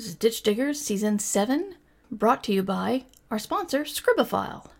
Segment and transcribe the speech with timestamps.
[0.00, 1.74] This is Ditch Diggers Season 7,
[2.10, 4.70] brought to you by our sponsor, Scribophile.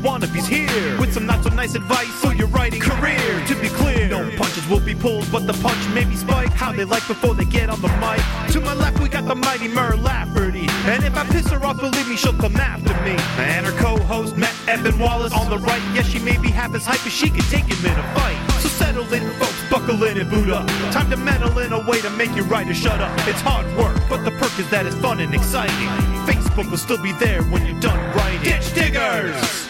[0.00, 3.44] Wannabes here with some not so nice advice for your writing career.
[3.46, 6.54] To be clear, no punches will be pulled, but the punch may be spiked.
[6.54, 8.20] How they like before they get on the mic.
[8.52, 11.78] To my left, we got the mighty Mur Lafferty, and if I piss her off,
[11.78, 13.16] believe me, she'll come after me.
[13.38, 15.82] And her co-host Matt Evan Wallace on the right.
[15.94, 18.60] Yes, she may be half as hype as she can take him in a fight.
[18.60, 20.66] So settle in, folks, buckle in and boot up.
[20.92, 23.12] Time to meddle in a way to make you writer shut up.
[23.28, 25.88] It's hard work, but the perk is that it's fun and exciting.
[26.26, 28.42] Facebook will still be there when you're done writing.
[28.42, 29.69] Ditch diggers!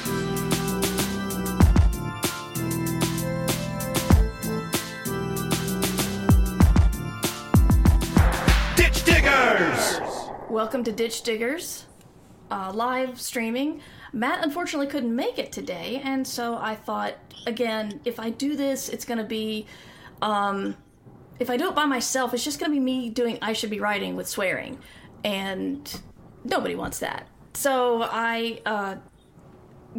[10.51, 11.85] Welcome to Ditch Diggers,
[12.51, 13.83] uh, live streaming.
[14.13, 17.15] Matt unfortunately couldn't make it today, and so I thought,
[17.47, 19.67] again, if I do this, it's going to be.
[20.21, 20.77] Um,
[21.39, 23.71] if I do it by myself, it's just going to be me doing I Should
[23.71, 24.81] Be Writing with swearing.
[25.23, 26.01] And
[26.43, 27.29] nobody wants that.
[27.55, 28.97] So I uh,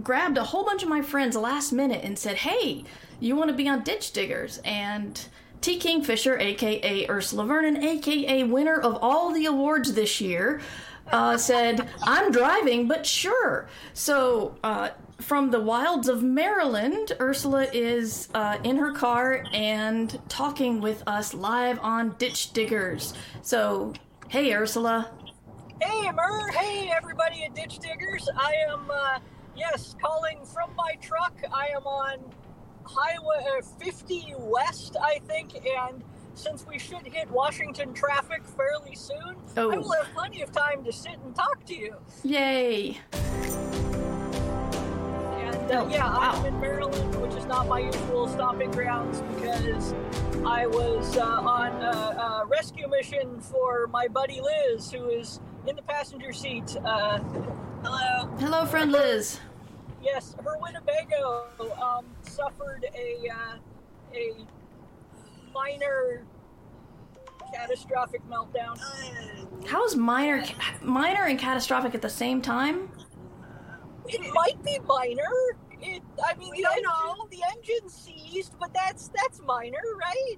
[0.03, 2.83] grabbed a whole bunch of my friends last minute and said, "Hey,
[3.21, 5.17] you want to be on Ditch Diggers?" And
[5.61, 5.77] T.
[5.77, 10.61] Kingfisher, aka Ursula Vernon, aka winner of all the awards this year,
[11.11, 14.55] uh, said, "I'm driving, but sure." So.
[14.63, 14.89] Uh,
[15.21, 21.35] from the wilds of Maryland, Ursula is uh, in her car and talking with us
[21.35, 23.13] live on Ditch Diggers.
[23.43, 23.93] So,
[24.29, 25.11] hey, Ursula.
[25.79, 26.47] Hey, Mur.
[26.49, 28.27] Hey, everybody at Ditch Diggers.
[28.35, 29.19] I am, uh,
[29.55, 31.37] yes, calling from my truck.
[31.53, 32.17] I am on
[32.85, 39.35] Highway uh, 50 West, I think, and since we should hit Washington traffic fairly soon,
[39.57, 39.71] Oh.
[39.71, 41.95] I will have plenty of time to sit and talk to you.
[42.23, 42.97] Yay!
[43.13, 43.21] And
[45.71, 46.31] uh, Oh, yeah, wow.
[46.33, 49.93] I'm in Maryland, which is not my usual stopping grounds because
[50.45, 55.75] I was uh, on a, a rescue mission for my buddy Liz, who is in
[55.75, 56.75] the passenger seat.
[56.83, 57.19] Uh,
[57.83, 58.27] hello.
[58.39, 59.39] Hello, friend Liz.
[60.01, 61.45] Yes, her Winnebago
[61.81, 63.57] um, suffered a uh,
[64.13, 64.33] a
[65.53, 66.23] minor
[67.53, 68.79] catastrophic meltdown.
[69.67, 72.89] How is minor, ca- minor and catastrophic at the same time?
[74.07, 75.29] It might be minor.
[75.81, 77.27] It, I mean, We the engine, know.
[77.29, 80.35] the engine seized, but that's that's minor, right?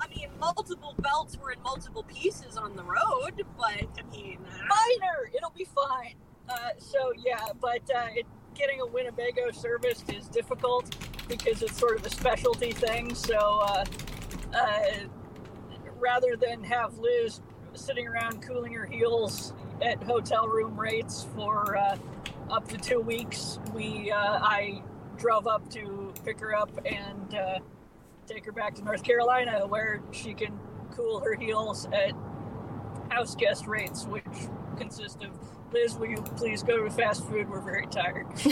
[0.00, 4.66] I mean, multiple belts were in multiple pieces on the road, but I mean, uh,
[4.68, 5.30] Minor.
[5.36, 6.14] It'll be fine.
[6.48, 8.26] Uh, so yeah, but uh, it,
[8.58, 10.96] getting a Winnebago serviced is difficult
[11.28, 13.14] because it's sort of a specialty thing.
[13.14, 13.84] So uh,
[14.52, 14.80] uh,
[15.98, 17.40] rather than have Liz
[17.74, 21.96] sitting around cooling her heels at hotel room rates for uh,
[22.50, 24.82] up to two weeks, we uh, I
[25.16, 27.58] drove up to pick her up and uh,
[28.26, 30.58] take her back to North Carolina, where she can
[30.96, 32.12] cool her heels at
[33.10, 34.24] house guest rates, which
[34.78, 35.30] consist of
[35.72, 37.48] Liz, will you please go to fast food?
[37.48, 38.26] We're very tired.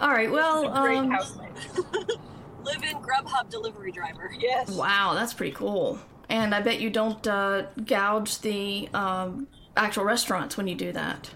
[0.00, 1.52] All right, well, great um, housemate.
[2.64, 4.32] live in Grubhub delivery driver.
[4.38, 4.70] Yes.
[4.70, 5.98] wow, that's pretty cool.
[6.28, 9.46] And I bet you don't uh, gouge the um,
[9.76, 11.30] actual restaurants when you do that.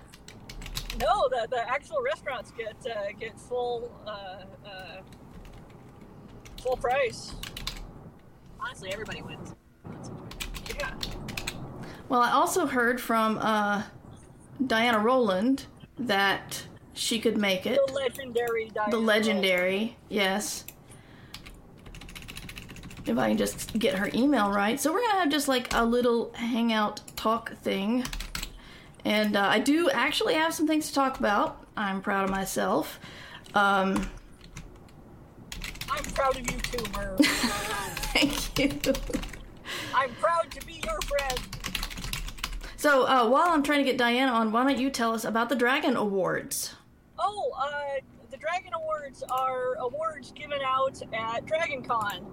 [0.98, 5.02] No, the, the actual restaurants get uh, get full uh, uh,
[6.62, 7.34] full price.
[8.58, 9.54] Honestly, everybody wins.
[10.78, 10.94] Yeah.
[12.08, 13.82] Well, I also heard from uh,
[14.66, 15.66] Diana Rowland
[15.98, 17.78] that she could make it.
[17.86, 20.64] The legendary Diana The legendary, yes.
[23.06, 24.78] If I can just get her email right.
[24.78, 28.04] So we're gonna have just like a little hangout talk thing.
[29.04, 31.66] And uh, I do actually have some things to talk about.
[31.76, 32.98] I'm proud of myself.
[33.54, 34.10] Um,
[35.90, 37.18] I'm proud of you too, Merv.
[38.12, 38.92] thank you.
[39.94, 41.38] I'm proud to be your friend.
[42.76, 45.48] So uh, while I'm trying to get Diana on, why don't you tell us about
[45.48, 46.74] the Dragon Awards?
[47.18, 48.00] Oh, uh,
[48.30, 52.24] the Dragon Awards are awards given out at Dragon Con.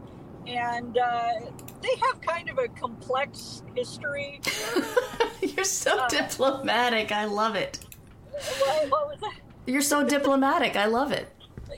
[0.46, 1.32] And uh,
[1.82, 4.40] they have kind of a complex history.
[5.42, 6.08] You're so Uh.
[6.08, 7.12] diplomatic.
[7.12, 7.80] I love it.
[8.60, 9.40] what, what was that?
[9.66, 10.76] You're so diplomatic.
[10.76, 11.28] I love it.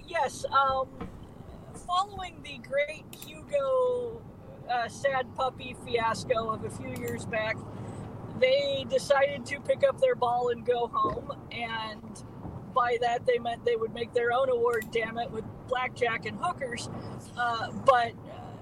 [0.05, 0.87] Yes, um,
[1.85, 4.21] following the great Hugo
[4.69, 7.57] uh, sad puppy fiasco of a few years back,
[8.39, 11.31] they decided to pick up their ball and go home.
[11.51, 12.23] And
[12.73, 16.37] by that, they meant they would make their own award, damn it, with blackjack and
[16.39, 16.89] hookers.
[17.37, 18.13] Uh, but,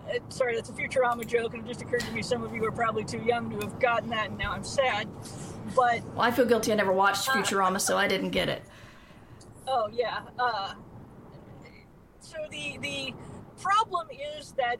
[0.10, 2.64] uh, sorry, that's a Futurama joke, and it just occurred to me some of you
[2.66, 5.08] are probably too young to have gotten that, and now I'm sad.
[5.76, 6.72] But Well, I feel guilty.
[6.72, 8.64] I never watched Futurama, so I didn't get it.
[9.68, 10.22] Oh yeah.
[10.38, 10.76] Uh,
[12.20, 13.14] so the the
[13.60, 14.08] problem
[14.38, 14.80] is that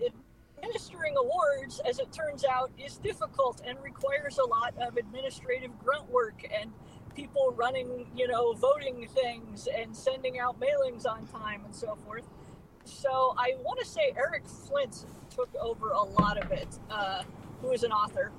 [0.66, 6.10] administering awards, as it turns out, is difficult and requires a lot of administrative grunt
[6.10, 6.72] work and
[7.16, 12.24] people running, you know, voting things and sending out mailings on time and so forth.
[12.84, 17.24] So I want to say Eric Flint took over a lot of it, uh,
[17.62, 18.32] who is an author.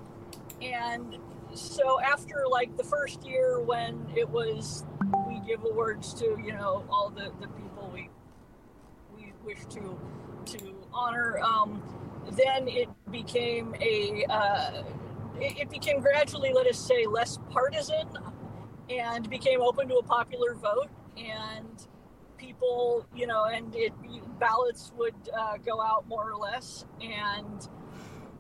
[0.61, 1.17] And
[1.55, 4.85] so after like the first year when it was
[5.27, 8.11] we give awards to, you know, all the, the people we
[9.17, 9.99] we wish to
[10.47, 11.83] to honor, um,
[12.33, 14.83] then it became a uh,
[15.39, 18.09] it, became gradually, let us say, less partisan
[18.89, 20.89] and became open to a popular vote.
[21.17, 21.87] And
[22.37, 23.93] people you know and it
[24.39, 27.69] ballots would uh, go out more or less and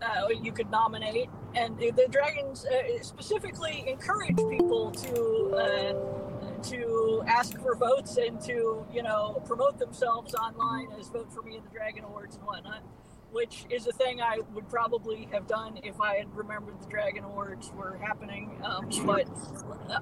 [0.03, 1.31] uh, you could nominate.
[1.55, 8.85] And the dragons uh, specifically encourage people to uh, to ask for votes and to
[8.93, 12.83] you know promote themselves online as vote for me in the dragon awards and whatnot
[13.33, 17.25] which is a thing I would probably have done if I had remembered the Dragon
[17.25, 18.59] Awards were happening.
[18.65, 19.29] Um, but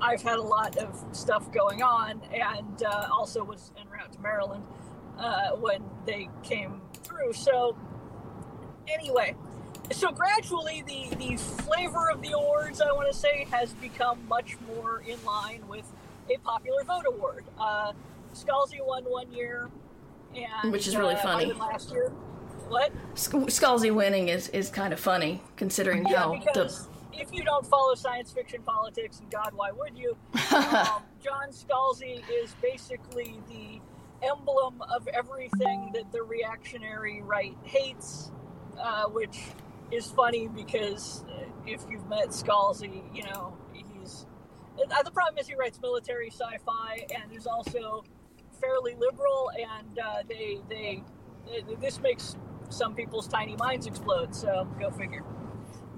[0.00, 4.20] I've had a lot of stuff going on, and uh, also was en route to
[4.20, 4.64] Maryland
[5.18, 7.32] uh, when they came through.
[7.32, 7.76] So,
[8.88, 9.34] anyway,
[9.90, 14.56] so gradually the the flavor of the awards, I want to say, has become much
[14.66, 15.90] more in line with
[16.32, 17.44] a popular vote award.
[17.58, 17.92] Uh,
[18.34, 19.70] Scalzi won one year,
[20.34, 21.52] and which is really uh, funny.
[21.52, 22.12] Last year.
[22.68, 22.92] What?
[23.14, 27.20] Scalzi winning is, is kind of funny considering yeah, how because the...
[27.20, 30.16] if you don't follow science fiction politics, and God, why would you?
[30.54, 33.80] um, John Scalzi is basically the
[34.26, 38.30] emblem of everything that the reactionary right hates,
[38.80, 39.38] uh, which
[39.90, 41.24] is funny because
[41.66, 44.26] if you've met Scalzi, you know he's.
[44.78, 48.04] Uh, the problem is he writes military sci-fi and is also
[48.60, 51.02] fairly liberal, and uh, they they
[51.80, 52.36] this makes
[52.70, 54.34] some people's tiny minds explode.
[54.34, 55.24] So go figure.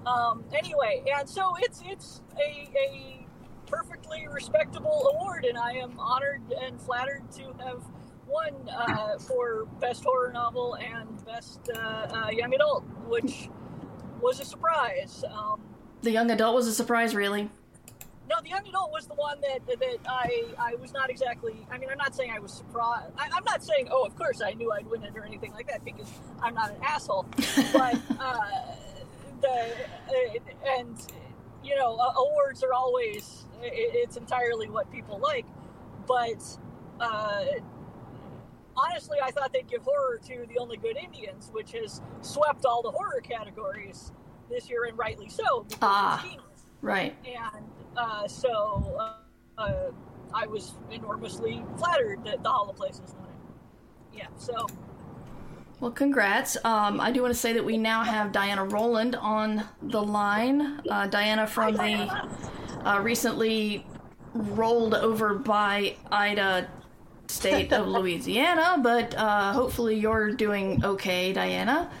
[0.05, 3.25] Um, anyway, and so it's it's a, a
[3.65, 7.83] perfectly respectable award, and I am honored and flattered to have
[8.27, 13.49] won uh, for best horror novel and best uh, uh, young adult, which
[14.21, 15.23] was a surprise.
[15.29, 15.61] Um,
[16.01, 17.49] the young adult was a surprise, really.
[18.29, 21.65] No, the young adult was the one that that I I was not exactly.
[21.71, 23.13] I mean, I'm not saying I was surprised.
[23.17, 25.67] I, am not saying, oh, of course I knew I'd win it or anything like
[25.67, 27.25] that because I'm not an asshole.
[27.73, 28.39] but uh,
[29.41, 30.97] the uh, and
[31.63, 35.45] you know awards are always it, it's entirely what people like,
[36.07, 36.43] but.
[36.99, 37.45] Uh,
[38.75, 42.81] honestly, I thought they'd give horror to The Only Good Indians, which has swept all
[42.81, 44.11] the horror categories
[44.49, 45.65] this year, and rightly so.
[45.81, 46.25] Ah,
[46.81, 47.15] right.
[47.25, 47.65] And
[47.97, 49.91] uh, so uh, uh,
[50.33, 54.17] I was enormously flattered that the Hollow Places won it.
[54.17, 54.67] Yeah, so.
[55.79, 56.57] Well, congrats.
[56.63, 60.81] Um, I do want to say that we now have Diana Rowland on the line.
[60.89, 62.27] Uh, Diana from the
[62.83, 63.85] uh, recently
[64.33, 66.67] rolled over by Ida
[67.27, 71.91] state of Louisiana, but uh, hopefully you're doing okay, Diana.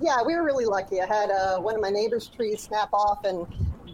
[0.00, 1.00] Yeah, we were really lucky.
[1.00, 3.46] I had uh, one of my neighbor's trees snap off and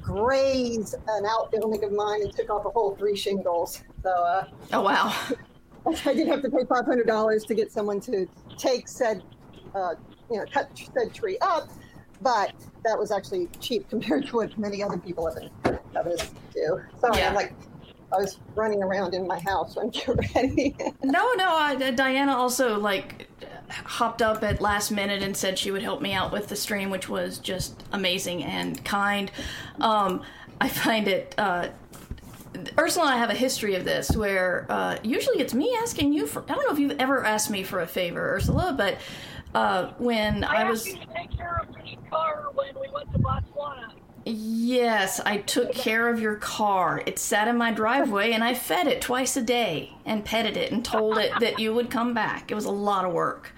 [0.09, 3.83] grazed an outbuilding of mine and took off a whole three shingles.
[4.03, 5.15] So, uh, oh wow!
[6.07, 9.23] I did have to pay five hundred dollars to get someone to take said,
[9.75, 9.95] uh,
[10.31, 11.69] you know, cut said tree up,
[12.23, 12.53] but
[12.85, 16.81] that was actually cheap compared to what many other people have been having to do.
[17.01, 17.29] Sorry, yeah.
[17.29, 17.53] I'm like
[18.11, 20.75] I was running around in my house when you're ready.
[21.03, 21.49] no, no.
[21.51, 23.29] Uh, Diana also like
[23.71, 26.91] hopped up at last minute and said she would help me out with the stream,
[26.91, 29.31] which was just amazing and kind.
[29.81, 30.23] Um,
[30.61, 31.35] I find it.
[31.39, 31.69] Uh,
[32.79, 36.27] Ursula and I have a history of this where uh, usually it's me asking you
[36.27, 36.43] for.
[36.49, 38.99] I don't know if you've ever asked me for a favor, Ursula, but
[39.55, 40.87] uh, when I, I was.
[40.87, 41.69] asked you to take care of
[42.11, 43.93] car when we went to Botswana.
[44.25, 47.03] Yes, I took care of your car.
[47.07, 50.71] It sat in my driveway and I fed it twice a day and petted it
[50.71, 52.51] and told it that you would come back.
[52.51, 53.53] It was a lot of work.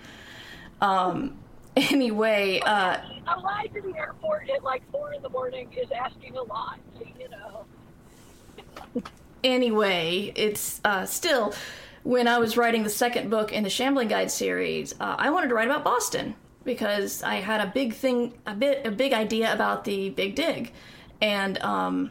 [0.81, 1.39] Um,
[1.77, 6.37] anyway, uh, a ride to the airport at like four in the morning is asking
[6.37, 6.79] a lot,
[7.19, 9.03] you know.
[9.45, 11.55] anyway, it's uh, still
[12.03, 15.49] when I was writing the second book in the Shambling Guide series, uh, I wanted
[15.49, 16.35] to write about Boston
[16.65, 20.73] because I had a big thing, a bit, a big idea about the Big Dig,
[21.21, 22.11] and um,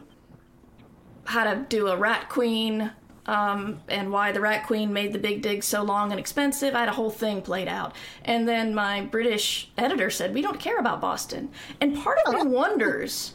[1.24, 2.90] how to do a Rat Queen,
[3.30, 6.74] um, and why the Rat Queen made the Big Dig so long and expensive.
[6.74, 7.94] I had a whole thing played out,
[8.24, 12.42] and then my British editor said we don't care about Boston, and part of me
[12.50, 13.34] wonders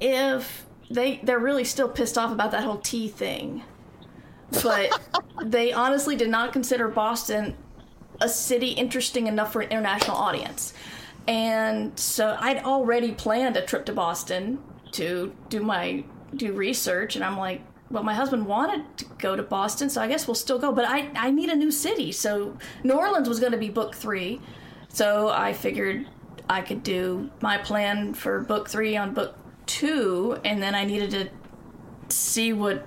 [0.00, 3.62] if they they're really still pissed off about that whole tea thing.
[4.64, 4.90] but
[5.44, 7.56] they honestly did not consider Boston
[8.20, 10.74] a city interesting enough for an international audience.
[11.28, 14.58] And so I'd already planned a trip to Boston
[14.92, 16.02] to do my
[16.34, 20.06] do research and I'm like, well, my husband wanted to go to Boston, so I
[20.06, 20.72] guess we'll still go.
[20.72, 22.12] But I, I need a new city.
[22.12, 24.40] So New Orleans was going to be book three.
[24.88, 26.06] So I figured
[26.48, 31.10] I could do my plan for book three on book two, and then I needed
[31.10, 32.86] to see what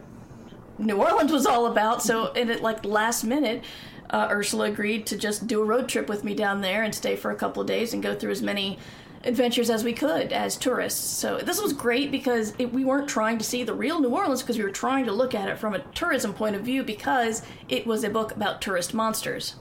[0.78, 2.02] New Orleans was all about.
[2.02, 3.64] So, and at like last minute,
[4.10, 7.16] uh, Ursula agreed to just do a road trip with me down there and stay
[7.16, 8.78] for a couple of days and go through as many
[9.24, 11.00] adventures as we could as tourists.
[11.00, 14.42] So this was great because it, we weren't trying to see the real New Orleans
[14.42, 17.42] because we were trying to look at it from a tourism point of view because
[17.70, 19.56] it was a book about tourist monsters.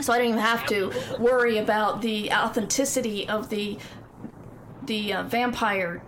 [0.00, 3.78] So I didn't even have to worry about the authenticity of the
[4.84, 6.02] the uh, vampire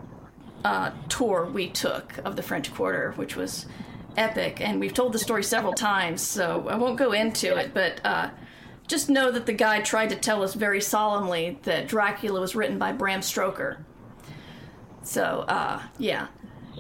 [0.65, 3.67] uh, tour we took of the French Quarter, which was
[4.17, 4.61] epic.
[4.61, 7.75] And we've told the story several times, so I won't go into it.
[7.75, 8.31] But uh,
[8.91, 12.77] just know that the guy tried to tell us very solemnly that Dracula was written
[12.77, 13.87] by Bram Stoker.
[15.03, 16.27] So, uh, yeah.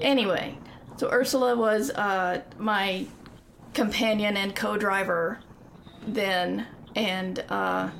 [0.02, 0.58] Anyway,
[0.96, 3.06] so Ursula was uh, my
[3.74, 5.38] companion and co-driver
[6.04, 7.90] then, and uh,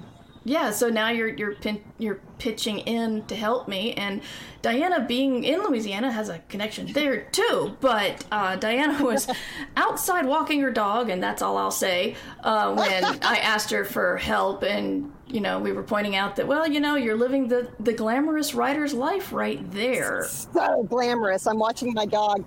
[0.45, 0.71] yeah.
[0.71, 4.23] So now you're you're pin- you're pitching in to help me, and
[4.63, 7.77] Diana, being in Louisiana, has a connection there too.
[7.81, 9.29] But uh, Diana was
[9.77, 12.17] outside walking her dog, and that's all I'll say.
[12.43, 16.47] Uh, when I asked her for help, and you know, we were pointing out that
[16.47, 20.25] well, you know, you're living the the glamorous writer's life right there.
[20.25, 21.47] So glamorous.
[21.47, 22.45] I'm watching my dog.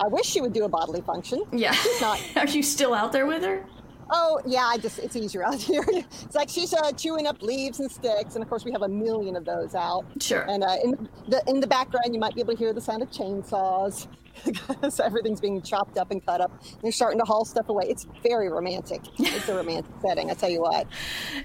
[0.00, 1.42] I wish she would do a bodily function.
[1.52, 1.72] Yeah.
[1.72, 2.20] She's not.
[2.36, 3.64] Are you still out there with her?
[4.10, 5.84] Oh yeah, I just it's easier out here.
[5.88, 8.88] It's like she's uh, chewing up leaves and sticks, and of course we have a
[8.88, 10.04] million of those out.
[10.20, 10.42] Sure.
[10.48, 13.02] And uh, in the in the background, you might be able to hear the sound
[13.02, 14.08] of chainsaws
[14.44, 16.62] because everything's being chopped up and cut up.
[16.82, 17.84] They're starting to haul stuff away.
[17.88, 19.02] It's very romantic.
[19.18, 20.86] It's a romantic setting, I tell you what.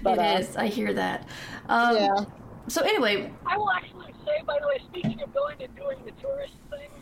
[0.02, 0.56] But, it uh, is.
[0.56, 1.28] I hear that.
[1.68, 2.24] Um, Yeah.
[2.66, 6.12] So anyway, I will actually say, by the way, speaking of going and doing the
[6.12, 6.92] tourist things,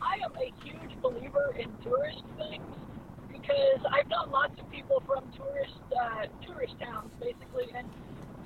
[0.00, 2.64] I am a huge believer in tourist things
[3.42, 7.86] because I've known lots of people from tourist uh, tourist towns, basically, and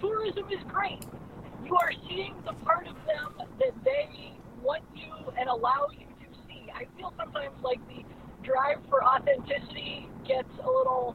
[0.01, 1.05] tourism is great.
[1.65, 4.33] You are seeing the part of them that they
[4.65, 6.73] want you and allow you to see.
[6.73, 8.01] I feel sometimes like the
[8.43, 11.15] drive for authenticity gets a little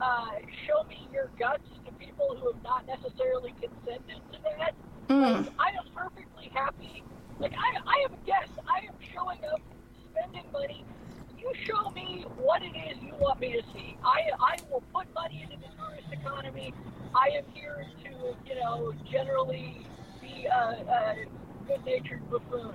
[0.00, 0.34] uh,
[0.66, 4.74] show me your guts to people who have not necessarily consented to that.
[5.08, 7.04] mm, I am perfectly happy.
[7.38, 8.50] Like I, I am a guest.
[8.66, 9.60] I am showing up,
[10.10, 10.84] spending money.
[11.44, 13.98] You show me what it is you want me to see.
[14.02, 16.72] I, I will put money into the tourist economy.
[17.14, 19.86] I am here to, you know, generally
[20.22, 21.16] be a, a
[21.66, 22.74] good-natured buffoon.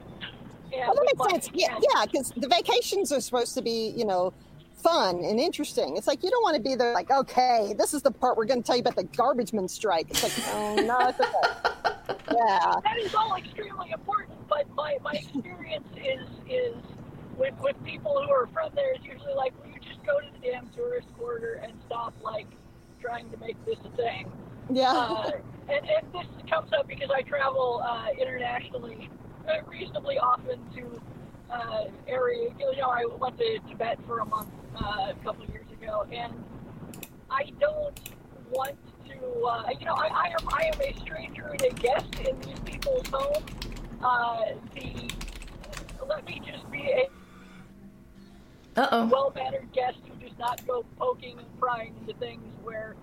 [0.72, 1.50] And Well, that makes sense.
[1.56, 4.34] Yeah, yeah, because the vacations are supposed to be, you know,
[4.76, 5.98] fun and interesting.
[5.98, 8.46] It's like you don't want to be there like, okay, this is the part we're
[8.46, 10.12] going to tell you about the garbage man strike.
[10.12, 11.32] It's like, oh no, it's okay.
[12.32, 14.38] Yeah, that is all extremely important.
[14.48, 16.76] But my, my experience is is
[17.40, 20.28] with with people who are from there is usually like, will you just go to
[20.34, 22.48] the damn tourist quarter and stop like
[23.02, 24.32] trying to make this a thing?
[24.72, 24.92] yeah.
[24.92, 25.32] Uh,
[25.70, 29.10] and, and this comes up because I travel uh, internationally
[29.48, 31.02] uh, reasonably often to
[31.52, 32.50] uh, area.
[32.60, 36.06] You know, I went to Tibet for a month uh, a couple of years ago,
[36.12, 36.34] and
[37.32, 38.00] I don't
[38.52, 38.76] want
[39.08, 39.46] to.
[39.46, 42.60] Uh, you know, I, I am I am a stranger and a guest in these
[42.60, 43.44] people's home.
[44.04, 45.10] Uh, the
[46.08, 47.10] let me just be a
[48.80, 49.06] uh oh.
[49.08, 52.96] well-mannered guest who does not go poking and prying into things where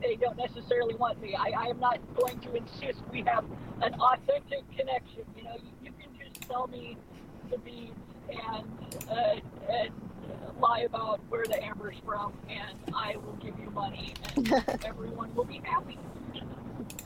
[0.00, 1.34] they don't necessarily want me.
[1.34, 3.44] I, I am not going to insist we have
[3.82, 5.24] an authentic connection.
[5.36, 6.96] You know, you, you can just tell me
[7.50, 7.92] the beads
[8.30, 8.66] and
[9.10, 9.36] uh,
[9.68, 9.92] and
[10.60, 14.52] lie about where the amber's from, and I will give you money, and
[14.84, 15.98] everyone will be happy.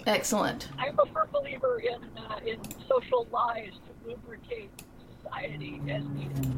[0.06, 0.68] Excellent.
[0.78, 2.58] I'm a firm believer in uh, in
[2.88, 4.70] social lies to lubricate
[5.22, 6.54] society as needed.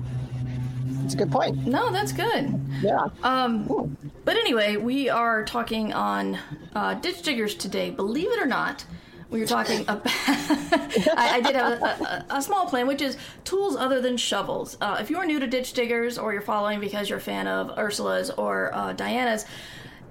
[1.04, 1.66] It's a good point.
[1.66, 2.61] No, that's good.
[2.82, 3.08] Yeah.
[3.22, 6.38] Um, but anyway, we are talking on
[6.75, 7.90] uh, ditch diggers today.
[7.90, 8.84] Believe it or not,
[9.30, 10.02] we were talking about.
[10.06, 11.84] I, I did have a,
[12.30, 14.76] a, a small plan, which is tools other than shovels.
[14.80, 17.46] Uh, if you are new to ditch diggers, or you're following because you're a fan
[17.46, 19.46] of Ursula's or uh, Diana's,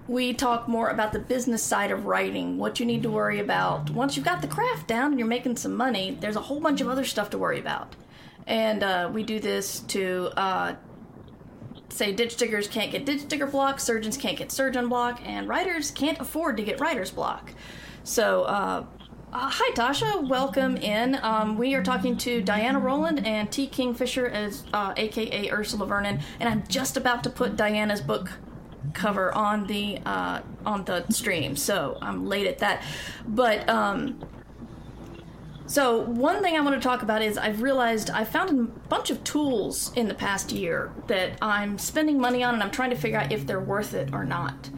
[0.07, 3.89] we talk more about the business side of writing, what you need to worry about.
[3.91, 6.81] Once you've got the craft down and you're making some money, there's a whole bunch
[6.81, 7.95] of other stuff to worry about.
[8.51, 10.75] And uh, we do this to uh,
[11.87, 15.89] say ditch diggers can't get ditch digger block, surgeons can't get surgeon block, and writers
[15.89, 17.53] can't afford to get writer's block.
[18.03, 18.85] So uh,
[19.33, 20.27] Uh, hi, Tasha.
[20.27, 21.17] Welcome in.
[21.23, 23.65] Um, we are talking to Diana Rowland and T.
[23.65, 28.29] Kingfisher, as uh, AKA Ursula Vernon, and I'm just about to put Diana's book
[28.93, 32.83] cover on the uh, on the stream, so I'm late at that.
[33.25, 34.19] But um,
[35.71, 39.09] so one thing I want to talk about is I've realized I've found a bunch
[39.09, 42.97] of tools in the past year that I'm spending money on, and I'm trying to
[42.97, 44.69] figure out if they're worth it or not.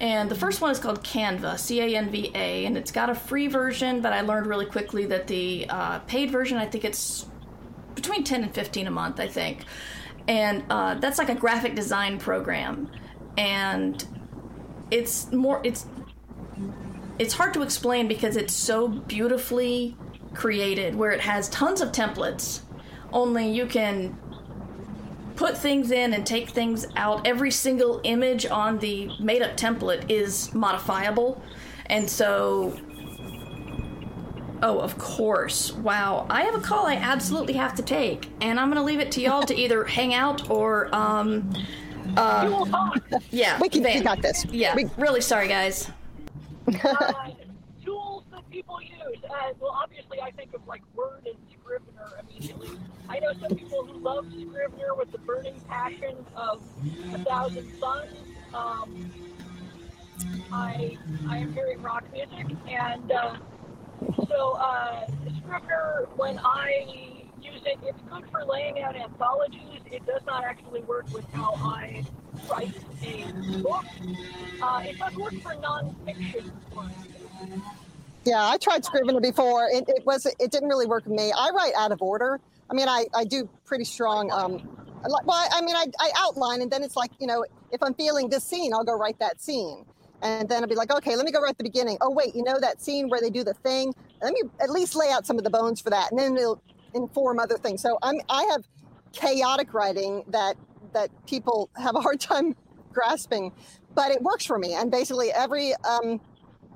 [0.00, 3.10] And the first one is called Canva, C A N V A, and it's got
[3.10, 6.86] a free version, but I learned really quickly that the uh, paid version, I think
[6.86, 7.26] it's
[7.94, 9.66] between 10 and 15 a month, I think.
[10.28, 12.90] And uh, that's like a graphic design program.
[13.36, 14.02] And
[14.90, 15.84] it's more, it's,
[17.18, 19.94] it's hard to explain because it's so beautifully
[20.34, 22.60] created where it has tons of templates,
[23.12, 24.16] only you can
[25.36, 27.26] put things in and take things out.
[27.26, 31.42] Every single image on the made up template is modifiable.
[31.86, 32.78] And so.
[34.60, 35.72] Oh, of course.
[35.72, 36.26] Wow.
[36.28, 39.12] I have a call I absolutely have to take, and I'm going to leave it
[39.12, 40.94] to y'all to either hang out or.
[40.94, 41.50] um
[42.16, 42.90] uh,
[43.30, 43.82] yeah, We can.
[43.82, 44.02] We Van.
[44.02, 44.44] got this.
[44.46, 45.90] Yeah, We, really sorry, guys.
[46.84, 47.12] uh,
[47.84, 49.17] tools that people use.
[49.30, 52.70] Uh, well, obviously, I think of like Word and Scrivener immediately.
[53.08, 56.62] I know some people who love Scrivener with the burning passion of
[57.12, 58.16] a thousand suns.
[58.54, 59.10] Um,
[60.52, 60.96] I
[61.28, 63.36] I am hearing rock music, and uh,
[64.28, 65.06] so uh,
[65.42, 66.86] Scrivener, when I
[67.40, 69.80] use it, it's good for laying out anthologies.
[69.90, 72.04] It does not actually work with how I
[72.50, 73.84] write a book.
[74.62, 77.77] Uh, it does work for nonfiction work.
[78.28, 79.68] Yeah, I tried Scrivener before.
[79.72, 80.26] It, it was.
[80.26, 81.32] It didn't really work for me.
[81.32, 82.38] I write out of order.
[82.70, 84.30] I mean, I, I do pretty strong.
[84.30, 84.68] Um,
[85.24, 88.28] well, I mean, I, I outline, and then it's like you know, if I'm feeling
[88.28, 89.86] this scene, I'll go write that scene,
[90.20, 91.96] and then I'll be like, okay, let me go at the beginning.
[92.02, 93.94] Oh wait, you know that scene where they do the thing?
[94.20, 96.62] Let me at least lay out some of the bones for that, and then it'll
[96.92, 97.80] inform other things.
[97.80, 98.68] So I'm I have
[99.12, 100.56] chaotic writing that
[100.92, 102.54] that people have a hard time
[102.92, 103.52] grasping,
[103.94, 104.74] but it works for me.
[104.74, 106.20] And basically every um,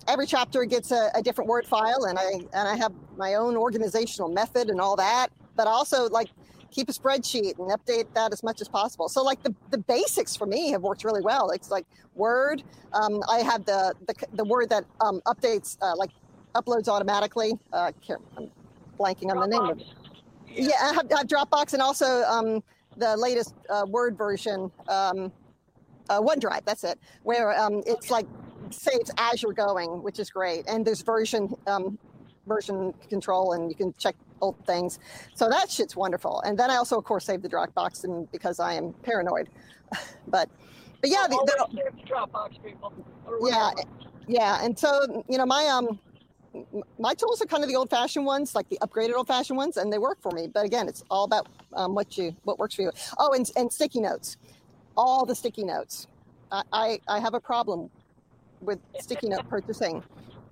[0.08, 3.56] every chapter gets a, a different word file, and I and I have my own
[3.56, 5.28] organizational method and all that.
[5.56, 6.28] But also like
[6.70, 9.08] keep a spreadsheet and update that as much as possible.
[9.08, 11.50] So like the, the basics for me have worked really well.
[11.50, 12.62] It's like Word.
[12.92, 16.10] Um, I have the, the the word that um, updates uh, like
[16.54, 17.52] uploads automatically.
[17.72, 17.92] Uh,
[18.36, 18.50] I'm
[18.98, 19.86] blanking on the name of it.
[20.54, 22.62] Yeah, I have, I have Dropbox and also um,
[22.96, 25.32] the latest uh, Word version, um,
[26.10, 26.64] uh, OneDrive.
[26.64, 28.26] That's it, where um, it's like
[28.72, 30.64] saves as you're going, which is great.
[30.68, 31.98] And there's version um,
[32.46, 34.98] version control, and you can check old things.
[35.34, 36.40] So that shit's wonderful.
[36.40, 39.48] And then I also, of course, save the Dropbox, and because I am paranoid.
[40.28, 40.48] but
[41.00, 42.92] but yeah, the, the, Dropbox people.
[43.42, 43.70] yeah,
[44.28, 44.64] yeah.
[44.64, 45.98] And so you know, my um
[46.98, 49.96] my tools are kind of the old-fashioned ones, like the upgraded old-fashioned ones, and they
[49.96, 50.46] work for me.
[50.46, 52.92] But again, it's all about um, what you what works for you.
[53.18, 54.36] Oh, and and sticky notes,
[54.96, 56.08] all the sticky notes.
[56.70, 57.90] I, I have a problem
[58.62, 60.02] with sticky note purchasing.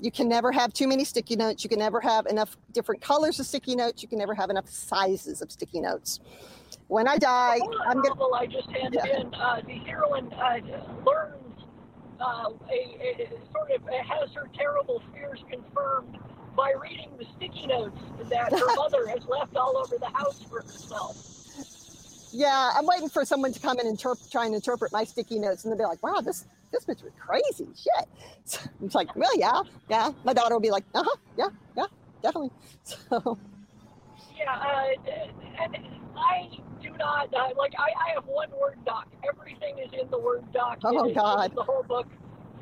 [0.00, 1.62] You can never have too many sticky notes.
[1.62, 4.02] You can never have enough different colors of sticky notes.
[4.02, 6.20] You can never have enough sizes of sticky notes.
[6.88, 8.08] When I die, I'm gonna.
[8.08, 9.20] novel I just handed Yeah.
[9.20, 10.58] in, uh, the heroine uh,
[11.04, 11.36] learns
[12.20, 16.18] uh, a, a, a sort of has her terrible fears confirmed
[16.56, 20.62] by reading the sticky notes that her mother has left all over the house for
[20.62, 21.26] herself.
[22.32, 25.38] Yeah, I'm waiting for someone to come in and interp- try and interpret my sticky
[25.38, 28.08] notes, and they'll be like, "Wow, this this bitch was crazy shit."
[28.44, 30.10] So it's like, well, yeah, yeah.
[30.24, 31.86] My daughter will be like, "Uh huh, yeah, yeah,
[32.22, 32.50] definitely."
[32.84, 33.38] So
[34.36, 34.88] Yeah, uh,
[35.62, 35.76] and
[36.16, 36.48] I
[36.82, 37.74] do not uh, like.
[37.78, 39.08] I, I have one Word doc.
[39.28, 40.78] Everything is in the Word doc.
[40.84, 41.52] Oh, It God.
[41.54, 42.06] The whole book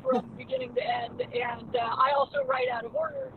[0.03, 3.31] from beginning to end, and uh, I also write out of order.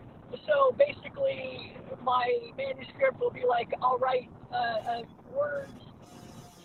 [0.46, 5.04] So basically, my manuscript will be like, I'll write uh, a
[5.36, 5.68] word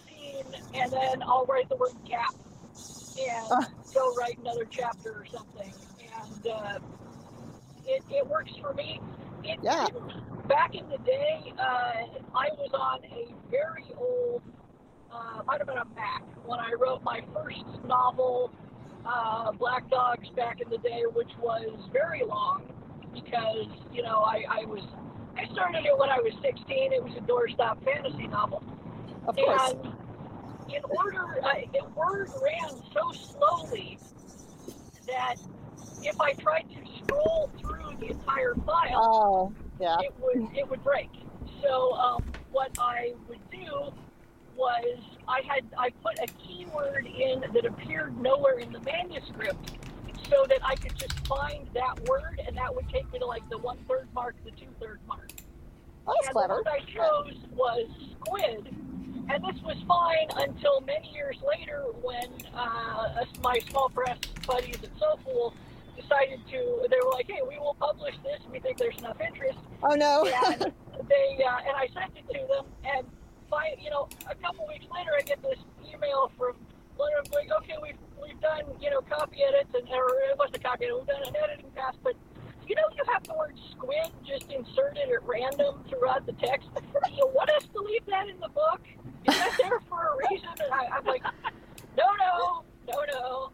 [0.07, 2.33] scene, and then I'll write the word gap,
[3.19, 3.67] and Ah.
[3.93, 5.73] go write another chapter or something,
[6.23, 6.79] and uh,
[7.85, 8.99] it, it works for me.
[9.43, 9.85] It Yeah.
[9.85, 12.03] didn't- back in the day, uh,
[12.35, 14.41] I was on a very old,
[15.11, 18.51] uh, might have been a Mac when I wrote my first novel,
[19.05, 22.63] uh, Black Dogs, back in the day, which was very long
[23.13, 24.83] because you know I, I was
[25.37, 26.93] I started it when I was 16.
[26.93, 28.63] It was a doorstop fantasy novel,
[29.27, 29.93] of course, and
[30.73, 33.97] in order, uh, the word ran so slowly
[35.07, 35.35] that
[36.03, 40.83] if I tried to scroll through the entire file, oh yeah, it would it would
[40.83, 41.09] break.
[41.61, 43.91] So um, what I would do
[44.55, 49.77] was I had I put a keyword in that appeared nowhere in the manuscript,
[50.29, 53.47] so that I could just find that word, and that would take me to like
[53.49, 55.31] the one third mark, the two third mark.
[56.05, 56.47] That's and clever.
[56.47, 57.87] the word I chose was
[58.19, 58.75] squid.
[59.29, 64.89] And this was fine until many years later when uh, my small press buddies at
[64.97, 65.53] Sofawolf
[65.95, 68.39] decided to, they were like, hey, we will publish this.
[68.51, 69.57] We think there's enough interest.
[69.83, 70.25] Oh no.
[70.25, 70.71] And
[71.09, 72.65] they, uh, and I sent it to them.
[72.85, 73.07] And,
[73.49, 76.55] by, you know, a couple weeks later, I get this email from
[76.97, 80.37] one of them going, okay, we've, we've done, you know, copy edits, and, or it
[80.37, 82.13] wasn't a copy edit, we've done an editing pass, but
[82.67, 86.69] you know, you have the word squid just inserted at random throughout the text.
[87.15, 88.81] You want us to leave that in the book?
[89.25, 90.49] Is that there for a reason?
[90.63, 91.23] And I, I'm like,
[91.97, 93.51] no, no, no, no.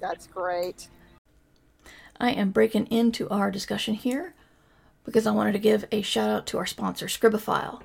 [0.00, 0.88] That's great.
[2.18, 4.34] I am breaking into our discussion here
[5.04, 7.82] because I wanted to give a shout out to our sponsor, Scribophile.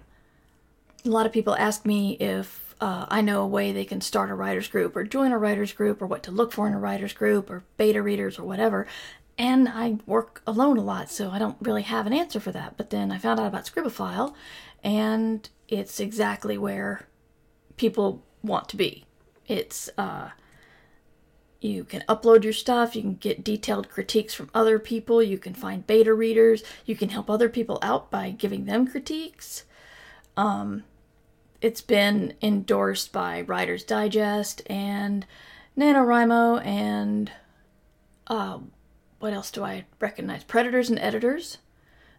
[1.06, 4.30] A lot of people ask me if uh, I know a way they can start
[4.30, 6.80] a writers group or join a writers group or what to look for in a
[6.80, 8.88] writers group or beta readers or whatever.
[9.38, 12.76] And I work alone a lot, so I don't really have an answer for that.
[12.76, 14.34] But then I found out about Scribophile,
[14.84, 17.08] and it's exactly where
[17.76, 19.06] people want to be.
[19.48, 20.30] It's uh,
[21.62, 25.54] you can upload your stuff, you can get detailed critiques from other people, you can
[25.54, 29.64] find beta readers, you can help other people out by giving them critiques.
[30.36, 30.84] Um,
[31.62, 35.26] it's been endorsed by Writer's Digest and
[35.78, 37.32] NaNoWriMo and
[38.28, 38.60] uh,
[39.20, 40.44] what else do I recognize?
[40.44, 41.58] Preditors and Editors,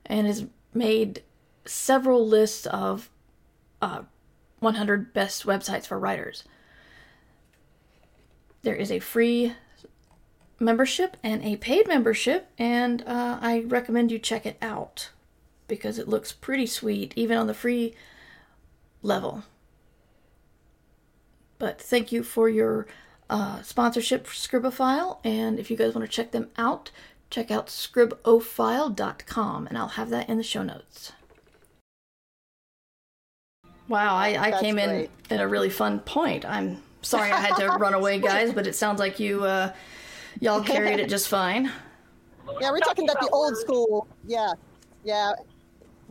[0.07, 1.23] and has made
[1.65, 3.11] several lists of
[3.81, 4.03] uh,
[4.61, 6.45] 100 best websites for writers.
[8.63, 9.55] There is a free
[10.59, 15.11] membership and a paid membership, and uh, I recommend you check it out
[15.69, 17.95] because it looks pretty sweet, even on the free
[19.03, 19.45] level.
[21.59, 22.87] But thank you for your
[23.31, 26.91] uh, sponsorship for Scribophile, and if you guys want to check them out,
[27.31, 31.12] check out scribophile.com, and I'll have that in the show notes.
[33.88, 36.45] Wow, I, I That's came in at a really fun point.
[36.45, 39.73] I'm sorry I had to run away, guys, but it sounds like you uh,
[40.41, 41.71] y'all carried it just fine.
[42.61, 44.07] Yeah, we're talking about the old school.
[44.27, 44.53] Yeah,
[45.05, 45.33] yeah,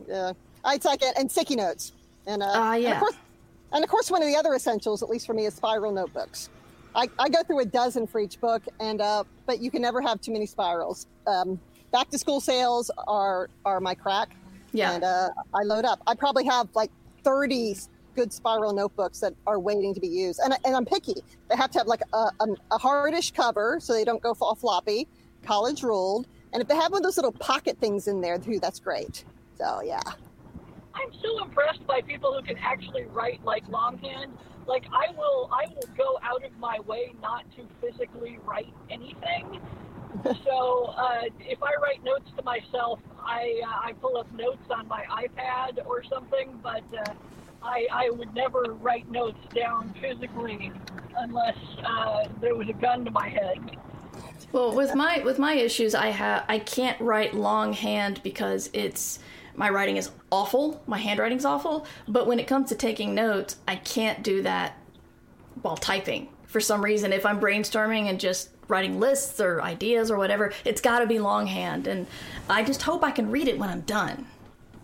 [0.08, 0.32] yeah.
[0.64, 1.92] I take it and sticky notes.
[2.26, 3.14] And, uh, Ah, and of course,
[3.72, 6.50] and of course, one of the other essentials, at least for me, is spiral notebooks.
[6.94, 10.00] I, I go through a dozen for each book, and uh, but you can never
[10.00, 11.06] have too many spirals.
[11.26, 11.60] Um,
[11.92, 14.34] back to school sales are are my crack.
[14.72, 14.92] Yeah.
[14.92, 16.00] And uh, I load up.
[16.06, 16.90] I probably have like
[17.22, 17.76] thirty
[18.16, 21.22] good spiral notebooks that are waiting to be used, and I- and I'm picky.
[21.48, 24.54] They have to have like a, a, a hardish cover so they don't go all
[24.54, 25.06] floppy,
[25.42, 26.26] college ruled.
[26.52, 29.24] And if they have one of those little pocket things in there, too, that's great.
[29.56, 30.00] So yeah.
[30.94, 34.32] I'm so impressed by people who can actually write like longhand.
[34.68, 39.60] Like I will, I will go out of my way not to physically write anything.
[40.44, 44.86] so uh, if I write notes to myself, I uh, I pull up notes on
[44.86, 46.60] my iPad or something.
[46.62, 47.14] But uh,
[47.62, 50.70] I I would never write notes down physically
[51.16, 53.78] unless uh, there was a gun to my head.
[54.52, 59.18] Well, with my with my issues, I have I can't write longhand because it's
[59.58, 60.80] my writing is awful.
[60.86, 61.84] My handwriting's awful.
[62.06, 64.76] But when it comes to taking notes, I can't do that
[65.62, 66.28] while typing.
[66.46, 70.80] For some reason, if I'm brainstorming and just writing lists or ideas or whatever, it's
[70.80, 72.06] got to be longhand, and
[72.48, 74.26] I just hope I can read it when I'm done.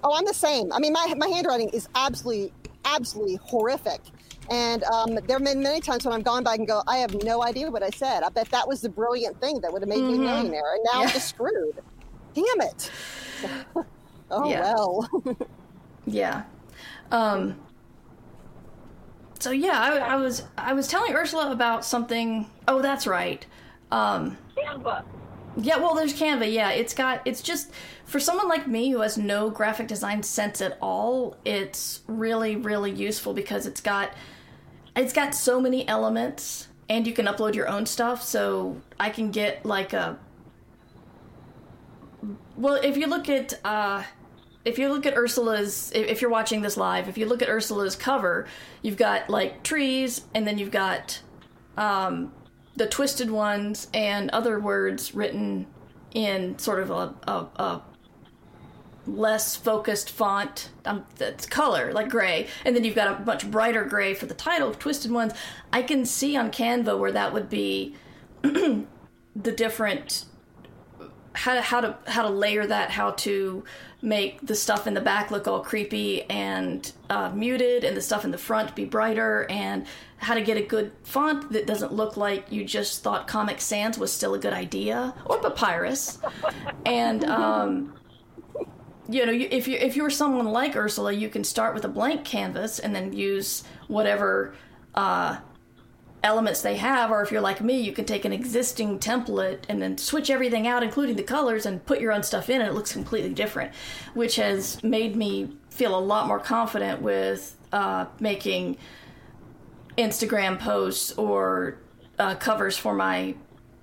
[0.02, 0.72] Oh, I'm the same.
[0.72, 2.52] I mean, my, my handwriting is absolutely,
[2.84, 4.00] absolutely horrific.
[4.50, 7.22] And um, there have been many times when I've gone back and go, I have
[7.22, 8.24] no idea what I said.
[8.24, 10.74] I bet that was the brilliant thing that would have made me a millionaire.
[10.74, 11.76] And now I'm just screwed.
[12.34, 12.90] Damn it.
[14.30, 14.74] oh, Yeah.
[14.74, 15.08] well.
[16.06, 16.44] Yeah.
[17.10, 17.56] Um.
[19.40, 22.46] So yeah, I, I was I was telling Ursula about something.
[22.68, 23.44] Oh, that's right.
[23.90, 24.36] Um.
[24.56, 25.04] Canva.
[25.56, 26.52] Yeah, well, there's Canva.
[26.52, 27.22] Yeah, it's got.
[27.24, 27.70] It's just
[28.04, 31.36] for someone like me who has no graphic design sense at all.
[31.44, 34.12] It's really, really useful because it's got.
[34.96, 38.22] It's got so many elements, and you can upload your own stuff.
[38.22, 40.18] So I can get like a.
[42.56, 43.60] Well, if you look at.
[43.64, 44.02] uh
[44.64, 47.94] if you look at Ursula's, if you're watching this live, if you look at Ursula's
[47.94, 48.46] cover,
[48.80, 51.20] you've got like trees, and then you've got
[51.76, 52.32] um,
[52.76, 55.66] the twisted ones and other words written
[56.12, 57.82] in sort of a, a, a
[59.06, 63.84] less focused font um, that's color like gray and then you've got a much brighter
[63.84, 65.32] gray for the title of twisted ones
[65.72, 67.94] i can see on canva where that would be
[68.42, 68.86] the
[69.54, 70.24] different
[71.34, 73.64] how to how to how to layer that, how to
[74.00, 78.24] make the stuff in the back look all creepy and uh, muted, and the stuff
[78.24, 79.86] in the front be brighter, and
[80.18, 83.98] how to get a good font that doesn't look like you just thought Comic Sans
[83.98, 86.18] was still a good idea or Papyrus,
[86.86, 87.94] and um,
[89.08, 92.24] you know, if you if you're someone like Ursula, you can start with a blank
[92.24, 94.54] canvas and then use whatever
[94.94, 95.38] uh,
[96.24, 99.80] elements they have, or if you're like me, you can take an existing template and
[99.80, 102.74] then switch everything out, including the colors, and put your own stuff in, and it
[102.74, 103.72] looks completely different,
[104.14, 108.76] which has made me feel a lot more confident with uh, making
[109.98, 111.78] Instagram posts or
[112.18, 113.34] uh, covers for my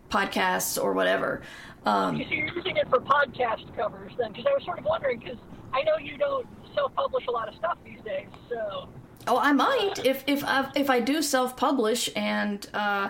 [0.10, 1.42] podcasts or whatever.
[1.86, 4.32] Um, So you're using it for podcast covers then?
[4.32, 5.38] Because I was sort of wondering, because
[5.74, 8.90] I know you don't self-publish a lot of stuff these days, so
[9.28, 13.10] Oh, I might if if I, if I do self publish and uh,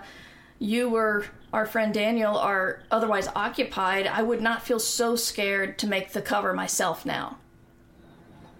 [0.59, 5.87] you or our friend Daniel are otherwise occupied, I would not feel so scared to
[5.87, 7.37] make the cover myself now.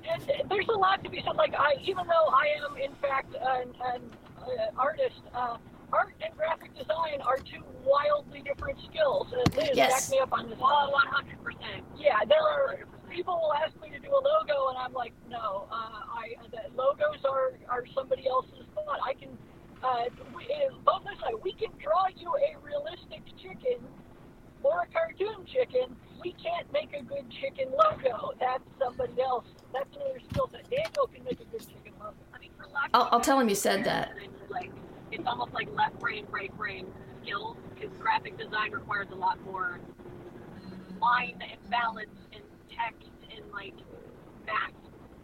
[0.10, 1.36] and there's a lot to be said.
[1.36, 4.02] Like I, even though I am in fact an, an
[4.42, 5.58] uh, artist, uh,
[5.94, 9.28] art and graphic design are two wildly different skills.
[9.34, 10.10] Uh, Liz, Yes.
[10.10, 10.58] back me up on this.
[10.62, 11.84] Oh, 100 percent.
[11.98, 12.80] Yeah, there are
[13.12, 16.74] people will ask me to do a logo, and I'm like, no, uh, I the
[16.76, 19.00] logos are are somebody else's thought.
[19.06, 19.38] I can.
[19.84, 23.82] Uh, we, uh, both us, we can draw you a realistic chicken
[24.64, 25.96] or a cartoon chicken.
[26.22, 28.34] We can't make a good chicken logo.
[28.40, 29.46] That's somebody else.
[29.74, 30.70] That's another skill set.
[30.70, 32.14] Daniel can make a good chicken logo.
[32.34, 34.12] I mean, for lack I'll, of I'll tell him you said that.
[34.50, 34.72] like
[35.12, 36.86] it's almost like left brain, right brain
[37.24, 39.80] skills because graphic design requires a lot more
[41.02, 42.44] line and balance and
[42.76, 43.74] text and like
[44.46, 44.72] that.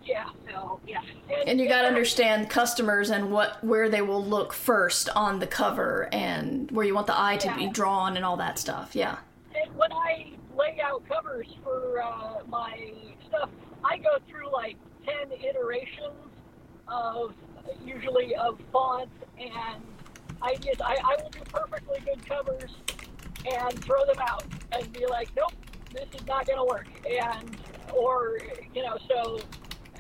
[0.04, 0.30] Yeah.
[0.50, 1.02] So yeah,
[1.46, 5.48] And you got to understand customers and what where they will look first on the
[5.48, 8.96] cover and where you want the eye to be drawn and all that stuff.
[8.96, 9.18] Yeah.
[9.54, 12.92] And when I lay out covers for uh, my
[13.28, 13.50] stuff,
[13.84, 16.14] I go through like 10 iterations
[16.88, 17.34] of
[17.86, 19.84] usually of fonts and
[20.42, 20.78] ideas.
[20.84, 22.76] I, I will do perfectly good covers
[23.46, 25.54] and throw them out and be like, nope,
[25.98, 26.88] this is not going to work.
[27.10, 27.58] And,
[27.94, 28.40] or,
[28.74, 29.40] you know, so,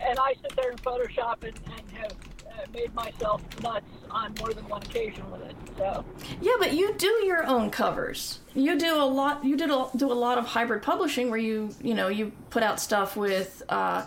[0.01, 4.53] and I sit there in Photoshop and, and have uh, made myself nuts on more
[4.53, 5.55] than one occasion with it.
[5.77, 6.05] So,
[6.41, 8.39] Yeah, but you do your own covers.
[8.53, 9.43] You do a lot.
[9.43, 12.63] You did a, do a lot of hybrid publishing where you you know you put
[12.63, 14.05] out stuff with uh,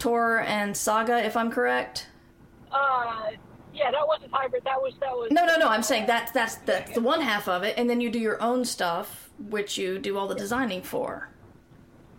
[0.00, 2.08] Tor and Saga, if I'm correct.
[2.72, 3.30] uh,
[3.72, 4.64] yeah, that wasn't hybrid.
[4.64, 5.30] That was, that was.
[5.30, 5.68] No, no, no.
[5.68, 8.42] I'm saying that's that's that's the one half of it, and then you do your
[8.42, 11.28] own stuff, which you do all the designing for.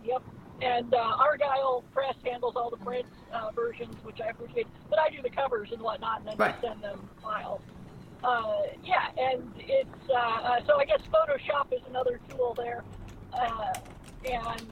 [0.04, 0.22] Yep.
[0.60, 4.66] And uh, Argyll Press handles all the print uh, versions, which I appreciate.
[4.88, 6.50] But I do the covers and whatnot, and then Right.
[6.52, 7.60] just send them files.
[8.22, 8.52] Uh,
[8.84, 12.84] yeah, and it's uh, uh, so I guess Photoshop is another tool there,
[13.32, 13.72] uh,
[14.24, 14.62] and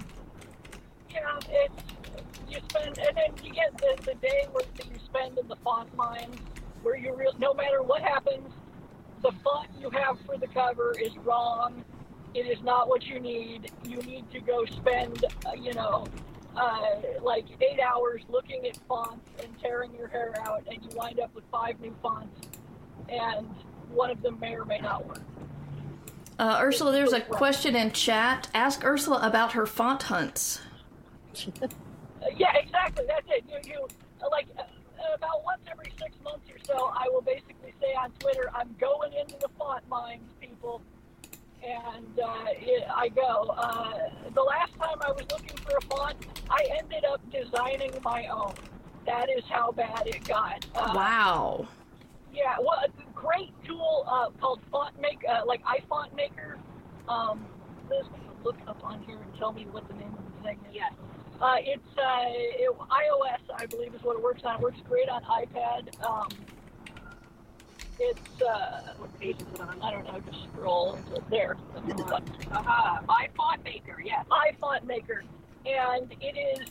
[1.10, 1.82] yeah, it's
[2.48, 5.56] you spend, and then you get the, the day where that you spend in the
[5.56, 6.36] font mines,
[6.82, 8.48] where you real no matter what happens,
[9.22, 11.84] the font you have for the cover is wrong.
[12.34, 13.72] It is not what you need.
[13.84, 16.06] You need to go spend, uh, you know,
[16.56, 21.18] uh, like eight hours looking at fonts and tearing your hair out, and you wind
[21.20, 22.48] up with five new fonts,
[23.08, 23.46] and
[23.90, 25.22] one of them may or may not work.
[26.38, 28.48] Uh, Ursula, there's a question in chat.
[28.54, 30.60] Ask Ursula about her font hunts.
[31.62, 31.68] Uh,
[32.36, 33.04] yeah, exactly.
[33.06, 33.44] That's it.
[33.48, 33.88] You, you
[34.22, 34.62] uh, like uh,
[35.14, 39.12] about once every six months or so, I will basically say on Twitter, "I'm going
[39.12, 40.80] into the font mines, people,"
[41.62, 43.54] and uh, it, I go.
[43.56, 43.92] Uh,
[44.34, 46.16] the last time I was looking for a font,
[46.48, 48.54] I ended up designing my own.
[49.06, 50.66] That is how bad it got.
[50.74, 51.68] Uh, Wow.
[52.32, 56.58] Yeah, well, a great tool uh, called Font Maker, uh, like iFont Maker.
[57.08, 57.44] Um,
[57.90, 60.48] Liz, can you look up on here and tell me what the name of the
[60.48, 60.74] thing is?
[60.76, 60.92] yes.
[61.40, 64.56] Uh, it's uh, it, iOS, I believe, is what it works on.
[64.56, 65.88] It works great on iPad.
[66.04, 66.28] Um,
[68.00, 69.80] it's uh, what page is it on?
[69.82, 70.18] I don't know.
[70.30, 71.56] Just scroll into there.
[72.50, 74.02] Aha, my font maker.
[74.04, 74.24] Yes.
[74.58, 75.22] font Maker,
[75.66, 76.68] and it is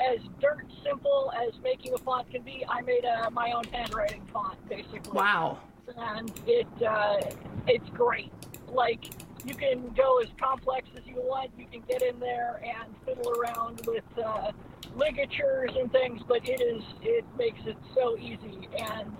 [0.00, 2.64] as dirt simple as making a font can be.
[2.68, 5.12] I made a, my own handwriting font, basically.
[5.12, 5.58] Wow.
[5.96, 7.20] and it uh,
[7.66, 8.32] it's great.
[8.68, 9.04] Like
[9.44, 11.50] you can go as complex as you want.
[11.58, 14.52] You can get in there and fiddle around with uh,
[14.96, 19.14] ligatures and things, but it is it makes it so easy, and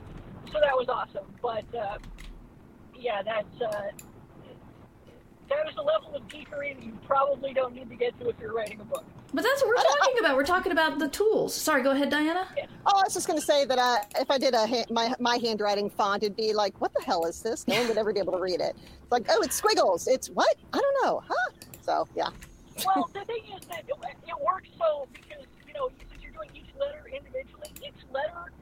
[0.46, 1.26] so that was awesome.
[1.40, 1.98] But uh,
[2.98, 3.90] yeah, that's uh,
[5.48, 8.36] that is a level of geekery that you probably don't need to get to if
[8.40, 9.04] you're writing a book.
[9.34, 10.36] But that's what we're talking about.
[10.36, 11.54] We're talking about the tools.
[11.54, 12.46] Sorry, go ahead, Diana.
[12.86, 15.14] Oh, I was just going to say that uh, if I did a ha- my
[15.20, 18.12] my handwriting font, it'd be like, "What the hell is this?" No one would ever
[18.12, 18.76] be able to read it.
[19.02, 20.54] It's like, "Oh, it's squiggles." It's what?
[20.72, 21.22] I don't know.
[21.26, 21.50] Huh?
[21.80, 22.28] So yeah.
[22.86, 23.94] well, the thing is that it,
[24.28, 28.61] it works so because you know since you're doing each letter individually, each letter you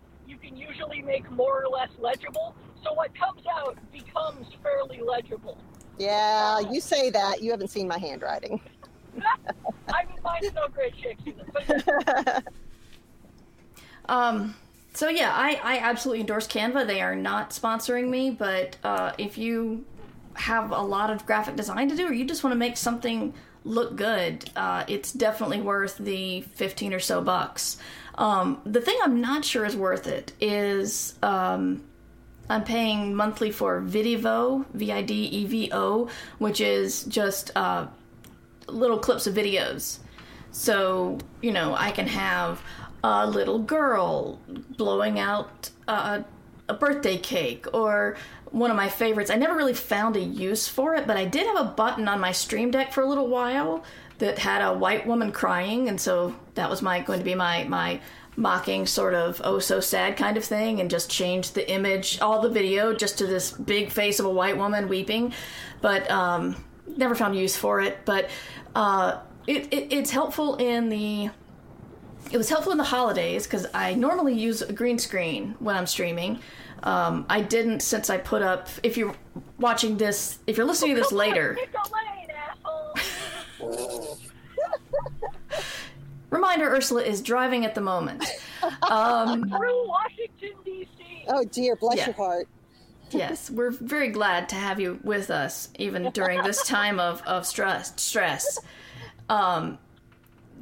[0.50, 2.54] can usually make more or less legible.
[2.82, 5.58] So what comes out becomes fairly legible.
[5.98, 7.42] Yeah, you say that.
[7.42, 8.60] You haven't seen my handwriting.
[9.92, 12.42] I mean, mine's no great shakes either.
[14.06, 14.56] Um,
[14.92, 16.84] so yeah, I, I absolutely endorse Canva.
[16.84, 19.84] They are not sponsoring me, but uh, if you
[20.34, 23.32] have a lot of graphic design to do, or you just want to make something
[23.64, 27.76] look good, uh, it's definitely worth the fifteen or so bucks.
[28.16, 31.82] Um, the thing I'm not sure is worth it is um,
[32.48, 37.86] I'm paying monthly for Videvo, V I D E V O, which is just uh,
[38.66, 39.98] little clips of videos.
[40.52, 42.60] So, you know, I can have
[43.04, 44.40] a little girl
[44.76, 46.22] blowing out uh,
[46.68, 48.16] a birthday cake or
[48.50, 49.30] one of my favorites.
[49.30, 52.20] I never really found a use for it, but I did have a button on
[52.20, 53.84] my Stream Deck for a little while
[54.18, 57.64] that had a white woman crying, and so that was my going to be my
[57.64, 58.00] my
[58.36, 62.40] mocking sort of oh so sad kind of thing and just change the image all
[62.40, 65.32] the video just to this big face of a white woman weeping
[65.82, 66.56] but um
[66.96, 68.30] never found use for it but
[68.76, 71.28] uh it, it it's helpful in the
[72.30, 75.86] it was helpful in the holidays because I normally use a green screen when I'm
[75.86, 76.38] streaming.
[76.82, 78.68] Um, I didn't since I put up.
[78.82, 79.14] If you're
[79.58, 82.30] watching this, if you're listening to this later, pick a lane,
[83.60, 84.18] asshole.
[86.30, 88.24] reminder: Ursula is driving at the moment.
[88.90, 91.24] Um, Through Washington D.C.
[91.28, 92.06] oh dear, bless Yeah.
[92.06, 92.48] your heart.
[93.10, 97.44] yes, we're very glad to have you with us, even during this time of, of
[97.46, 97.92] stress.
[98.00, 98.58] Stress.
[99.28, 99.78] Um,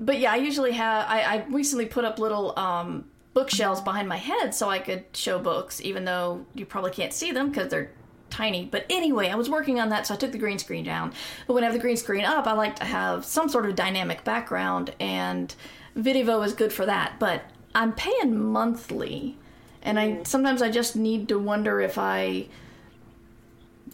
[0.01, 1.05] but yeah, I usually have.
[1.09, 3.05] I, I recently put up little um,
[3.39, 7.31] bookshelves behind my head so I could show books, even though you probably can't see
[7.31, 7.93] them because they're
[8.31, 8.65] tiny.
[8.65, 11.13] But anyway, I was working on that, so I took the green screen down.
[11.47, 13.77] But when I have the green screen up, I like to have some sort of
[13.77, 15.55] dynamic background, and
[15.97, 17.21] Videvo is good for that.
[17.21, 17.45] But
[17.77, 19.39] I'm paying monthly,
[19.83, 20.25] and I mm-hmm.
[20.25, 22.49] sometimes I just need to wonder if I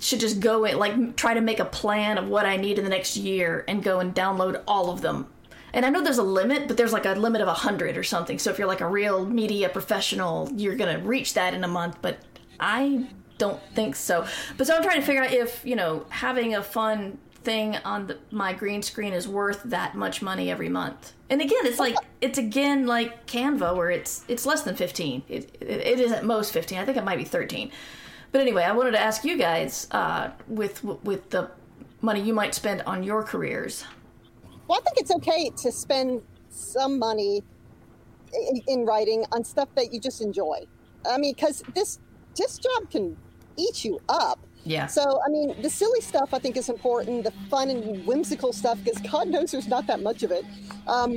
[0.01, 2.85] should just go and like try to make a plan of what I need in
[2.85, 5.27] the next year and go and download all of them.
[5.75, 8.39] And I know there's a limit, but there's like a limit of 100 or something.
[8.39, 11.69] So if you're like a real media professional, you're going to reach that in a
[11.69, 12.19] month, but
[12.61, 13.09] I
[13.39, 14.25] don't think so.
[14.57, 18.07] But so I'm trying to figure out if, you know, having a fun thing on
[18.07, 21.13] the, my green screen is worth that much money every month.
[21.29, 25.25] And again, it's like it's again like Canva where it's it's less than 15.
[25.29, 26.79] It, it, it is at most 15.
[26.79, 27.73] I think it might be 13.
[28.31, 31.51] But anyway, I wanted to ask you guys uh, with with the
[32.01, 33.85] money you might spend on your careers.
[34.69, 37.43] Well, I think it's okay to spend some money
[38.33, 40.67] in, in writing on stuff that you just enjoy.
[41.09, 41.99] I mean, because this
[42.37, 43.17] this job can
[43.57, 44.41] eat you up.
[44.65, 44.87] Yeah.
[44.87, 47.25] So, I mean, the silly stuff I think is important.
[47.25, 50.45] The fun and whimsical stuff, because God knows there's not that much of it.
[50.89, 51.15] Um,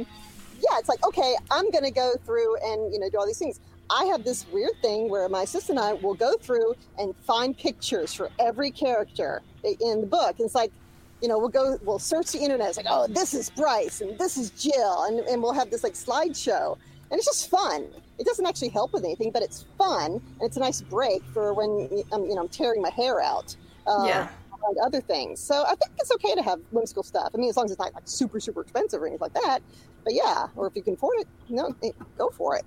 [0.59, 3.39] yeah, it's like okay, I'm going to go through and you know do all these
[3.39, 3.59] things.
[3.89, 7.57] I have this weird thing where my assistant and I will go through and find
[7.57, 10.35] pictures for every character in the book.
[10.39, 10.73] And it's like,
[11.21, 12.69] you know, we'll go, we'll search the internet.
[12.69, 15.83] It's like, oh, this is Bryce and this is Jill, and, and we'll have this
[15.83, 16.77] like slideshow,
[17.09, 17.87] and it's just fun.
[18.19, 21.53] It doesn't actually help with anything, but it's fun, and it's a nice break for
[21.53, 23.55] when I'm, you know, I'm tearing my hair out.
[23.85, 24.29] Uh, Yeah.
[24.69, 25.39] And other things.
[25.39, 27.29] So I think it's okay to have whimsical stuff.
[27.33, 29.59] I mean, as long as it's not like super, super expensive or anything like that.
[30.03, 32.65] But yeah, or if you can afford it, no, eh, go for it.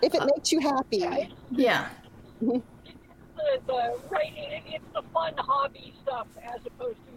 [0.00, 1.28] If it makes you happy.
[1.50, 1.88] Yeah.
[3.38, 7.12] The, the writing, it's the fun hobby stuff as opposed to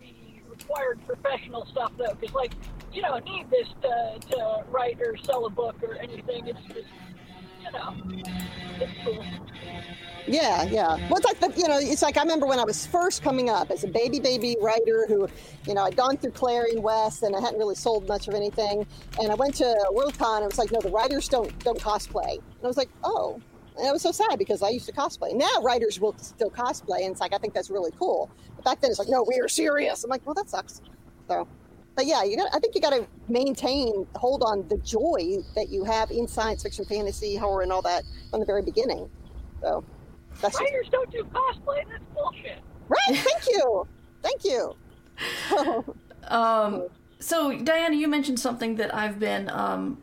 [0.00, 2.14] the, the required professional stuff, though.
[2.18, 2.52] Because, like,
[2.92, 6.48] you don't need this to, to write or sell a book or anything.
[6.48, 6.88] It's just,
[7.64, 7.94] you know,
[8.80, 9.24] it's cool.
[10.28, 10.96] Yeah, yeah.
[11.08, 13.70] Well, it's like you know, it's like I remember when I was first coming up
[13.70, 15.28] as a baby, baby writer who,
[15.66, 18.84] you know, I'd gone through Clarion West and I hadn't really sold much of anything,
[19.20, 22.32] and I went to Worldcon and it was like, no, the writers don't don't cosplay,
[22.32, 23.40] and I was like, oh,
[23.78, 25.34] and I was so sad because I used to cosplay.
[25.34, 28.30] Now writers will still cosplay, and it's like I think that's really cool.
[28.56, 30.04] But back then it's like, no, we are serious.
[30.04, 30.80] I'm like, well, that sucks.
[31.28, 31.46] So.
[31.94, 32.54] But yeah, you got.
[32.54, 36.62] I think you got to maintain, hold on the joy that you have in science
[36.62, 39.08] fiction, fantasy, horror, and all that from the very beginning.
[39.62, 39.82] So,
[40.42, 41.84] that's just, Writers don't do cosplay.
[41.90, 42.58] That's bullshit.
[42.88, 42.98] Right.
[43.16, 43.88] Thank you.
[44.22, 44.74] Thank you.
[46.28, 46.88] Um,
[47.20, 50.02] so Diana, you mentioned something that I've been um,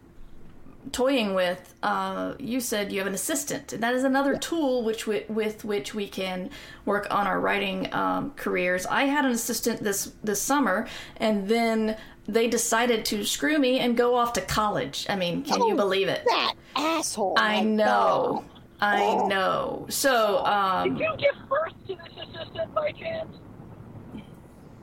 [0.92, 1.74] toying with.
[1.82, 5.64] Uh, you said you have an assistant, and that is another tool which wi- with
[5.66, 6.50] which we can
[6.86, 8.86] work on our writing um, careers.
[8.86, 13.98] I had an assistant this this summer, and then they decided to screw me and
[13.98, 15.06] go off to college.
[15.10, 16.24] I mean, can you Oh, believe it?
[16.26, 17.36] that asshole.
[17.38, 18.46] I My know.
[18.80, 19.28] I Oh.
[19.28, 19.86] know.
[19.90, 23.36] So, um, Did you give birth to this assistant by chance?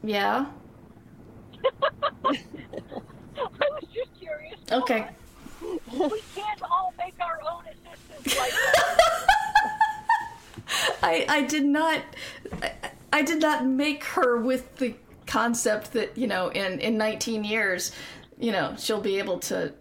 [0.03, 0.47] Yeah.
[2.25, 2.39] I
[3.45, 4.59] was just curious.
[4.73, 5.09] Okay.
[5.93, 9.27] We can't all make our own assistants like that.
[11.03, 12.03] I I did not
[12.63, 12.73] I,
[13.13, 14.95] I did not make her with the
[15.27, 17.93] concept that you know in in 19 years
[18.39, 19.73] you know she'll be able to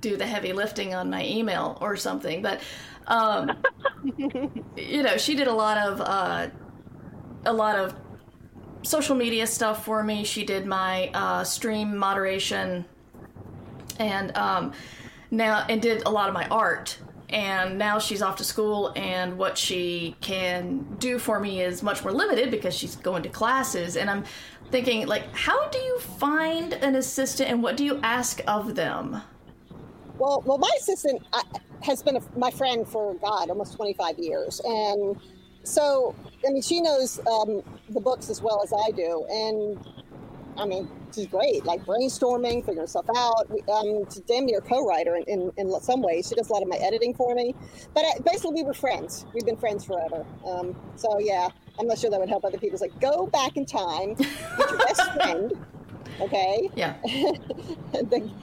[0.00, 2.60] do the heavy lifting on my email or something but
[3.06, 3.50] um
[4.76, 6.48] you know she did a lot of uh
[7.44, 7.94] a lot of
[8.82, 12.84] social media stuff for me she did my uh stream moderation
[13.98, 14.72] and um,
[15.30, 16.98] now and did a lot of my art.
[17.30, 22.02] And now she's off to school and what she can do for me is much
[22.02, 23.96] more limited because she's going to classes.
[23.96, 24.24] And i'm
[24.70, 29.20] thinking like how do you find an assistant and what do you ask of them?
[30.18, 31.42] Well, well, my assistant uh,
[31.82, 35.16] has been a, my friend for God almost 25 years, and
[35.62, 36.14] so
[36.44, 39.78] I mean, she knows um, the books as well as I do, and
[40.58, 41.64] I mean, she's great.
[41.64, 43.48] Like brainstorming, figuring stuff out.
[43.50, 46.28] We- Um, she's damn near co-writer in, in, in some ways.
[46.28, 47.54] She does a lot of my editing for me.
[47.94, 49.24] But uh, basically, we were friends.
[49.34, 50.26] We've been friends forever.
[50.46, 51.48] Um, so yeah,
[51.78, 52.74] I'm not sure that would help other people.
[52.74, 54.28] It's like go back in time, get
[54.58, 55.52] your best friend,
[56.20, 56.96] okay, yeah
[57.94, 58.34] and then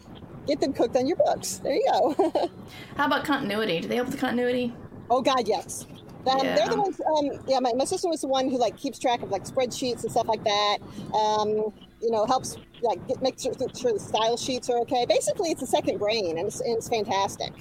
[0.47, 1.57] get them cooked on your books.
[1.57, 2.49] There you go.
[2.97, 4.73] how about continuity do they help with the continuity
[5.09, 5.85] Oh God, yes.
[6.27, 6.69] Um, They're Yeah.
[6.69, 7.01] the ones.
[7.01, 10.03] Um, yeah, my, my sister was the one who like keeps track of like spreadsheets
[10.03, 10.77] and stuff like that.
[11.13, 15.05] Um, you know, helps like get, make sure, sure the style sheets are okay.
[15.07, 17.53] Basically, it's a second brain, and it's, and it's fantastic.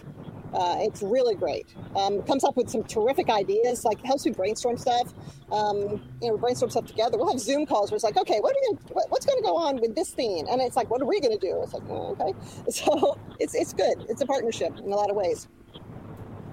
[0.53, 1.67] Uh, it's really great.
[1.97, 3.85] Um, comes up with some terrific ideas.
[3.85, 5.13] Like helps me brainstorm stuff.
[5.51, 7.19] Um, you know, brainstorm stuff together.
[7.19, 9.39] We'll have Zoom calls where it's like, okay, what are we gonna, what, what's going
[9.39, 10.47] to go on with this theme?
[10.49, 11.61] And it's like, what are we going to do?
[11.63, 12.33] It's like, oh, okay.
[12.71, 14.07] So it's it's good.
[14.09, 15.49] It's a partnership in a lot of ways.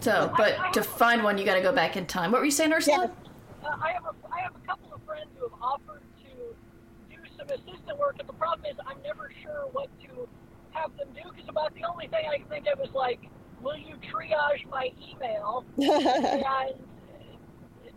[0.01, 2.51] So but to find one you got to go back in time what were you
[2.51, 3.21] saying ursula Yeah.
[3.63, 7.21] Uh, I have a I have a couple of friends who have offered to do
[7.37, 10.27] some assistant work, and the problem is I'm never sure what to
[10.71, 13.19] have them do because about the only thing I can think of is like,
[13.61, 15.63] will you triage my email?
[15.77, 16.73] and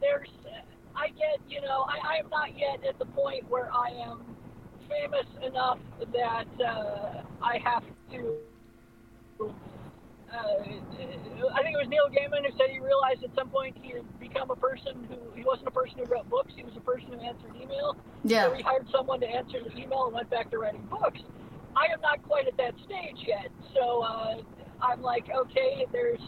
[0.01, 0.29] there's
[0.95, 4.21] I get you know I, I am not yet at the point where I am
[4.89, 5.79] famous enough
[6.13, 8.39] that uh, I have to.
[10.35, 10.59] Uh,
[11.55, 14.03] I think it was Neil Gaiman who said he realized at some point he had
[14.19, 16.53] become a person who he wasn't a person who wrote books.
[16.57, 17.97] He was a person who answered email.
[18.25, 21.21] yeah So he hired someone to answer the email and went back to writing books.
[21.77, 23.49] I am not quite at that stage yet.
[23.75, 24.37] So uh,
[24.83, 26.21] I'm like, okay, there's.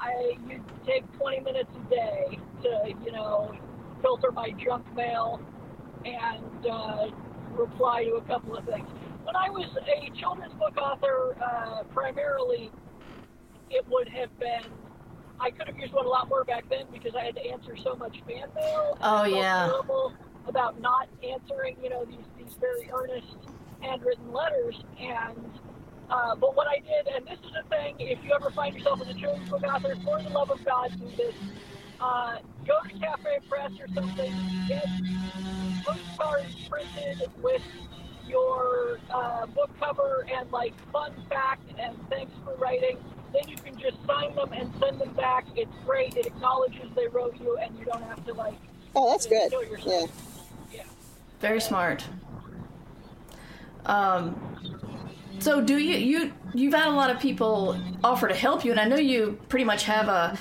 [0.00, 3.54] I you take 20 minutes a day to you know
[4.00, 5.40] filter my junk mail
[6.04, 7.06] and uh,
[7.52, 8.88] reply to a couple of things.
[9.24, 12.70] When I was a children's book author, uh, primarily,
[13.70, 14.64] it would have been.
[15.40, 17.76] I could have used one a lot more back then because I had to answer
[17.76, 18.98] so much fan mail.
[19.00, 19.70] Oh, yeah.
[20.46, 23.36] about not answering, you know, these these very earnest
[23.80, 24.82] handwritten letters.
[25.00, 25.50] And
[26.10, 29.00] uh, but what I did, and this is a thing, if you ever find yourself
[29.00, 31.34] as a children's book author, for the love of God, do this.
[32.00, 34.34] Uh, go to Cafe Press or something,
[34.66, 34.84] get
[35.84, 37.62] postcards printed with
[38.26, 42.98] your uh, book cover and like fun fact and thanks for writing.
[43.32, 45.46] Then you can just sign them and send them back.
[45.56, 46.16] It's great.
[46.16, 48.54] It acknowledges they wrote you, and you don't have to like.
[48.94, 49.52] Oh, that's good.
[49.86, 50.04] Yeah.
[50.70, 50.82] Yeah.
[51.40, 52.04] Very smart.
[53.86, 54.38] Um,
[55.38, 58.80] so do you you you've had a lot of people offer to help you, and
[58.80, 60.38] I know you pretty much have a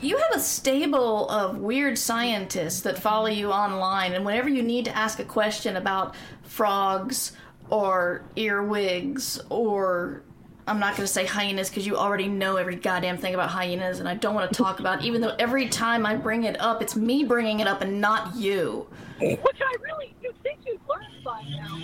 [0.00, 4.84] you have a stable of weird scientists that follow you online, and whenever you need
[4.86, 7.32] to ask a question about frogs
[7.70, 10.22] or earwigs or
[10.70, 13.98] I'm not going to say hyenas because you already know every goddamn thing about hyenas,
[13.98, 15.00] and I don't want to talk about.
[15.00, 18.00] it, Even though every time I bring it up, it's me bringing it up and
[18.00, 18.86] not you.
[19.20, 21.74] Which I really you think you've learned by now.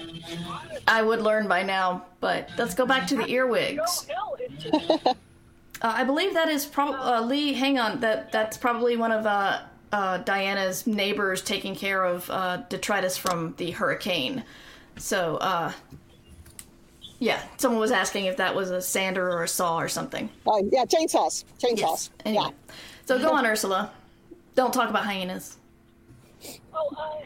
[0.48, 0.78] Honestly.
[0.86, 4.06] I would learn by now, but let's go back to the earwigs.
[5.80, 7.52] Hell, it's just Uh, I believe that is probably uh, Lee.
[7.54, 9.60] Hang on, that that's probably one of uh,
[9.92, 14.44] uh, Diana's neighbors taking care of uh, detritus from the hurricane.
[14.98, 15.72] So, uh,
[17.18, 20.28] yeah, someone was asking if that was a sander or a saw or something.
[20.46, 21.44] Oh, yeah, chainsaws.
[21.58, 21.78] Chainsaws.
[21.78, 22.10] Yes.
[22.24, 22.74] Anyway, Yeah.
[23.06, 23.90] so go on, Ursula.
[24.54, 25.56] Don't talk about hyenas.
[26.74, 27.24] Oh, uh,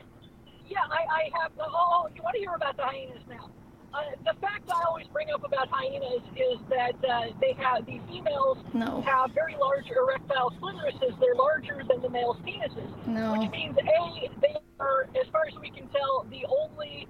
[0.68, 1.55] yeah, I, I have.
[1.57, 3.51] The, oh, you want to hear about the hyenas now?
[3.92, 8.01] Uh, the fact I always bring up about hyenas is that uh, they have the
[8.09, 9.03] females No.
[9.03, 11.18] have very large erectile clitorises.
[11.21, 13.39] They're larger than the males' penises, No.
[13.39, 17.07] which means a they are, as far as we can tell, the only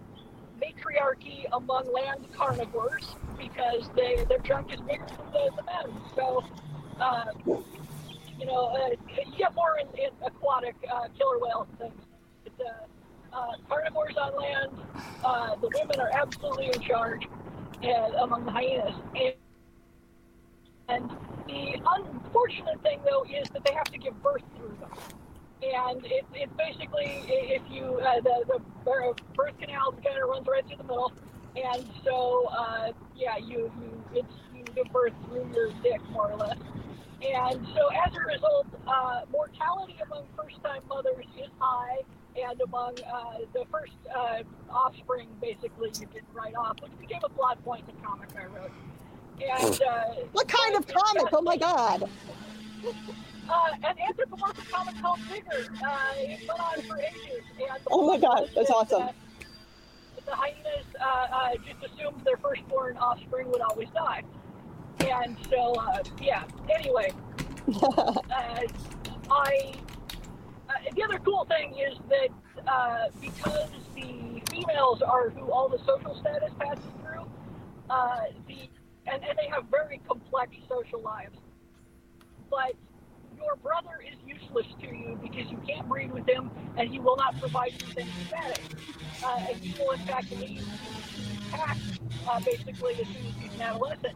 [0.60, 6.00] matriarchy among land carnivores because they their junk is bigger than the, the men.
[6.16, 6.42] So.
[7.00, 7.24] Uh,
[8.38, 11.92] you know, uh, you get more in, in aquatic uh, killer whales things.
[13.32, 14.72] Uh, carnivores on land.
[15.24, 17.26] Uh, the women are absolutely in charge
[17.82, 18.94] and, among the hyenas.
[19.14, 19.34] And,
[20.88, 21.10] and
[21.46, 24.90] the unfortunate thing, though, is that they have to give birth through them.
[25.62, 30.66] And it, it's basically if you uh, the the birth canal kind of runs right
[30.66, 31.12] through the middle,
[31.54, 36.36] and so uh, yeah, you you it's you give birth through your dick more or
[36.38, 36.56] less.
[37.20, 41.98] And so as a result, uh, mortality among first-time mothers is high,
[42.48, 47.28] and among uh, the first uh, offspring, basically, you get right off, which became a
[47.28, 48.70] plot point in the comic I wrote.
[49.42, 51.32] And uh, What kind of comic?
[51.32, 52.08] Oh my god.
[53.48, 55.66] Uh, an anthropomorphic comic called Digger.
[55.84, 57.42] Uh, it went on for ages.
[57.58, 59.00] And Oh my God, that's awesome.
[59.06, 59.14] that
[60.26, 64.22] The hyenas uh, uh, just assumed their firstborn offspring would always die.
[65.00, 67.12] And so, uh, yeah, anyway,
[67.82, 68.14] uh,
[69.30, 69.72] I.
[70.70, 72.28] Uh, the other cool thing is that
[72.70, 77.26] uh, because the females are who all the social status passes through,
[77.88, 78.68] uh, the
[79.06, 81.36] and, and they have very complex social lives.
[82.50, 82.74] But
[83.36, 87.16] your brother is useless to you because you can't breed with him, and he will
[87.16, 88.58] not provide you with any status.
[89.24, 90.64] Uh, and he will, in fact, leave
[91.50, 91.76] pack
[92.28, 94.14] uh, basically as soon as he's an adolescent.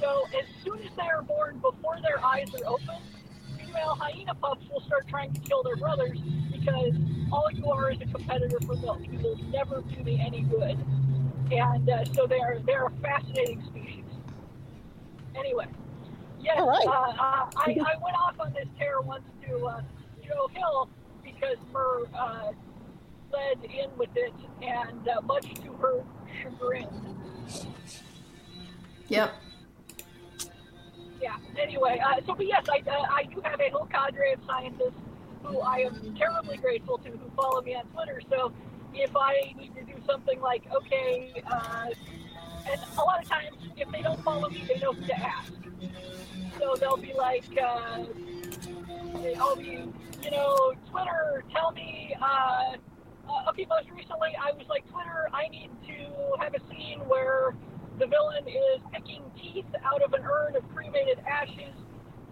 [0.00, 2.96] So as soon as they are born, before their eyes are open,
[3.78, 6.18] female hyena pups will start trying to kill their brothers
[6.52, 6.92] because
[7.32, 9.00] all you are is a competitor for milk.
[9.10, 10.78] You will never do me any good.
[11.50, 14.04] And uh, so they are they're a fascinating species.
[15.36, 15.66] Anyway,
[16.40, 16.86] yes, All right.
[16.86, 19.80] uh, uh, I, I went off on this tear once to uh,
[20.26, 20.88] Joe Hill
[21.24, 22.52] because her uh,
[23.32, 26.04] led in with it, and uh, much to her
[26.42, 26.88] chagrin.
[29.08, 29.32] Yep.
[31.20, 31.36] Yeah.
[31.60, 35.00] Anyway, uh, so but yes, I, uh, I do have a whole cadre of scientists
[35.42, 38.20] who I am terribly grateful to who follow me on Twitter.
[38.30, 38.52] So
[38.94, 41.86] if I need to do something like, okay, uh,
[42.70, 45.52] and a lot of times if they don't follow me, they know who to ask.
[46.58, 48.04] So they'll be like, uh,
[49.40, 49.84] I'll be,
[50.22, 52.14] you know, Twitter, tell me.
[52.20, 52.76] Uh,
[53.28, 57.54] uh, okay, most recently I was like, Twitter, I need to have a scene where
[57.98, 61.74] the villain is picking teeth out of an urn of cremated ashes.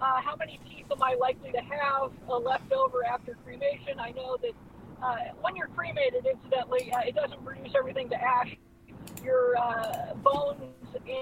[0.01, 3.99] Uh, how many teeth am I likely to have uh, left over after cremation?
[3.99, 4.53] I know that
[5.03, 8.57] uh, when you're cremated, incidentally, uh, it doesn't reduce everything to ash.
[9.25, 10.63] Your uh, bones
[10.95, 11.17] and,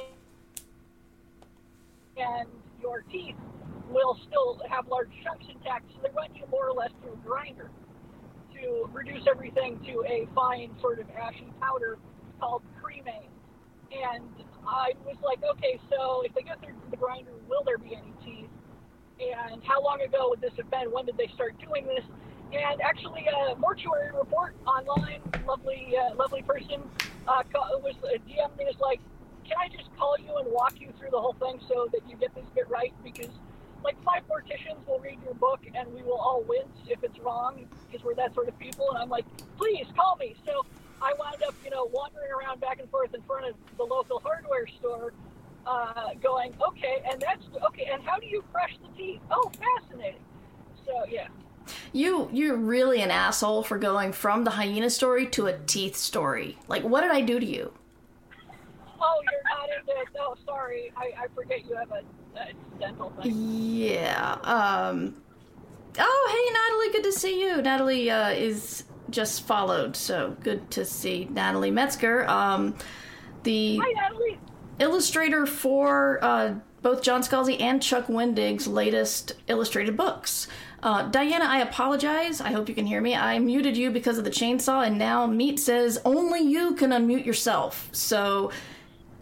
[2.18, 2.48] and
[2.82, 3.36] your teeth
[3.90, 7.26] will still have large chunks intact, so they run you more or less through a
[7.26, 7.70] grinder
[8.54, 11.98] to reduce everything to a fine sort of ashy powder
[12.40, 13.33] called cremains.
[14.02, 14.24] And
[14.66, 18.12] I was like, okay, so if they go through the grinder, will there be any
[18.24, 18.50] teeth?
[19.20, 20.90] And how long ago would this have been?
[20.90, 22.04] When did they start doing this?
[22.52, 26.82] And actually, a mortuary report online, lovely, uh, lovely person,
[27.26, 27.42] uh,
[27.82, 29.00] was uh, DM me was like,
[29.44, 32.16] can I just call you and walk you through the whole thing so that you
[32.16, 32.92] get this bit right?
[33.02, 33.30] Because
[33.84, 37.68] like five morticians will read your book and we will all wince if it's wrong
[37.86, 38.88] because we're that sort of people.
[38.90, 39.26] And I'm like,
[39.58, 40.34] please call me.
[40.46, 40.64] So
[41.04, 44.20] I wound up, you know, wandering around back and forth in front of the local
[44.20, 45.12] hardware store,
[45.66, 47.90] uh, going, okay, and that's okay.
[47.92, 49.20] And how do you crush the teeth?
[49.30, 50.20] Oh, fascinating.
[50.86, 51.28] So yeah.
[51.92, 56.58] You you're really an asshole for going from the hyena story to a teeth story.
[56.68, 57.72] Like, what did I do to you?
[59.00, 60.08] Oh, you're not into it.
[60.18, 60.90] Oh, sorry.
[60.96, 62.02] I, I forget you have a,
[62.38, 63.32] a dental thing.
[63.34, 64.38] Yeah.
[64.42, 65.16] Um.
[65.98, 66.92] Oh, hey, Natalie.
[66.92, 67.62] Good to see you.
[67.62, 72.28] Natalie uh, is just followed, so good to see Natalie Metzger.
[72.28, 72.74] Um,
[73.42, 74.38] the Hi, Natalie.
[74.78, 80.48] illustrator for uh, both John Scalzi and Chuck Wendig's latest illustrated books.
[80.82, 82.40] Uh, Diana, I apologize.
[82.42, 83.14] I hope you can hear me.
[83.14, 87.24] I muted you because of the chainsaw, and now Meet says only you can unmute
[87.24, 87.88] yourself.
[87.92, 88.50] So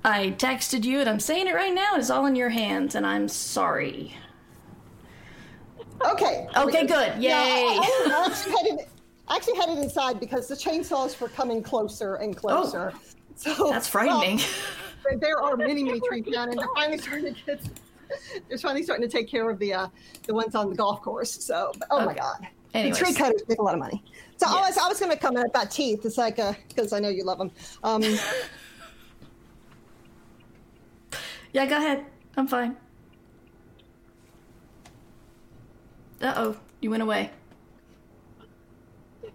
[0.04, 1.94] I texted you, and I'm saying it right now.
[1.94, 4.16] It's all in your hands, and I'm sorry.
[6.04, 6.48] Okay.
[6.56, 7.14] Okay, good.
[7.22, 7.28] Yay.
[7.28, 8.86] Yeah, I, I actually headed,
[9.28, 12.92] I actually headed inside because the chainsaws were coming closer and closer.
[13.36, 14.40] so Oh, That's frightening.
[15.04, 17.60] well, there are many, many trees down, and they're finally starting to get.
[18.48, 19.88] They're finally starting to take care of the uh,
[20.26, 21.32] the ones on the golf course.
[21.42, 22.98] So, oh my god, Anyways.
[22.98, 24.02] the tree cutters make a lot of money.
[24.36, 24.84] So I was Yes.
[24.84, 26.04] I was going to comment about teeth.
[26.04, 26.36] It's like
[26.68, 27.50] because I know you love them.
[27.82, 28.02] Um,
[31.52, 32.04] yeah, go ahead.
[32.36, 32.76] I'm fine.
[36.20, 37.30] Uh oh, you went away.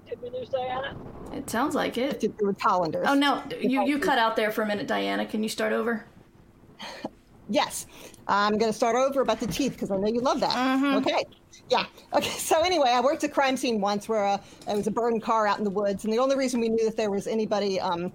[0.09, 0.95] Did, did we lose Diana?
[1.33, 2.19] It sounds like it.
[2.21, 3.05] to do with Hollanders.
[3.07, 5.25] Oh no, you you cut out there for a minute, Diana.
[5.25, 6.05] Can you start over?
[7.49, 7.85] Yes.
[8.27, 10.97] I'm going to start over about the teeth because I know you love that.
[10.97, 11.23] Okay.
[11.69, 11.85] Yeah.
[12.13, 12.29] Okay.
[12.29, 15.47] So anyway, I worked a crime scene once where uh, there was a burned car
[15.47, 18.11] out in the woods, and the only reason we knew that there was anybody, um,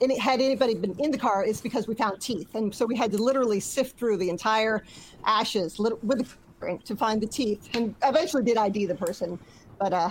[0.00, 2.96] any, had anybody been in the car, is because we found teeth, and so we
[2.96, 4.84] had to literally sift through the entire
[5.24, 9.38] ashes lit- with a to find the teeth, and eventually did ID the person,
[9.78, 10.10] but uh,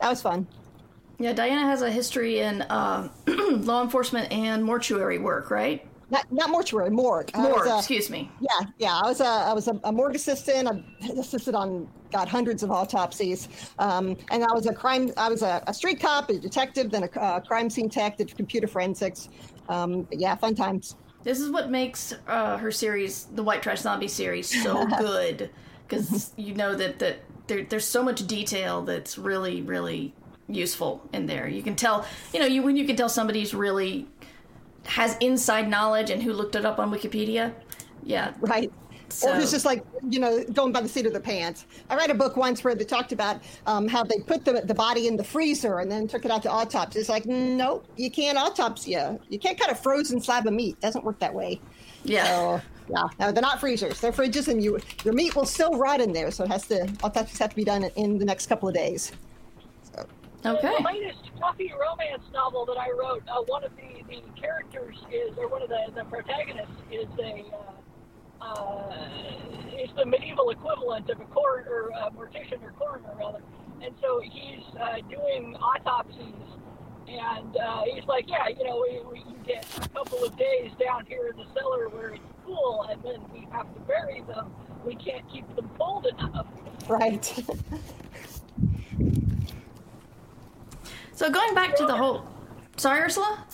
[0.00, 0.46] that was fun.
[1.18, 5.84] Yeah, Diana has a history in uh, law enforcement and mortuary work, right?
[6.10, 7.30] Not not mortuary, morgue.
[7.36, 8.30] Morgue, uh, excuse me.
[8.40, 8.98] Yeah, yeah.
[9.02, 10.68] I was a I was a, a morgue assistant.
[10.68, 15.12] I assisted on got hundreds of autopsies, um, and I was a crime.
[15.18, 18.34] I was a, a street cop, a detective, then a uh, crime scene tech, did
[18.34, 19.28] computer forensics.
[19.68, 20.96] Um, yeah, fun times.
[21.24, 25.50] This is what makes uh, her series, the White Trash Zombie series, so good
[25.86, 27.18] because you know that that
[27.48, 30.14] there, there's so much detail that's really really
[30.48, 31.46] useful in there.
[31.48, 34.06] You can tell, you know, you when you can tell somebody's really
[34.86, 37.52] has inside knowledge and who looked it up on Wikipedia.
[38.02, 38.72] Yeah, Right.
[39.10, 41.64] So- Or who's just like, you know, going by the seat of their pants.
[41.88, 44.74] I read a book once where they talked about um, how they put the, the
[44.74, 46.98] body in the freezer and then took it out to autopsy.
[46.98, 49.18] It's like, nope, you can't autopsy you.
[49.30, 50.78] You can't cut a frozen slab of meat.
[50.80, 51.58] doesn't work that way.
[52.04, 52.24] yeah.
[52.26, 52.60] So,
[52.90, 54.00] yeah, no, they're not freezers.
[54.00, 56.30] They're fridges, and you your meat will still rot in there.
[56.30, 58.74] So it has to autopsies have to be done in, in the next couple of
[58.74, 59.12] days.
[59.82, 60.06] So,
[60.46, 60.72] Okay.
[60.78, 65.36] The latest fluffy romance novel that I wrote, uh, one of the, the characters is,
[65.36, 67.44] or one of the, the protagonists is a,
[68.40, 68.96] uh, uh,
[69.76, 73.42] is the medieval equivalent of a coroner, or a mortician or coroner rather.
[73.82, 76.34] And so he's uh, doing autopsies,
[77.08, 80.70] and uh, he's like, yeah, you know, we, we you get a couple of days
[80.78, 82.14] down here in the cellar where
[82.48, 84.52] it's cool, and then we have to bury them.
[84.84, 86.46] We can't keep them cold enough.
[86.88, 87.34] right.
[91.14, 92.26] So going back to the whole.
[92.76, 93.44] Sorry, Ursula.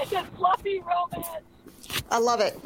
[0.00, 1.26] I said fluffy romance.
[2.10, 2.58] I love it.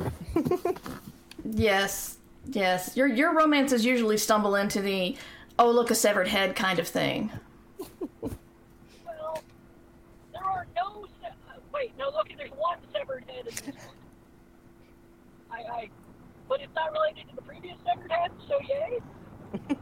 [1.44, 2.96] Yes, yes.
[2.96, 5.16] Your your romances usually stumble into the
[5.58, 7.30] oh look a severed head kind of thing.
[9.04, 9.42] Well,
[10.32, 11.06] there are no.
[11.22, 12.10] Se- uh, wait, no.
[12.10, 13.95] Look, there's one severed head in this one.
[15.56, 15.90] I, I,
[16.48, 18.30] but it's not related to the previous head.
[18.48, 19.00] So yay.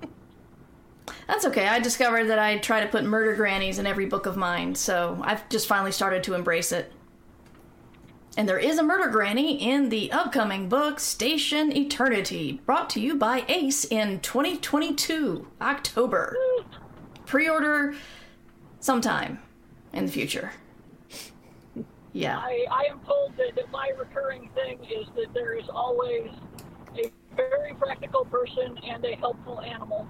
[1.27, 1.67] That's okay.
[1.69, 5.21] I discovered that I try to put murder grannies in every book of mine, so
[5.23, 6.93] I've just finally started to embrace it.
[8.37, 13.17] And there is a murder granny in the upcoming book Station Eternity, brought to you
[13.17, 16.37] by Ace in 2022, October.
[17.27, 17.95] Pre order
[18.81, 19.41] sometime
[19.93, 20.53] in the future.
[22.15, 22.39] Yeah.
[22.39, 26.31] I, I am told that, that my recurring thing is that there is always
[26.97, 30.07] a very practical person and a helpful animal,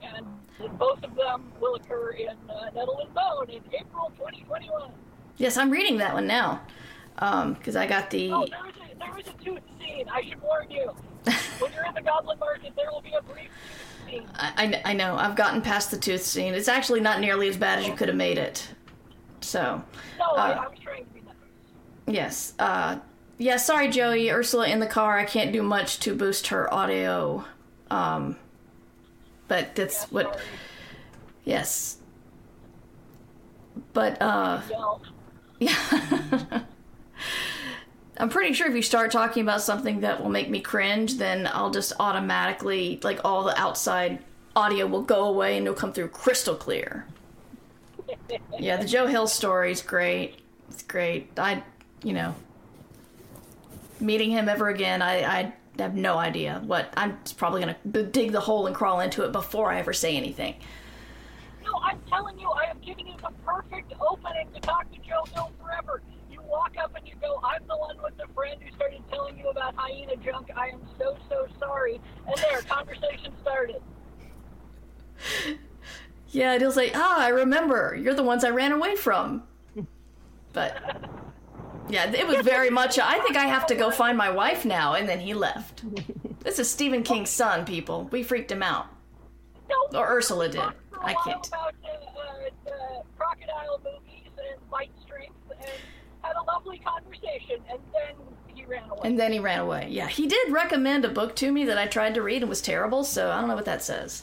[0.00, 0.24] and
[0.78, 4.90] both of them will occur in uh, Nettle and Bone in April 2021.
[5.36, 6.62] Yes, I'm reading that one now.
[7.16, 8.30] Because I got the.
[8.30, 10.06] Oh, there is a there a tooth scene.
[10.08, 10.92] I should warn you.
[11.58, 13.48] when you're in the Goblin Market, there will be a brief
[14.06, 14.28] tooth scene.
[14.36, 15.16] I, I, I know.
[15.16, 16.54] I've gotten past the tooth scene.
[16.54, 18.68] It's actually not nearly as bad as you could have made it.
[19.40, 19.82] So,
[20.18, 21.13] No, I, Uh, I was trying to be nice.
[22.06, 22.54] Yes.
[22.58, 22.98] Uh,
[23.38, 24.30] yeah, sorry, Joey.
[24.30, 25.18] Ursula in the car.
[25.18, 27.44] I can't do much to boost her audio.
[27.90, 28.36] Um,
[29.48, 30.34] but that's what.
[30.34, 30.46] Sorry.
[31.44, 31.98] Yes.
[33.92, 34.60] But, uh,
[35.58, 35.74] yeah.
[38.16, 41.48] I'm pretty sure if you start talking about something that will make me cringe, then
[41.52, 44.20] I'll just automatically, like, all the outside
[44.54, 47.06] audio will go away and it'll come through crystal clear.
[48.58, 50.36] Yeah, the Joe Hill story is great.
[50.70, 51.28] It's great.
[51.38, 51.62] I,
[52.04, 52.34] you know,
[54.00, 56.92] meeting him ever again, I, I have no idea what.
[56.96, 60.16] I'm probably gonna b- dig the hole and crawl into it before I ever say
[60.16, 60.54] anything.
[61.64, 65.24] No, I'm telling you, I have given you the perfect opening to talk to Joe
[65.32, 66.02] Hill forever.
[66.30, 69.38] You walk up and you go, I'm the one with the friend who started telling
[69.38, 70.50] you about hyena junk.
[70.54, 72.00] I am so, so sorry.
[72.26, 73.82] And there, conversation started.
[76.30, 77.96] Yeah, and he'll say, "Ah, I remember.
[77.98, 79.44] You're the ones I ran away from."
[80.52, 80.76] But
[81.88, 82.98] yeah, it was very much.
[82.98, 85.82] I think I have to go find my wife now, and then he left.
[86.40, 88.08] This is Stephen King's son, people.
[88.12, 88.86] We freaked him out,
[89.68, 90.58] No, or Ursula did.
[90.58, 91.46] talked for a I while can't.
[91.48, 95.70] about uh, uh, uh, crocodile movies and bite strength and
[96.22, 98.14] had a lovely conversation, and then
[98.54, 99.00] he ran away.
[99.04, 99.88] And then he ran away.
[99.90, 102.60] Yeah, he did recommend a book to me that I tried to read and was
[102.62, 103.04] terrible.
[103.04, 104.22] So I don't know what that says.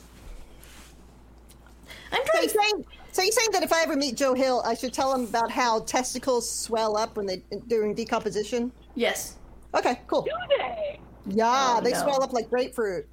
[2.11, 2.43] I'm trying.
[2.43, 5.13] you're saying, so you're saying that if I ever meet Joe Hill, I should tell
[5.13, 8.71] him about how testicles swell up when they during decomposition?
[8.95, 9.37] Yes.
[9.75, 10.23] Okay, cool.
[10.23, 10.99] Do they?
[11.27, 11.97] Yeah, Oh, they no.
[12.03, 13.07] swell up like grapefruit.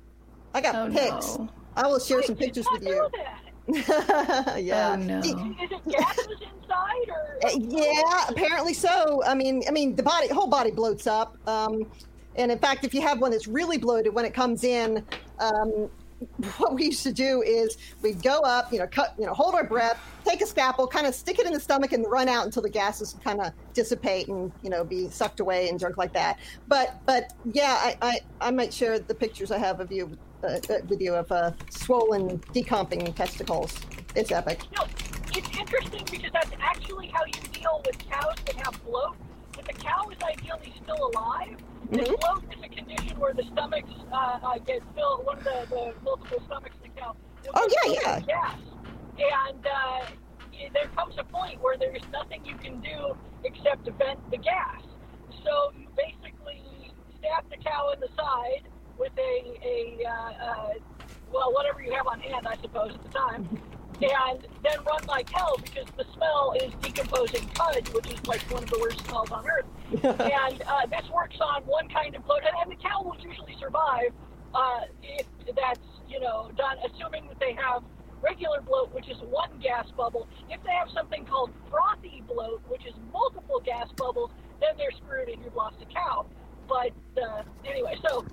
[0.54, 1.38] I got Oh, pics.
[1.38, 1.48] no.
[1.76, 2.94] I will share some I did pictures with you.
[2.96, 3.42] know that.
[4.62, 4.92] yeah.
[4.92, 5.20] Oh no.
[5.20, 7.38] See, Is it gases inside or?
[7.44, 9.22] Uh, yeah, apparently so.
[9.24, 11.36] I mean, I mean, the body, whole body bloats up.
[11.46, 11.86] Um,
[12.36, 15.04] And in fact, if you have one that's really bloated, when it comes in,
[15.40, 15.90] um,
[16.56, 19.54] what we used to do is we'd go up, you know, cut, you know, hold
[19.54, 22.44] our breath, take a scalpel, kind of stick it in the stomach, and run out
[22.44, 26.12] until the gases kind of dissipate and you know be sucked away and junk like
[26.12, 26.38] that.
[26.66, 30.58] But but yeah, I I, I might share the pictures I have of you uh,
[30.70, 33.78] uh, with you of uh, swollen, decomping testicles.
[34.14, 34.62] It's epic.
[34.76, 34.84] No,
[35.34, 39.16] it's interesting because that's actually how you deal with cows that have bloat.
[39.58, 41.56] If the cow is ideally still alive,
[41.90, 42.20] the Mhm.
[42.20, 45.94] bloat is a condition where the stomachs uh, uh, get filled, one of the, the
[46.02, 47.16] multiple stomachs in the cow.
[47.54, 48.16] Oh, yeah, yeah.
[48.16, 48.58] with Gas.
[49.18, 50.06] And uh,
[50.72, 54.82] there comes a point where there's nothing you can do except to vent the gas.
[55.44, 56.62] So you basically
[57.18, 58.68] stab the cow in the side
[58.98, 60.72] with a, a uh, uh,
[61.32, 63.60] well, whatever you have on hand, I suppose, at the time,
[64.02, 68.62] and then run like hell because the smell is decomposing cud, which is like one
[68.62, 69.66] of the worst smells on earth.
[70.04, 73.56] and uh, this works on one kind of bloat, and, and the cow will usually
[73.58, 74.12] survive
[74.54, 75.26] uh, if
[75.56, 77.82] that's you know done, assuming that they have
[78.22, 80.28] regular bloat, which is one gas bubble.
[80.50, 84.30] If they have something called frothy bloat, which is multiple gas bubbles,
[84.60, 86.26] then they're screwed and you've lost a cow.
[86.68, 88.26] But uh, anyway, so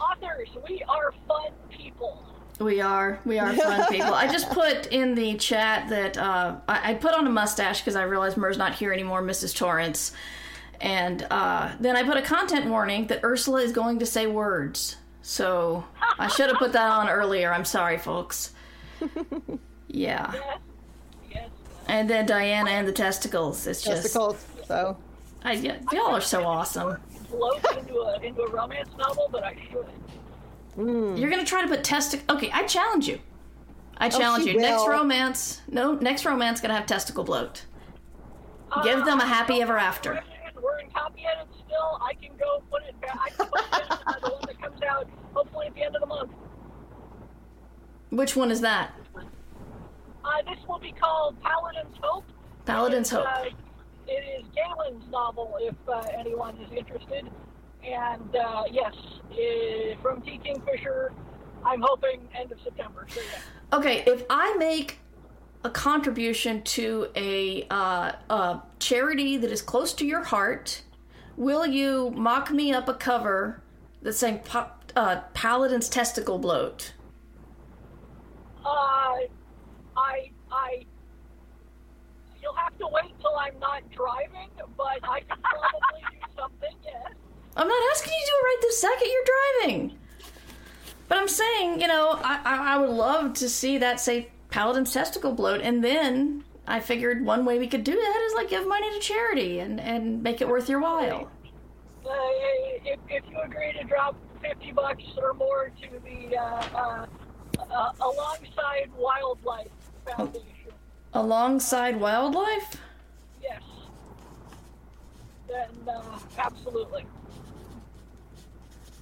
[0.00, 2.24] authors, we are fun people.
[2.58, 3.20] We are.
[3.24, 4.14] We are fun people.
[4.14, 7.96] I just put in the chat that uh, I, I put on a mustache because
[7.96, 9.54] I realized Mur's not here anymore, Mrs.
[9.56, 10.12] Torrance.
[10.80, 14.96] And uh, then I put a content warning that Ursula is going to say words.
[15.22, 15.84] So
[16.18, 17.52] I should have put that on earlier.
[17.52, 18.52] I'm sorry, folks.
[19.88, 20.32] Yeah.
[20.34, 20.58] Yes,
[21.30, 21.48] yes.
[21.86, 23.66] And then Diana and the testicles.
[23.66, 24.02] It's just.
[24.02, 24.44] Testicles.
[24.66, 24.96] So
[25.42, 26.98] I, yeah, y'all are so awesome.
[27.30, 29.56] Bloat into a into a romance novel, but I
[30.78, 31.18] should.
[31.18, 32.20] You're gonna try to put testic.
[32.30, 33.18] Okay, I challenge you.
[33.96, 34.60] I challenge she you.
[34.60, 37.64] Next romance, no, next romance gonna have testicle bloat.
[38.84, 40.12] Give them a happy ever after.
[40.12, 41.98] We're in- We're in copy edit still.
[42.02, 43.18] I can go put it back.
[43.24, 45.94] I can put it in uh, the one that comes out hopefully at the end
[45.96, 46.30] of the month.
[48.10, 48.92] Which one is that?
[49.16, 49.22] Uh,
[50.46, 52.24] this will be called Paladin's Hope.
[52.66, 53.26] Paladin's Hope.
[53.26, 53.44] Uh,
[54.06, 57.30] it is Galen's novel, if uh, anyone is interested.
[57.84, 58.94] And uh, yes,
[59.30, 60.40] uh, from T.
[60.44, 61.12] Kingfisher,
[61.64, 63.06] I'm hoping end of September.
[63.08, 63.76] So yeah.
[63.78, 64.98] Okay, if I make
[65.64, 70.82] a contribution to a, uh, a charity that is close to your heart,
[71.36, 73.62] will you mock me up a cover
[74.02, 74.40] that's saying
[74.96, 76.92] uh, Paladin's testicle bloat?
[78.64, 78.68] Uh,
[79.96, 80.84] I, I,
[82.40, 86.76] you'll have to wait till I'm not driving, but I can probably do something.
[86.84, 87.12] Yes.
[87.58, 89.08] I'm not asking you to do it right this second.
[89.12, 89.24] You're
[89.66, 89.98] driving.
[91.08, 94.92] But I'm saying, you know, I, I, I would love to see that say Paladin's
[94.92, 98.66] testicle bloat, and then I figured one way we could do that is like give
[98.68, 101.30] money to charity and, and make it worth your while.
[102.06, 102.10] Uh,
[102.84, 107.06] if, if you agree to drop 50 bucks or more to the uh, uh,
[107.58, 109.68] uh, Alongside Wildlife
[110.06, 110.44] Foundation,
[111.12, 112.76] Alongside wildlife?
[113.42, 113.62] yes,
[115.48, 117.04] then uh, absolutely.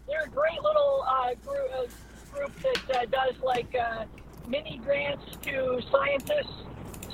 [0.07, 1.87] They're a great little uh, group, uh,
[2.33, 4.05] group that uh, does like uh,
[4.49, 6.63] mini grants to scientists.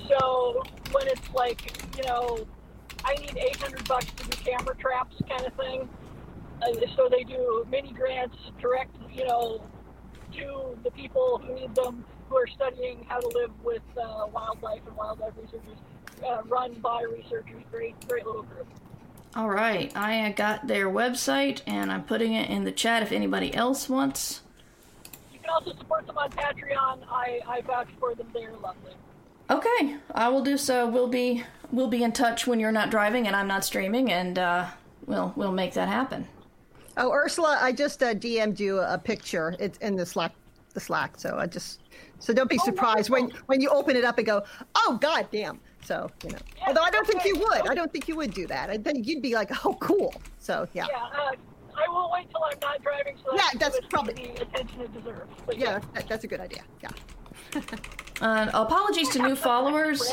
[0.09, 0.62] So
[0.93, 2.47] when it's like, you know,
[3.05, 5.88] I need 800 bucks to do camera traps kind of thing.
[6.62, 9.62] Uh, so they do mini grants direct, you know,
[10.34, 14.80] to the people who need them, who are studying how to live with uh, wildlife
[14.86, 15.78] and wildlife researchers,
[16.26, 17.62] uh, run by researchers.
[17.70, 18.68] Great, great little group.
[19.35, 23.55] All right, I got their website and I'm putting it in the chat if anybody
[23.55, 24.43] else wants.
[25.33, 26.99] You can also support them on Patreon.
[27.11, 28.26] I, I vouch for them.
[28.35, 28.93] They're lovely.
[29.49, 30.87] Okay, I will do so.
[30.87, 34.39] We'll be we'll be in touch when you're not driving and I'm not streaming, and
[34.39, 34.66] uh,
[35.07, 36.26] we'll we'll make that happen.
[36.99, 39.55] Oh, Ursula, I just uh, DM'd you a picture.
[39.59, 40.33] It's in the Slack,
[40.74, 41.18] the Slack.
[41.18, 41.80] So I just,
[42.18, 44.43] so don't be surprised when when you open it up and go,
[44.74, 45.59] oh God damn.
[45.85, 47.68] So you know, although I don't think you would.
[47.68, 48.70] I don't think you would do that.
[48.70, 50.14] I think you'd be like, oh cool.
[50.39, 51.33] So yeah, Yeah, uh,
[51.76, 55.35] I will wait till I'm not driving so Yeah, that's probably- the attention it deserves.
[55.47, 56.62] But yeah, that, that's a good idea.
[56.83, 56.91] Yeah.
[58.20, 60.12] Uh, apologies to new followers.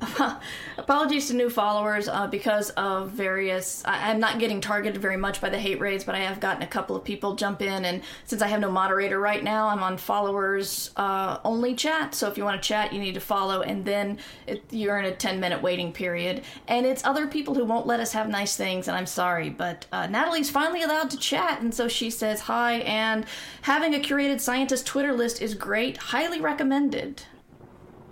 [0.78, 3.84] Apologies to new followers uh, because of various.
[3.84, 6.62] I, I'm not getting targeted very much by the hate raids, but I have gotten
[6.62, 9.82] a couple of people jump in, and since I have no moderator right now, I'm
[9.82, 12.14] on followers uh, only chat.
[12.14, 15.04] So if you want to chat, you need to follow, and then it, you're in
[15.04, 16.42] a 10 minute waiting period.
[16.68, 19.86] And it's other people who won't let us have nice things, and I'm sorry, but
[19.92, 22.74] uh, Natalie's finally allowed to chat, and so she says hi.
[22.78, 23.26] And
[23.62, 27.22] having a curated scientist Twitter list is great, highly recommended.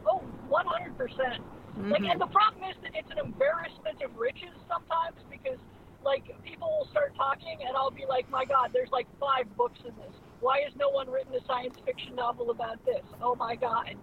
[0.07, 1.39] Oh, 100%.
[1.77, 5.59] Like, and the problem is that it's an embarrassment of riches sometimes because,
[6.05, 9.81] like people will start talking, and I'll be like, my God, there's like five books
[9.81, 10.15] in this.
[10.41, 13.03] Why has no one written a science fiction novel about this?
[13.21, 13.95] Oh my God.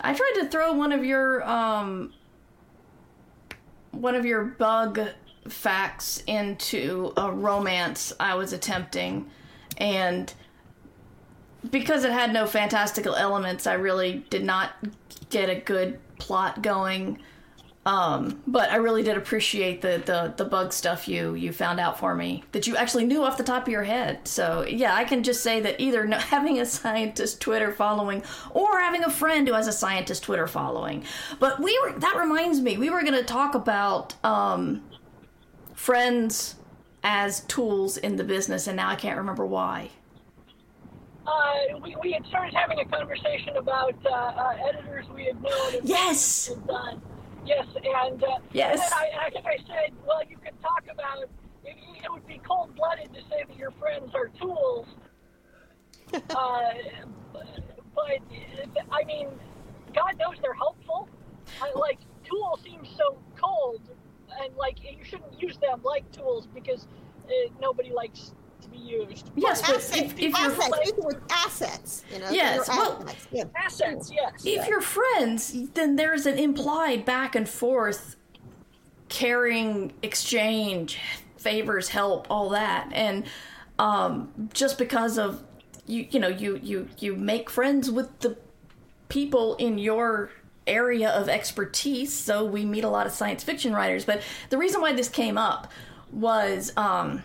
[0.00, 2.12] I tried to throw one of your um
[3.90, 5.00] one of your bug
[5.48, 9.28] facts into a romance I was attempting
[9.78, 10.32] and
[11.70, 14.72] because it had no fantastical elements I really did not
[15.28, 17.18] get a good plot going
[17.86, 21.98] um, but I really did appreciate the, the the bug stuff you you found out
[21.98, 24.28] for me that you actually knew off the top of your head.
[24.28, 29.04] So yeah, I can just say that either having a scientist Twitter following or having
[29.04, 31.04] a friend who has a scientist Twitter following.
[31.38, 34.82] But we were that reminds me we were going to talk about um,
[35.74, 36.56] friends
[37.02, 39.88] as tools in the business, and now I can't remember why.
[41.30, 45.74] Uh, we, we had started having a conversation about uh, uh, editors we had known.
[45.78, 46.50] And Yes.
[46.66, 47.00] done.
[47.46, 48.72] Yes, and uh, Yes.
[48.72, 51.30] And then I, I think I said, well, you could talk about it.
[51.64, 54.86] It would be cold blooded to say that your friends are tools.
[56.14, 56.72] uh,
[57.94, 58.18] but
[58.90, 59.28] I mean,
[59.94, 61.08] God knows they're helpful.
[61.62, 63.82] I, like tool seems so cold,
[64.42, 66.86] and like you shouldn't use them like tools because
[67.26, 68.32] uh, nobody likes
[68.70, 69.30] be used.
[69.36, 72.30] Yes, but Assets, if, if you're assets, with assets, you know.
[72.30, 73.44] Yes, well- assets, yeah.
[73.56, 74.32] Assets, yes.
[74.44, 78.16] if you're friends, then there's an implied back and forth,
[79.08, 80.98] caring exchange,
[81.36, 83.24] favors, help, all that, and
[83.78, 85.42] um, just because of
[85.86, 88.36] you, you know, you you you make friends with the
[89.08, 90.30] people in your
[90.66, 92.12] area of expertise.
[92.12, 95.36] So we meet a lot of science fiction writers, but the reason why this came
[95.38, 95.70] up
[96.12, 96.72] was.
[96.76, 97.22] Um,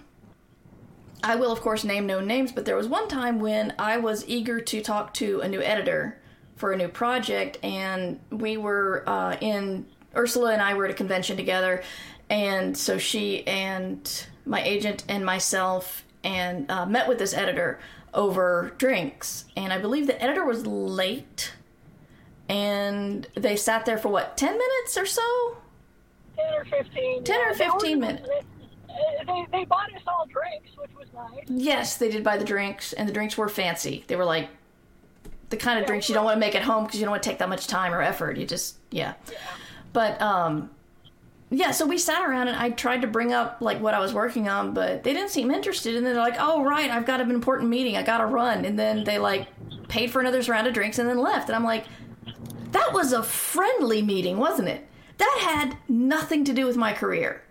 [1.24, 4.28] I will, of course, name no names, but there was one time when I was
[4.28, 6.20] eager to talk to a new editor
[6.56, 9.86] for a new project, and we were uh, in
[10.16, 11.84] Ursula and I were at a convention together,
[12.30, 17.80] and so she and my agent and myself and uh, met with this editor
[18.14, 21.54] over drinks, and I believe the editor was late,
[22.48, 25.58] and they sat there for what ten minutes or so.
[26.38, 27.24] 10 or 15.
[27.24, 27.54] 10 or yeah.
[27.54, 28.30] 15 ordered- minutes.
[29.28, 31.44] They, they bought us all drinks, which was nice.
[31.48, 34.04] Yes, they did buy the drinks, and the drinks were fancy.
[34.08, 34.50] They were like
[35.50, 37.24] the kind of drinks you don't want to make at home because you don't want
[37.24, 38.38] to take that much time or effort.
[38.38, 39.14] You just, yeah.
[39.94, 40.70] But um,
[41.50, 41.72] yeah.
[41.72, 44.50] So we sat around, and I tried to bring up like what I was working
[44.50, 45.96] on, but they didn't seem interested.
[45.96, 47.98] And then they're like, "Oh, right, I've got an important meeting.
[47.98, 49.48] I got to run." And then they like
[49.88, 51.48] paid for another round of drinks and then left.
[51.48, 51.86] And I'm like,
[52.72, 54.88] that was a friendly meeting, wasn't it?
[55.18, 57.42] That had nothing to do with my career.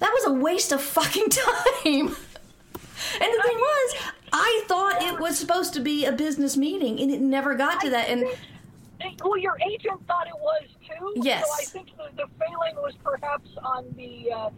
[0.00, 2.16] That was a waste of fucking time.
[3.20, 3.94] And the thing was,
[4.32, 7.90] I thought it was supposed to be a business meeting, and it never got to
[7.90, 8.08] that.
[8.08, 8.24] And
[9.24, 11.12] Well, your agent thought it was too.
[11.16, 11.44] Yes.
[11.46, 14.50] So I think the, the failing was perhaps on the uh,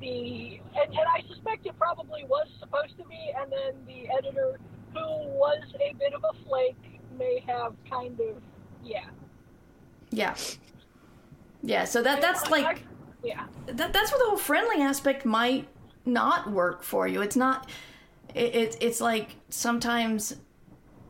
[0.00, 4.58] the and, and I suspect it probably was supposed to be, and then the editor,
[4.92, 8.42] who was a bit of a flake, may have kind of
[8.84, 9.04] yeah.
[10.10, 10.34] yeah,
[11.62, 11.84] yeah.
[11.84, 12.82] So that that's like
[13.22, 13.44] yeah.
[13.66, 15.68] that, that's where the whole friendly aspect might
[16.04, 17.22] not work for you.
[17.22, 17.68] It's not.
[18.34, 20.36] It, it it's like sometimes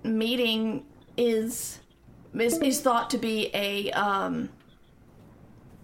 [0.02, 0.84] meeting
[1.16, 1.78] is
[2.34, 4.48] is, is thought to be a um.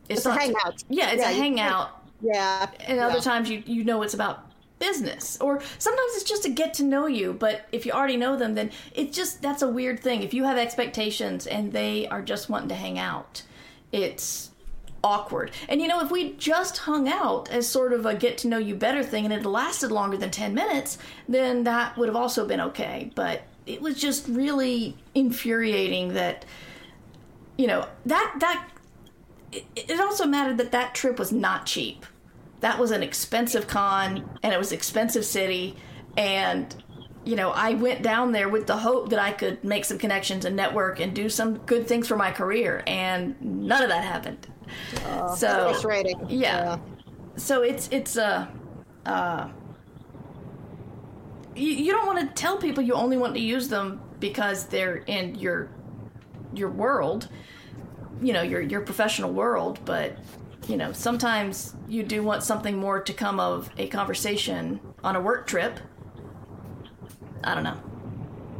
[0.08, 0.84] It's a not- hangout.
[0.88, 1.90] Yeah, it's Yeah, a hangout.
[2.20, 2.70] Yeah.
[2.86, 3.20] and other yeah.
[3.20, 4.44] times you you know it's about
[4.80, 8.36] business or sometimes it's just to get to know you but if you already know
[8.36, 12.22] them then it just that's a weird thing if you have expectations and they are
[12.22, 13.42] just wanting to hang out
[13.92, 14.50] it's
[15.08, 18.48] awkward and you know if we just hung out as sort of a get to
[18.48, 20.98] know you better thing and it lasted longer than 10 minutes
[21.28, 26.44] then that would have also been okay but it was just really infuriating that
[27.56, 28.68] you know that that
[29.52, 32.04] it, also mattered that that trip was not cheap.
[32.60, 35.76] That was an expensive con, and it was expensive city,
[36.16, 36.74] and
[37.24, 40.44] you know I went down there with the hope that I could make some connections
[40.44, 44.46] and network and do some good things for my career, and none of that happened.
[45.36, 46.18] So Frustrating.
[46.28, 46.78] yeah.
[47.36, 48.48] so it's it's a
[49.06, 49.48] uh, uh,
[51.54, 54.96] you, you don't want to tell people you only want to use them because they're
[55.06, 55.70] in your
[56.54, 57.28] your world
[58.22, 60.16] you know your your professional world but
[60.66, 65.20] you know sometimes you do want something more to come of a conversation on a
[65.20, 65.78] work trip
[67.44, 67.78] i don't know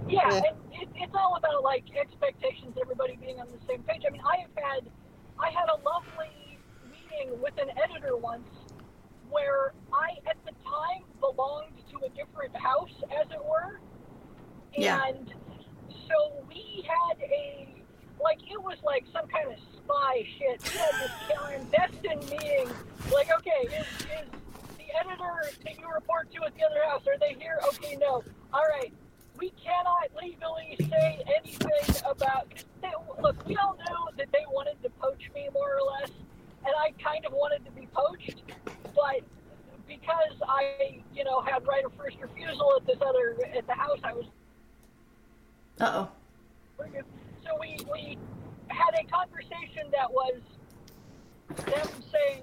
[0.09, 0.39] Yeah, Yeah.
[0.39, 0.45] It,
[0.83, 4.03] it, it's all about like expectations, everybody being on the same page.
[4.07, 4.91] I mean, I have had,
[5.41, 6.59] I had a lovely
[6.91, 8.49] meeting with an editor once,
[9.31, 13.81] where I at the time belonged to a different house, as it were,
[14.77, 15.01] Yeah.
[15.07, 15.33] and
[16.09, 17.75] so we had a
[18.23, 20.61] like it was like some kind of spy shit.
[20.65, 22.69] We had this clandestine meeting.
[23.13, 24.29] Like, okay, is, is
[24.77, 27.59] the editor that you report to at the other house, are they here?
[27.69, 28.25] Okay, no.
[28.53, 28.93] All right.
[29.39, 32.49] We cannot legally say anything about.
[32.83, 32.91] They,
[33.23, 36.11] look, we all knew that they wanted to poach me more or less,
[36.65, 38.43] and I kind of wanted to be poached,
[38.95, 39.23] but
[39.87, 43.99] because I, you know, had right of first refusal at this other at the house
[44.05, 44.27] I was
[45.81, 46.09] Uh oh.
[47.45, 48.19] so we, we
[48.69, 50.41] had a conversation that was
[51.65, 52.43] them saying,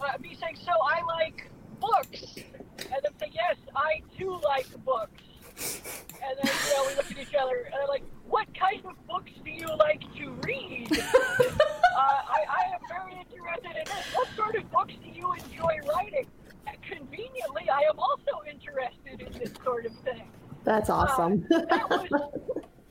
[0.00, 1.50] uh, me saying, so I like
[1.80, 2.36] books.
[2.36, 5.22] And them saying, yes, I too like books.
[5.56, 9.06] And then, you know, we look at each other and I'm like, what kind of
[9.06, 10.88] books do you like to read?
[10.98, 14.14] uh, I, I am very interested in this.
[14.14, 16.26] What sort of books do you enjoy writing?
[16.66, 20.28] And conveniently, I am also interested in this sort of thing.
[20.64, 21.46] That's awesome.
[21.52, 22.08] Uh, that was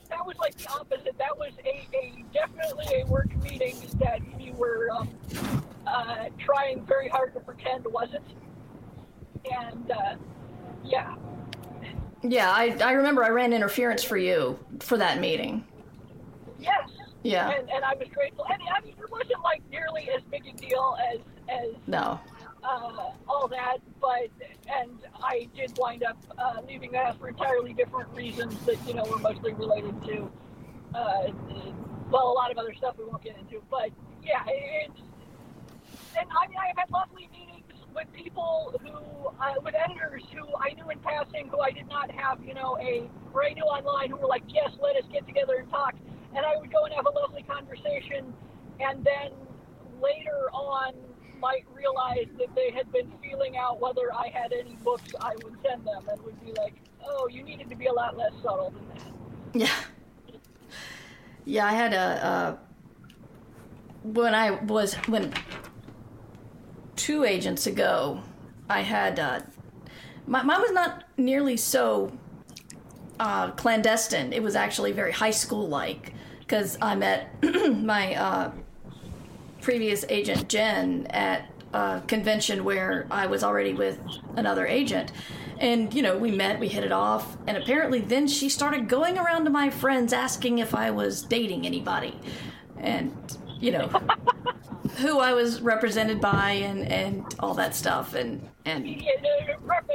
[0.09, 1.17] that was like the opposite.
[1.17, 5.09] That was a, a definitely a work meeting that we were um,
[5.87, 8.25] uh, trying very hard to pretend wasn't.
[9.51, 10.15] And uh,
[10.83, 11.15] yeah,
[12.23, 15.65] Yeah, I, I remember I ran interference for you for that meeting.
[16.59, 16.89] yes.
[17.23, 17.49] Yeah.
[17.51, 18.45] And, and I was grateful.
[18.51, 21.19] And I mean, it wasn't like nearly as big a deal as
[21.49, 22.19] as No.
[22.63, 24.27] uh, all that, but
[24.67, 24.91] and
[25.23, 29.19] I did wind up uh, leaving that for entirely different reasons that you know were
[29.19, 30.31] mostly related to,
[30.95, 31.27] uh,
[32.09, 33.61] well, a lot of other stuff we won't get into.
[33.69, 33.91] But
[34.23, 34.99] yeah, it's
[36.17, 37.52] and I mean I've had lovely meetings
[37.95, 42.11] with people who, uh, with editors who I knew in passing, who I did not
[42.11, 45.25] have, you know, a or I knew online who were like, yes, let us get
[45.27, 45.95] together and talk,
[46.35, 48.33] and I would go and have a lovely conversation,
[48.79, 49.31] and then
[50.01, 50.93] later on
[51.39, 55.57] might realize that they had been feeling out whether I had any books I would
[55.61, 56.75] send them and would be like,
[57.05, 59.13] oh, you needed to be a lot less subtle than that.
[59.53, 60.39] Yeah.
[61.45, 62.57] Yeah, I had a uh,
[64.03, 65.33] when I was when
[66.95, 68.21] two agents ago,
[68.69, 69.41] I had uh,
[70.27, 72.11] my, mine was not nearly so
[73.19, 74.33] uh, clandestine.
[74.33, 78.51] It was actually very high school like because I met my uh,
[79.61, 83.99] previous agent Jen at a convention where I was already with
[84.35, 85.11] another agent.
[85.59, 89.17] And, you know, we met, we hit it off, and apparently then she started going
[89.17, 92.19] around to my friends asking if I was dating anybody.
[92.79, 93.15] And,
[93.59, 93.89] you know,
[94.97, 98.13] who I was represented by and, and all that stuff.
[98.13, 99.89] And, and Yeah, no, rep-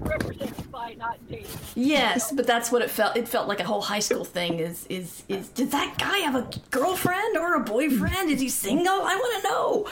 [0.00, 1.46] represented by not dating.
[1.74, 3.16] Yes, but that's what it felt.
[3.16, 4.58] It felt like a whole high school thing.
[4.58, 5.48] Is is is?
[5.48, 8.30] Did that guy have a girlfriend or a boyfriend?
[8.30, 8.92] Is he single?
[8.92, 9.88] I want to know.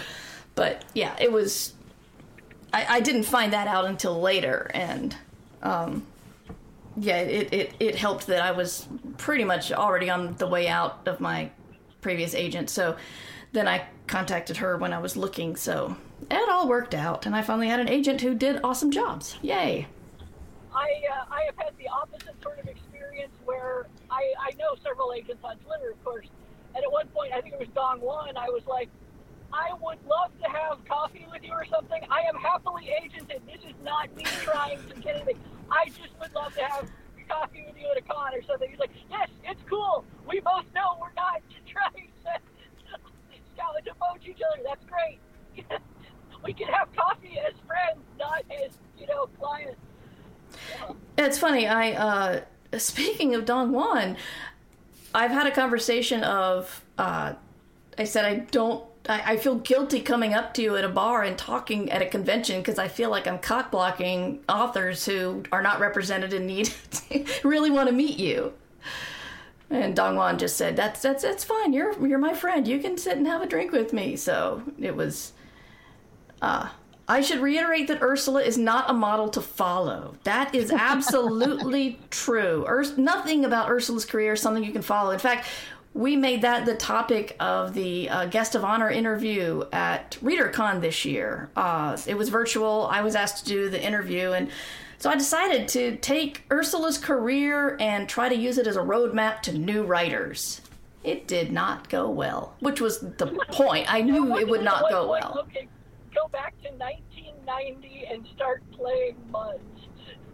[0.55, 1.75] But yeah, it was.
[2.73, 5.17] I, I didn't find that out until later, and
[5.63, 6.07] um,
[6.97, 8.87] yeah, it, it it helped that I was
[9.17, 11.51] pretty much already on the way out of my
[12.01, 12.71] previous agent.
[12.71, 12.97] So
[13.53, 15.57] then I contacted her when I was looking.
[15.57, 15.97] So
[16.31, 19.37] it all worked out, and I finally had an agent who did awesome jobs.
[19.43, 19.87] Yay!
[20.75, 25.13] I uh, I have had the opposite sort of experience where I I know several
[25.13, 26.27] agents on Twitter, of course,
[26.75, 28.37] and at one point I think it was DongWon.
[28.37, 28.89] I was like,
[29.53, 32.03] I would love to have coffee with you or something.
[32.11, 33.41] I am happily agented.
[33.47, 35.41] This is not me trying to get anything.
[35.71, 36.89] I just would love to have
[37.29, 38.69] coffee with you at a con or something.
[38.71, 40.05] He's like, yes, it's cool.
[40.29, 42.41] We both know we're not trying to,
[44.31, 44.63] each other.
[44.65, 45.19] That's great.
[46.45, 49.81] we can have coffee as friends, not as you know clients.
[51.19, 51.67] It's funny.
[51.67, 52.41] I uh,
[52.79, 54.17] speaking of DongWon,
[55.15, 56.85] I've had a conversation of.
[56.99, 57.35] Uh,
[57.99, 58.85] I said I don't.
[59.09, 62.07] I, I feel guilty coming up to you at a bar and talking at a
[62.07, 66.73] convention because I feel like I'm cock blocking authors who are not represented and need
[67.45, 68.53] really want to meet you.
[69.71, 71.73] And DongWon just said, "That's that's that's fine.
[71.73, 72.67] You're you're my friend.
[72.67, 75.33] You can sit and have a drink with me." So it was.
[76.43, 76.71] Uh,
[77.07, 80.15] I should reiterate that Ursula is not a model to follow.
[80.23, 82.65] That is absolutely true.
[82.69, 85.11] Urs- nothing about Ursula's career is something you can follow.
[85.11, 85.47] In fact,
[85.93, 91.05] we made that the topic of the uh, guest of honor interview at ReaderCon this
[91.05, 91.51] year.
[91.57, 92.87] Uh, it was virtual.
[92.91, 94.51] I was asked to do the interview, and
[95.01, 99.41] so I decided to take Ursula's career and try to use it as a roadmap
[99.43, 100.61] to new writers.
[101.03, 103.91] It did not go well, which was the point.
[103.91, 105.47] I knew it would not go well.
[105.47, 105.69] Okay,
[106.15, 109.63] go back to 1990 and start playing Muds.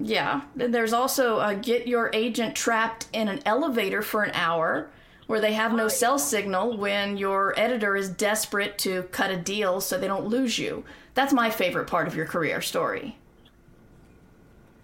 [0.01, 0.43] Yeah.
[0.57, 4.91] Then there's also uh, get your agent trapped in an elevator for an hour
[5.29, 9.81] where they have no cell signal when your editor is desperate to cut a deal
[9.81, 10.85] so they don't lose you.
[11.15, 13.17] That's my favorite part of your career story.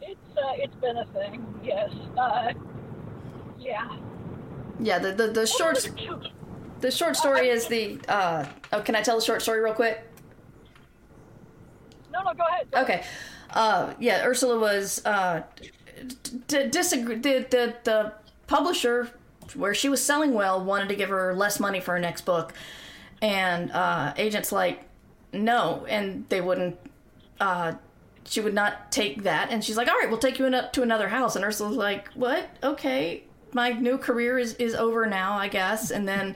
[0.03, 1.91] It's uh, it's been a thing, yes.
[2.19, 2.53] Uh,
[3.59, 3.97] yeah.
[4.81, 5.89] Yeah, the the, the short
[6.81, 8.01] the short story is the.
[8.09, 10.03] Uh, oh, can I tell the short story real quick?
[12.13, 12.67] No, no, go ahead.
[12.75, 13.05] Okay.
[13.51, 15.43] Uh, yeah, Ursula was uh,
[16.49, 17.17] d- disagree.
[17.17, 18.13] The, the the
[18.47, 19.11] publisher
[19.55, 22.53] where she was selling well wanted to give her less money for her next book,
[23.21, 24.85] and uh, agents like
[25.33, 26.77] no, and they wouldn't.
[27.41, 27.75] Uh,
[28.25, 30.83] she would not take that, and she's like, "All right, we'll take you in, to
[30.83, 32.49] another house." And Ursula's like, "What?
[32.63, 36.35] Okay, my new career is is over now, I guess." And then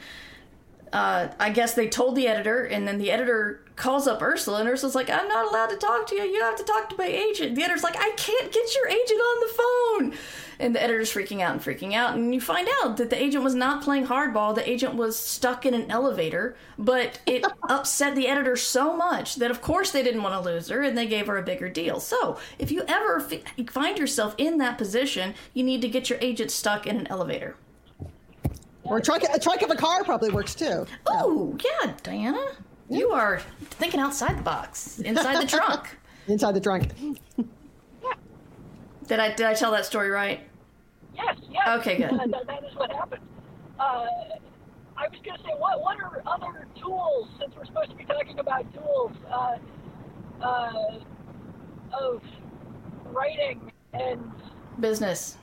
[0.93, 4.68] uh, I guess they told the editor, and then the editor calls up Ursula, and
[4.68, 6.22] Ursula's like, I'm not allowed to talk to you.
[6.22, 7.55] You have to talk to my agent.
[7.55, 10.18] The editor's like, I can't get your agent on the phone.
[10.59, 12.14] And the editor's freaking out and freaking out.
[12.14, 14.55] And you find out that the agent was not playing hardball.
[14.55, 19.51] The agent was stuck in an elevator, but it upset the editor so much that,
[19.51, 22.01] of course, they didn't want to lose her, and they gave her a bigger deal.
[22.01, 26.18] So if you ever f- find yourself in that position, you need to get your
[26.22, 27.57] agent stuck in an elevator.
[28.89, 30.87] Or a trunk, a trunk of a car probably works too.
[31.07, 32.53] Oh, yeah, Diana.
[32.89, 35.97] You are thinking outside the box, inside the trunk.
[36.28, 36.89] Inside the trunk.
[39.07, 40.41] Did I did I tell that story right?
[41.14, 41.68] Yes, yes.
[41.78, 42.12] Okay, good.
[42.12, 43.22] Uh, that, that is what happened.
[43.78, 44.07] Uh,
[44.97, 48.05] I was going to say, what what are other tools, since we're supposed to be
[48.05, 49.59] talking about tools, uh,
[50.43, 50.99] uh,
[51.93, 52.20] of
[53.12, 54.32] writing and
[54.80, 55.37] Business.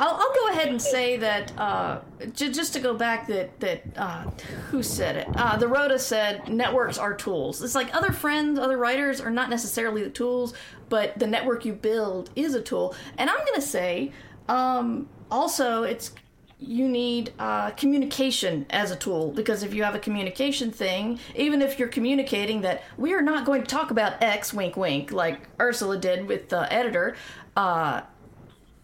[0.00, 2.00] I'll, I'll go ahead and say that uh,
[2.32, 4.30] j- just to go back that that uh,
[4.70, 5.28] who said it?
[5.34, 7.62] Uh, the Rhoda said networks are tools.
[7.62, 10.54] It's like other friends, other writers are not necessarily the tools,
[10.88, 12.94] but the network you build is a tool.
[13.18, 14.12] And I'm gonna say
[14.48, 16.12] um, also it's
[16.58, 21.60] you need uh, communication as a tool because if you have a communication thing, even
[21.60, 25.48] if you're communicating that we are not going to talk about X, wink, wink, like
[25.60, 27.16] Ursula did with the editor,
[27.56, 28.02] uh,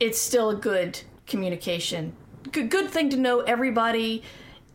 [0.00, 2.14] it's still a good communication.
[2.52, 4.22] Good, good thing to know everybody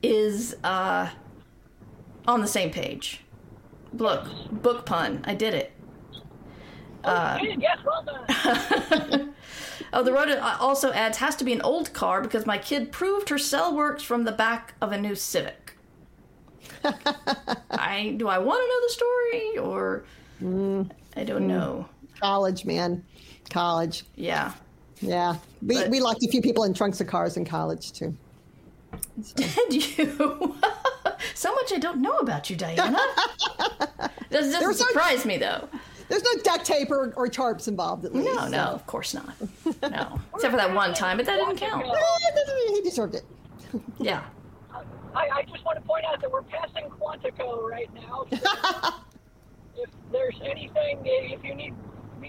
[0.03, 1.09] is uh,
[2.28, 3.22] on the same page.
[3.93, 5.24] Look, book pun.
[5.26, 5.72] I did it.
[7.03, 9.34] Uh, yes, well done.
[9.93, 13.30] Oh, the road also adds has to be an old car because my kid proved
[13.30, 15.78] her cell works from the back of a new Civic.
[17.72, 20.03] I do I want to know the story or
[21.17, 21.89] I don't know.
[22.19, 23.03] College, man.
[23.49, 24.05] College.
[24.15, 24.53] Yeah.
[25.02, 25.36] Yeah.
[25.62, 28.16] We, But- we locked a few people in trunks of cars in college too.
[29.36, 30.56] Did you?
[31.34, 32.97] so much I don't know about you, Diana.
[34.30, 35.68] This doesn't There's no- surprise me though.
[36.08, 38.34] There's no duct tape or, or tarps involved at least.
[38.34, 39.34] No, no, of course not.
[39.82, 41.86] No, except for that one time, but that didn't count.
[42.70, 43.24] He deserved it.
[43.99, 44.24] Yeah.
[45.14, 48.26] I, I just want to point out that we're passing Quantico right now.
[48.32, 48.93] So
[49.84, 51.74] if there's anything, if you need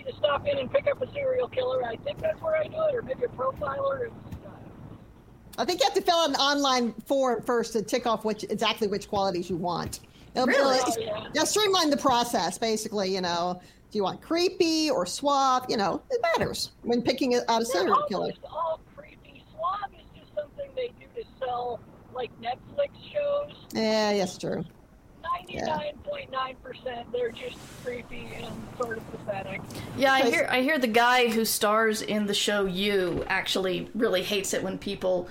[0.06, 2.74] to stop in and pick up a serial killer, I think that's where I do
[2.88, 4.08] it, or maybe a profiler.
[4.08, 4.48] Uh,
[5.58, 8.44] I think you have to fill out an online form first to tick off which
[8.44, 10.00] exactly which qualities you want.
[10.34, 10.78] It'll- Really?
[10.78, 11.44] it'll- Oh, yeah.
[11.44, 13.14] Streamline the process, basically.
[13.14, 15.66] You know, do you want creepy or suave?
[15.68, 18.22] You know, it matters when picking out a serial killer.
[18.32, 19.44] almost all creepy.
[19.54, 21.80] Swab is just something they do to sell,
[22.14, 23.52] like Netflix shows.
[23.74, 24.64] Yeah, yes, true.
[25.48, 28.46] 99.9% they're just creepy and
[28.78, 29.60] sort of pathetic.
[29.96, 33.90] Yeah, I Because- hear I hear the guy who stars in the show You actually
[33.94, 35.28] really hates it when people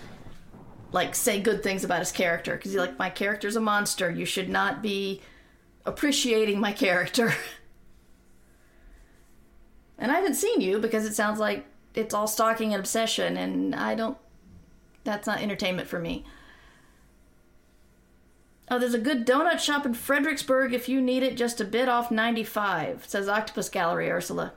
[0.91, 4.09] like say good things about his character because he's like my character's a monster.
[4.11, 5.21] You should not be
[5.85, 7.33] appreciating my character.
[9.97, 13.75] and I haven't seen You because it sounds like it's all stalking and obsession and
[13.75, 14.17] I don't
[15.03, 16.23] that's not entertainment for me.
[18.71, 21.89] Oh, there's a good donut shop in Fredericksburg if you need it, just a bit
[21.89, 24.53] off 95, says Octopus Gallery, Ursula.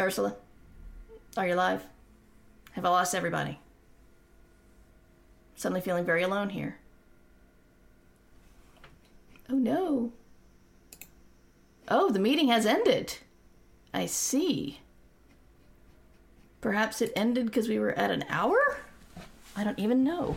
[0.00, 0.34] Ursula?
[1.36, 1.84] Are you alive?
[2.72, 3.60] Have I lost everybody?
[5.54, 6.78] Suddenly feeling very alone here.
[9.48, 10.12] Oh no.
[11.86, 13.18] Oh, the meeting has ended.
[13.94, 14.80] I see.
[16.60, 18.80] Perhaps it ended because we were at an hour?
[19.56, 20.36] I don't even know.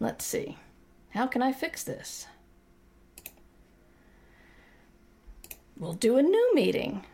[0.00, 0.58] Let's see.
[1.10, 2.26] How can I fix this?
[5.78, 7.04] We'll do a new meeting.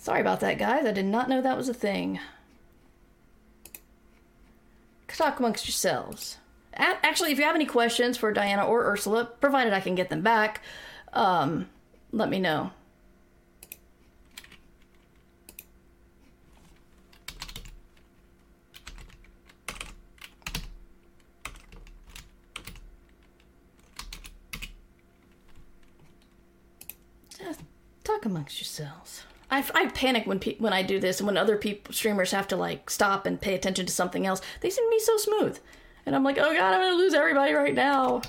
[0.00, 0.86] Sorry about that, guys.
[0.86, 2.20] I did not know that was a thing.
[5.08, 6.36] Talk amongst yourselves.
[6.74, 10.20] Actually, if you have any questions for Diana or Ursula, provided I can get them
[10.20, 10.60] back,
[11.12, 11.68] um,
[12.12, 12.70] let me know.
[27.38, 27.60] Just
[28.04, 29.22] talk amongst yourselves.
[29.50, 32.48] I, I panic when pe- when I do this and when other people streamers have
[32.48, 34.40] to like stop and pay attention to something else.
[34.60, 35.58] They seem to be so smooth,
[36.04, 38.22] and I'm like, oh god, I'm gonna lose everybody right now.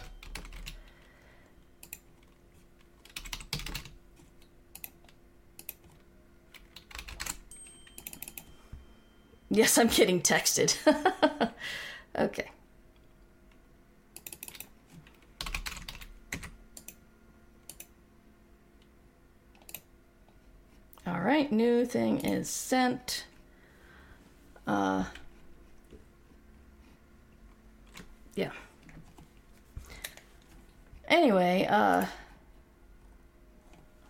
[9.58, 10.78] Yes, I'm getting texted.
[12.16, 12.52] okay.
[21.08, 23.26] All right, new thing is sent.
[24.68, 25.06] Uh,
[28.36, 28.52] yeah.
[31.08, 32.06] Anyway, uh,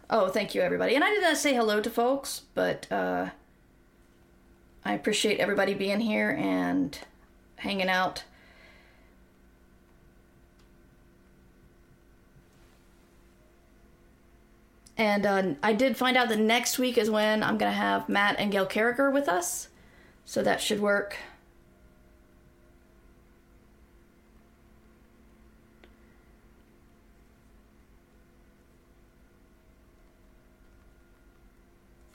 [0.10, 0.94] oh, thank you, everybody.
[0.96, 3.30] And I did not say hello to folks, but uh,
[4.88, 6.98] I appreciate everybody being here and
[7.58, 8.24] hanging out.
[14.96, 18.08] And uh, I did find out that next week is when I'm going to have
[18.08, 19.68] Matt and Gail Carriger with us.
[20.24, 21.18] So that should work.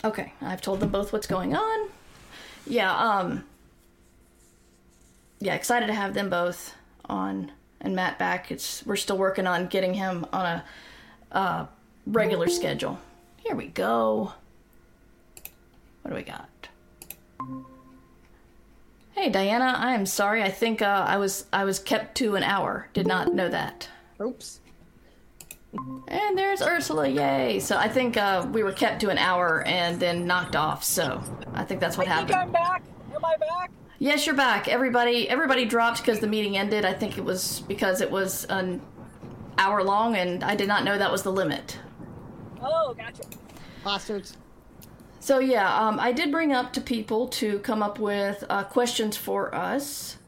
[0.02, 1.90] Okay, I've told them both what's going on.
[2.66, 3.44] Yeah, um
[5.40, 6.74] Yeah, excited to have them both
[7.06, 8.50] on and Matt back.
[8.50, 10.64] It's we're still working on getting him on a
[11.32, 11.66] uh
[12.06, 12.98] regular schedule.
[13.38, 14.32] Here we go.
[16.02, 16.48] What do we got?
[19.14, 20.42] Hey Diana, I am sorry.
[20.42, 22.88] I think uh, I was I was kept to an hour.
[22.94, 23.88] Did not know that.
[24.20, 24.60] Oops.
[26.08, 27.58] And there's Ursula, yay!
[27.58, 30.84] So I think uh, we were kept to an hour and then knocked off.
[30.84, 31.22] So
[31.54, 32.56] I think that's what I think happened.
[32.56, 32.82] I'm back.
[33.14, 33.70] Am I back?
[33.98, 34.68] Yes, you're back.
[34.68, 36.84] Everybody, everybody dropped because the meeting ended.
[36.84, 38.82] I think it was because it was an
[39.56, 41.78] hour long, and I did not know that was the limit.
[42.60, 43.22] Oh, gotcha.
[43.84, 44.36] Bastards.
[45.20, 49.16] So yeah, um, I did bring up to people to come up with uh, questions
[49.16, 50.18] for us,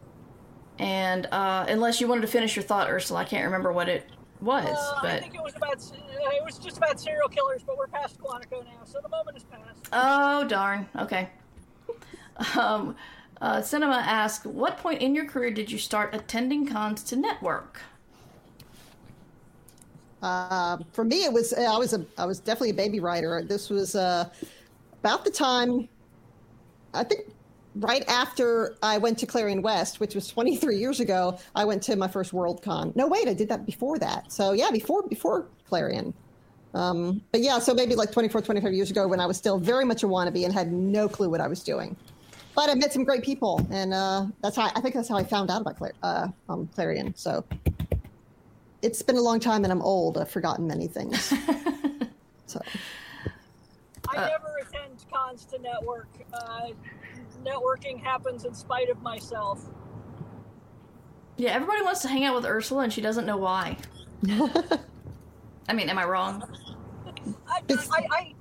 [0.79, 4.09] and uh, unless you wanted to finish your thought, Ursula, I can't remember what it
[4.40, 7.62] was, Uh, I but think it was about uh, it was just about serial killers,
[7.65, 9.86] but we're past Quantico now, so the moment is past.
[9.93, 11.31] oh darn, okay.
[12.56, 12.97] Um,
[13.40, 17.81] uh, Cinema asked, "What point in your career did you start attending cons to network?"
[20.23, 23.43] Uh, for me, it was I was a I was definitely a baby writer.
[23.43, 24.31] This was uh,
[25.02, 25.89] about the time,
[26.94, 27.27] I think,
[27.77, 31.39] right after I went to Clarion West, which was 23 years ago.
[31.55, 32.95] I went to my first Worldcon.
[32.97, 34.33] No, wait, I did that before that.
[34.33, 36.15] So yeah, before before Clarion.
[36.75, 39.85] Um, but yeah, so maybe like 24, 25 years ago when I was still very
[39.85, 41.97] much a wannabe and had no clue what I was doing.
[42.57, 45.25] But I met some great people, and uh, that's how I think that's how I
[45.25, 47.13] found out about Clar- uh, um, Clarion.
[47.17, 47.45] So
[48.83, 50.19] it's been a long time, and I'm old.
[50.19, 51.21] I've forgotten many things.
[52.47, 52.61] so
[54.09, 56.09] I Uh, never attend cons to network.
[56.33, 56.69] Uh,
[57.45, 59.65] networking happens in spite of myself.
[61.37, 63.77] Yeah, everybody wants to hang out with Ursula, and she doesn't know why.
[65.69, 66.45] I mean, am I wrong?
[67.49, 68.35] I, I, I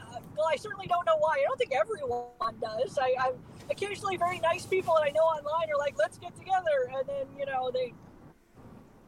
[0.00, 1.36] uh, well, I certainly don't know why.
[1.40, 2.24] I don't think everyone
[2.60, 2.98] does.
[2.98, 3.32] I, I
[3.70, 7.26] occasionally very nice people that I know online are like, "Let's get together," and then
[7.38, 7.92] you know they.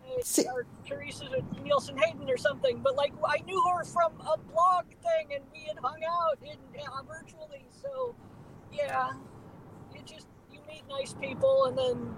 [0.03, 1.27] they See- are Teresa
[1.63, 5.61] Nielsen Hayden or something, but like I knew her from a blog thing, and we
[5.61, 7.67] had hung out in uh, virtually.
[7.83, 8.15] So,
[8.73, 9.38] yeah, you just you
[10.69, 12.15] meet nice people, and then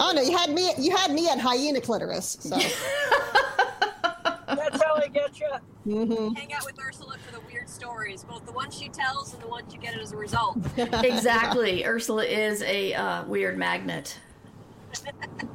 [0.00, 0.72] Oh no, you had me.
[0.78, 2.36] You had me at hyena clitoris.
[2.40, 2.56] So
[4.48, 5.48] that's how I get you.
[5.84, 9.40] hmm Hang out with Ursula for the weird stories, both the ones she tells and
[9.42, 10.58] the ones you get as a result.
[10.76, 11.84] exactly.
[11.84, 14.18] Ursula is a uh, weird magnet.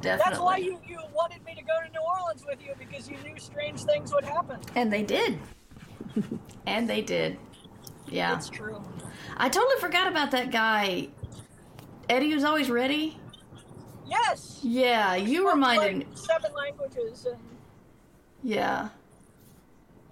[0.02, 3.16] That's why you, you wanted me to go to New Orleans with you because you
[3.18, 4.58] knew strange things would happen.
[4.74, 5.38] And they did.
[6.66, 7.38] and they did.
[8.10, 8.36] Yeah.
[8.36, 8.82] It's true.
[9.36, 11.08] I totally forgot about that guy.
[12.08, 13.18] Eddie was always ready.
[14.06, 14.60] Yes.
[14.62, 16.04] Yeah, you reminded me.
[16.06, 17.38] like, seven languages, and
[18.42, 18.88] Yeah.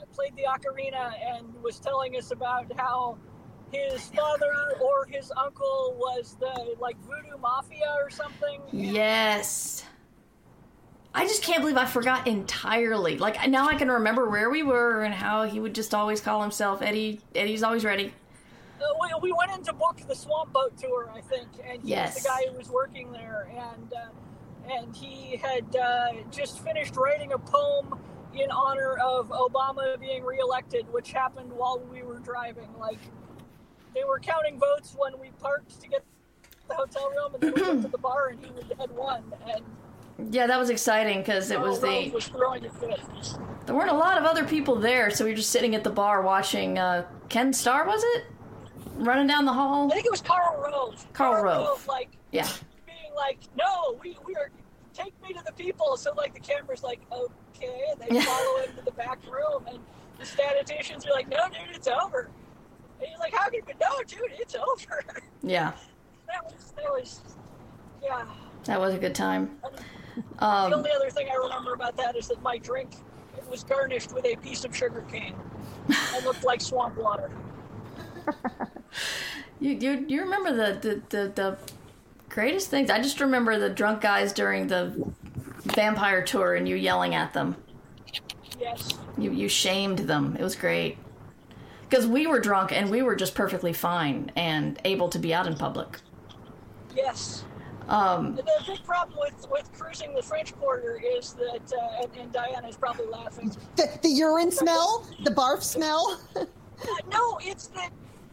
[0.01, 3.17] I played the ocarina and was telling us about how
[3.73, 8.61] his father or his uncle was the like voodoo mafia or something.
[8.73, 9.85] Yes.
[11.17, 13.17] I just can't believe I forgot entirely.
[13.17, 16.43] Like now I can remember where we were and how he would just always call
[16.43, 17.21] himself Eddie.
[17.35, 18.13] Eddie's always ready.
[18.79, 21.89] Uh, we, we went in to book the swamp boat tour, I think, and he
[21.89, 22.17] Yes.
[22.17, 26.95] was the guy who was working there, and uh, and he had uh, just finished
[26.97, 27.99] writing a poem
[28.35, 32.69] in honor of Obama being reelected, which happened while we were driving.
[32.79, 32.99] Like
[33.95, 36.05] they were counting votes when we parked to get
[36.69, 39.65] the hotel room, and then we went to the bar, and he had won, and
[40.31, 43.01] Yeah, that was exciting because it was the was throwing a fit.
[43.67, 45.91] there weren't a lot of other people there, so we were just sitting at the
[45.91, 48.25] bar watching uh, Ken Starr, was it?
[48.95, 49.91] Running down the hall.
[49.91, 51.07] I think it was Karl Rove.
[51.13, 51.87] Karl Rove.
[51.87, 52.49] like Yeah.
[52.87, 54.51] being like, "No, we we are
[54.95, 58.23] take me to the people." So like the camera's like, "Okay," and they Yeah.
[58.23, 59.79] follow him to the back room, and
[60.19, 62.31] the statisticians are like, "No, dude, it's over."
[63.01, 65.05] And he's like, "How can you?" No, dude, it's over.
[65.43, 65.73] Yeah,
[66.27, 67.21] that was that was,
[68.03, 68.25] yeah.
[68.65, 69.61] that was a good time.
[70.17, 72.91] The Um, only other thing I remember about that is that my drink
[73.51, 75.35] was garnished with a piece of sugar cane.
[75.89, 77.31] It looked like swamp water.
[79.61, 81.59] you, you you remember the, the the the
[82.29, 82.91] greatest things?
[82.91, 85.13] I just remember the drunk guys during the
[85.65, 87.57] vampire tour and you yelling at them.
[88.59, 88.95] Yes.
[89.19, 90.37] You you shamed them.
[90.39, 90.99] It was great.
[91.89, 95.47] Because we were drunk and we were just perfectly fine and able to be out
[95.47, 96.01] in public.
[96.95, 97.45] Yes.
[97.89, 102.33] Um, The big problem with, with cruising the French Quarter is that, uh, and, and
[102.33, 103.53] Diana is probably laughing.
[103.77, 106.19] The, the urine smell, the barf smell.
[106.35, 106.45] Uh,
[107.11, 107.91] no, it's that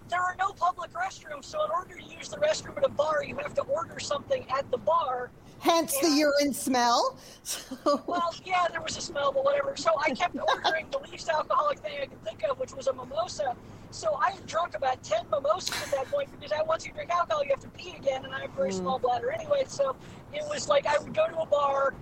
[0.10, 3.24] there are no public restrooms, so in order to use the restroom at a bar,
[3.24, 5.30] you have to order something at the bar.
[5.60, 7.16] Hence the urine smell.
[7.44, 9.78] So, Well, yeah, there was a smell, but whatever.
[9.78, 12.94] So I kept ordering the least alcoholic thing I could think of, which was a
[12.94, 13.56] mimosa.
[13.94, 17.11] So I had drunk about 10 mimosas at that point because I, once you drink
[17.11, 19.65] alcohol, you have to pee again, and I have a very small bladder anyway.
[19.68, 19.95] So
[20.34, 21.94] it was like I would go to a bar,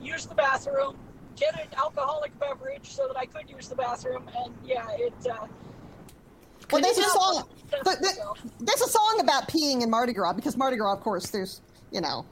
[0.00, 0.96] use the bathroom,
[1.34, 5.12] get an alcoholic beverage so that I could use the bathroom, and yeah, it.
[5.28, 5.48] Uh,
[6.70, 7.48] well, there's a song.
[7.82, 7.98] But
[8.60, 12.00] there's a song about peeing in Mardi Gras because Mardi Gras, of course, there's you
[12.00, 12.24] know,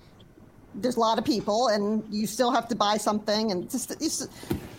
[0.77, 4.29] there's a lot of people, and you still have to buy something, and just it's,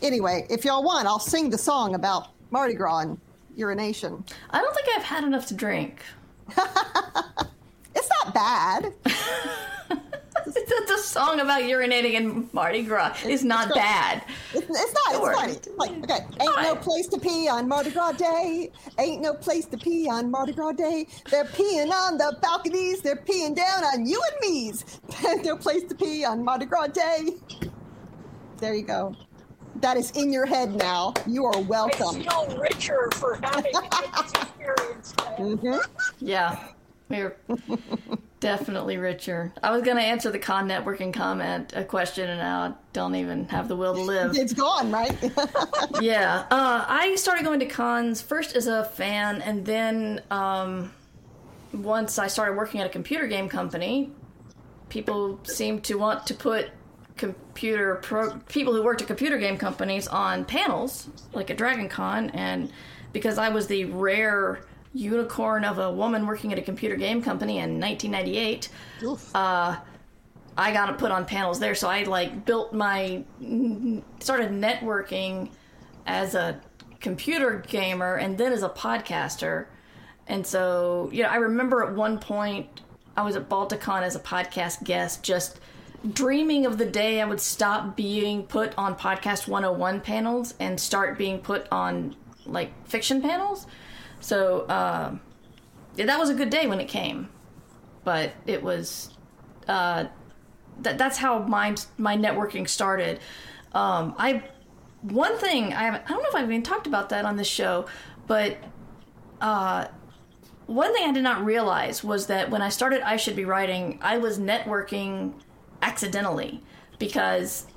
[0.01, 0.47] anyway.
[0.49, 3.19] If y'all want, I'll sing the song about Mardi Gras and
[3.55, 4.23] urination.
[4.51, 6.01] I don't think I've had enough to drink.
[7.95, 8.93] It's not bad.
[10.47, 13.17] It's a song about urinating in Mardi Gras.
[13.23, 14.23] It's not bad.
[14.53, 15.13] It's, it's not.
[15.13, 15.51] Don't worry.
[15.51, 16.01] It's funny.
[16.01, 18.71] Like, okay, ain't no place to pee on Mardi Gras Day.
[18.99, 21.07] Ain't no place to pee on Mardi Gras Day.
[21.31, 23.01] They're peeing on the balconies.
[23.01, 24.99] They're peeing down on you and me's.
[25.43, 27.29] no place to pee on Mardi Gras Day.
[28.57, 29.15] There you go.
[29.81, 31.13] That is in your head now.
[31.27, 32.21] You are welcome.
[32.21, 32.51] I welcome.
[32.51, 35.13] feel richer for having this experience.
[35.37, 35.81] Mhm.
[36.19, 36.57] Yeah,
[37.09, 37.35] we're
[38.39, 39.51] definitely richer.
[39.61, 43.15] I was going to answer the con networking comment, a question, and now I don't
[43.15, 44.37] even have the will to live.
[44.37, 45.13] It's gone, right?
[46.01, 50.93] yeah, uh, I started going to cons first as a fan, and then um,
[51.73, 54.09] once I started working at a computer game company,
[54.87, 56.69] people seemed to want to put
[57.17, 62.29] computer pro- people who worked at computer game companies on panels like at Dragon Con,
[62.31, 62.71] and
[63.13, 64.61] because I was the rare
[64.93, 68.69] unicorn of a woman working at a computer game company in 1998
[69.35, 69.75] uh,
[70.57, 71.75] I got put on panels there.
[71.75, 73.23] So I like built my
[74.19, 75.49] started networking
[76.05, 76.61] as a
[76.99, 79.67] computer gamer and then as a podcaster.
[80.27, 82.81] And so, you know, I remember at one point
[83.17, 85.59] I was at Balticon as a podcast guest, just
[86.13, 91.17] dreaming of the day I would stop being put on Podcast 101 panels and start
[91.17, 92.15] being put on
[92.45, 93.67] like fiction panels.
[94.19, 95.15] So, uh,
[95.95, 97.29] yeah, that was a good day when it came.
[98.03, 99.09] But it was
[99.67, 100.05] uh,
[100.81, 103.19] that that's how my my networking started.
[103.73, 104.43] Um, I
[105.01, 107.47] one thing I haven't, I don't know if I've even talked about that on this
[107.47, 107.87] show,
[108.27, 108.57] but
[109.41, 109.87] uh,
[110.67, 113.99] one thing I did not realize was that when I started I should be writing,
[114.01, 115.33] I was networking
[115.85, 116.63] accidentally
[116.97, 117.67] because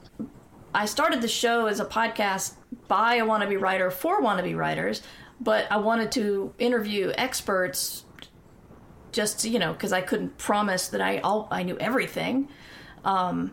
[0.74, 2.54] I started the show as a podcast
[2.88, 5.02] by a wannabe writer for wannabe writers,
[5.40, 8.04] but I wanted to interview experts
[9.12, 12.48] just you know because I couldn't promise that I all I knew everything,
[13.04, 13.52] um,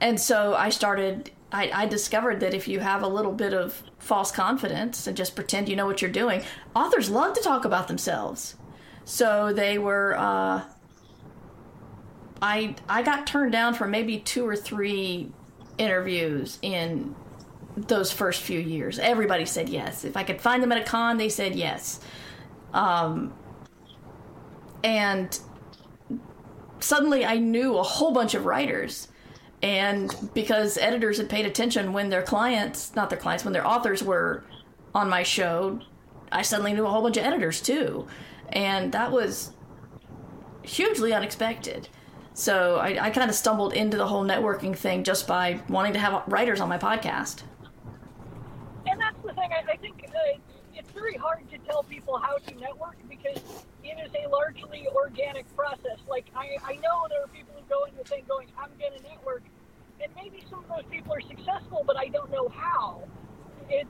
[0.00, 1.30] and so I started.
[1.52, 5.34] I, I discovered that if you have a little bit of false confidence and just
[5.34, 6.42] pretend you know what you're doing,
[6.76, 8.56] authors love to talk about themselves.
[9.04, 10.16] So they were.
[10.16, 10.62] Uh,
[12.42, 15.30] I I got turned down for maybe two or three
[15.78, 17.14] interviews in
[17.76, 18.98] those first few years.
[18.98, 20.04] Everybody said yes.
[20.04, 22.00] If I could find them at a con, they said yes.
[22.72, 23.32] Um,
[24.82, 25.38] and
[26.80, 29.08] suddenly I knew a whole bunch of writers.
[29.62, 34.02] And because editors had paid attention when their clients, not their clients, when their authors
[34.02, 34.42] were
[34.94, 35.80] on my show,
[36.32, 38.06] I suddenly knew a whole bunch of editors too.
[38.48, 39.52] And that was
[40.62, 41.88] hugely unexpected.
[42.34, 45.98] So I, I kind of stumbled into the whole networking thing just by wanting to
[45.98, 47.42] have writers on my podcast.
[48.86, 49.50] And that's the thing.
[49.52, 50.38] I, I think uh,
[50.74, 53.42] it's very hard to tell people how to network because
[53.84, 55.98] it is a largely organic process.
[56.08, 58.92] Like I, I know there are people who go into the thing going, "I'm going
[58.96, 59.42] to network,"
[60.02, 63.02] and maybe some of those people are successful, but I don't know how.
[63.68, 63.88] It's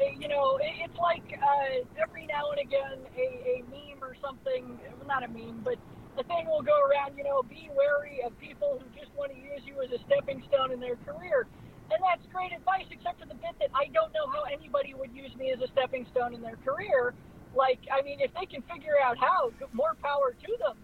[0.00, 4.78] uh, you know, it's like uh, every now and again a, a meme or something,
[5.06, 5.76] not a meme, but
[6.18, 9.38] a thing will go around, you know, be wary of people who just want to
[9.38, 11.46] use you as a stepping stone in their career.
[11.90, 15.12] And that's great advice, except for the bit that I don't know how anybody would
[15.14, 17.14] use me as a stepping stone in their career.
[17.54, 20.76] Like, I mean, if they can figure out how, more power to them.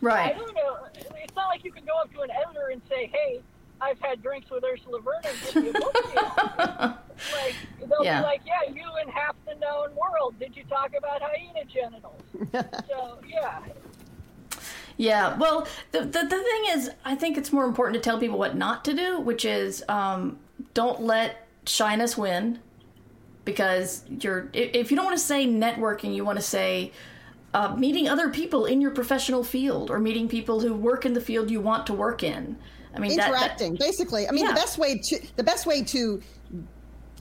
[0.00, 0.34] Right.
[0.34, 0.86] I don't know.
[0.94, 3.40] It's not like you can go up to an editor and say, hey,
[3.80, 5.36] I've had drinks with Ursula Vernon.
[5.54, 6.96] Give me a book
[7.32, 7.54] like
[7.88, 8.20] they'll Yeah.
[8.20, 10.34] be like, yeah, you and half the known world.
[10.38, 12.20] Did you talk about hyena genitals?
[12.88, 13.60] so yeah,
[15.00, 18.38] Yeah, well, the, the the thing is, I think it's more important to tell people
[18.38, 20.38] what not to do, which is um,
[20.74, 22.58] don't let shyness win,
[23.46, 26.92] because you're if you don't want to say networking, you want to say
[27.54, 31.20] uh, meeting other people in your professional field or meeting people who work in the
[31.22, 32.58] field you want to work in.
[32.94, 34.50] I mean, that- that- interacting basically i mean Yeah.
[34.50, 36.20] the best way to the best way to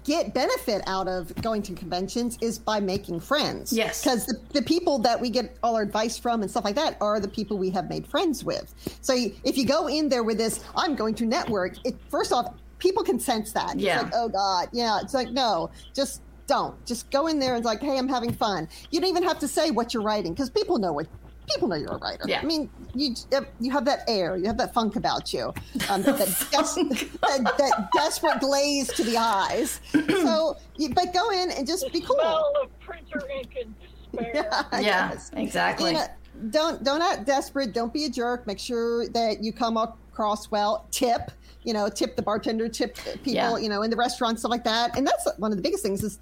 [0.09, 3.71] get benefit out of going to conventions is by making friends.
[3.71, 4.03] Yes.
[4.03, 6.97] because the, the people that we get all our advice from and stuff like that
[6.99, 8.73] are the people we have made friends with.
[9.01, 9.13] So
[9.43, 13.03] if you go in there with this i'm going to network it first off people
[13.03, 13.77] can sense that.
[13.79, 13.95] Yeah.
[13.95, 14.69] it's like oh god.
[14.73, 16.83] Yeah it's like no just don't.
[16.87, 18.67] Just go in there and it's like hey i'm having fun.
[18.89, 21.05] You don't even have to say what you're writing because people know what
[21.49, 22.39] people know you're a writer Yeah.
[22.41, 23.15] i mean you
[23.59, 25.53] you have that air you have that funk about you
[25.89, 26.17] um, that,
[26.51, 31.83] des- that, that desperate glaze to the eyes so you, but go in and just
[31.85, 33.75] the be cool smell of printer ink and
[34.11, 34.31] despair.
[34.35, 34.79] yeah, yeah,
[35.11, 35.31] yes.
[35.35, 35.91] exactly.
[35.91, 36.05] You know,
[36.49, 37.73] don't don't act desperate.
[37.73, 38.47] Don't be a jerk.
[38.47, 40.87] Make sure that you come across well.
[40.91, 41.31] Tip.
[41.63, 43.33] You know, tip the bartender, tip people.
[43.33, 43.57] Yeah.
[43.57, 44.97] You know, in the restaurant, stuff like that.
[44.97, 46.17] And that's one of the biggest things is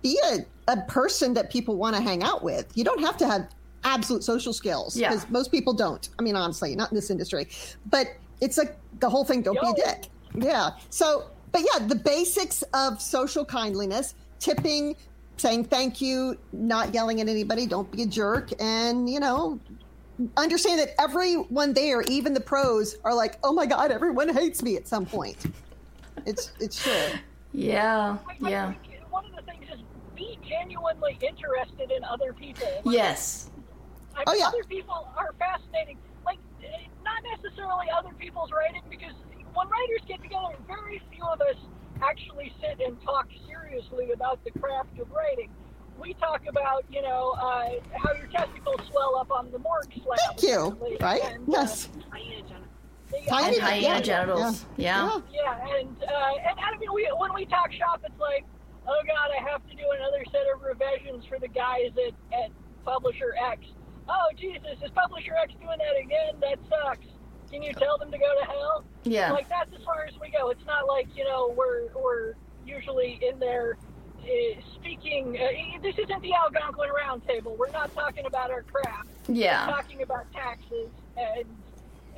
[0.00, 0.38] be a,
[0.68, 2.70] a person that people want to hang out with.
[2.76, 3.48] You don't have to have
[3.86, 5.10] absolute social skills Yeah.
[5.10, 6.08] because most people don't.
[6.18, 7.48] I mean, honestly, not in this industry.
[7.86, 8.08] But
[8.40, 9.40] it's like the whole thing.
[9.42, 10.08] Don't be a dick.
[10.34, 10.70] Yeah.
[10.90, 14.96] So, but yeah, the basics of social kindliness, tipping,
[15.38, 19.58] saying thank you, not yelling at anybody, don't be a jerk, and you know,
[20.36, 24.76] understand that everyone there, even the pros, are like, oh my god, everyone hates me
[24.76, 25.36] at some point.
[26.26, 27.18] It's it's true.
[27.52, 28.72] yeah, yeah,
[29.10, 29.80] one of the things is
[30.16, 32.66] be genuinely interested in other people.
[32.84, 33.50] Like, yes,
[34.16, 34.48] I Oh, mean, yeah.
[34.48, 35.98] other people are fascinating.
[36.24, 36.38] Like,
[37.04, 39.12] not necessarily other people's writing, because
[39.54, 41.56] when writers get together, very few of us
[42.02, 45.50] actually sit and talk seriously about the craft of writing.
[46.00, 50.18] We talk about, you know, uh, how your testicles swell up on the morgue slab.
[50.28, 50.48] Thank you.
[50.66, 51.22] apparently, Right?
[51.24, 51.86] and, uh, Yes.
[51.86, 52.02] the-
[53.28, 54.66] Tiny- and hyena yeah, genitals.
[54.76, 55.20] Yeah.
[55.32, 58.44] yeah, and uh, and I mean, we, when we talk shop, it's like,
[58.86, 62.50] oh god, I have to do another set of revisions for the guys at, at
[62.84, 63.64] Publisher X.
[64.08, 66.34] Oh Jesus, is Publisher X doing that again?
[66.40, 67.06] That sucks.
[67.50, 68.84] Can you tell them to go to hell?
[69.04, 69.32] yeah.
[69.32, 70.50] Like that's as far as we go.
[70.50, 72.34] It's not like you know we're we're
[72.66, 73.76] usually in there
[74.22, 75.36] uh, speaking.
[75.38, 77.56] Uh, this isn't the Algonquin Roundtable.
[77.56, 79.08] We're not talking about our craft.
[79.28, 79.66] yeah.
[79.66, 81.44] We're talking about taxes and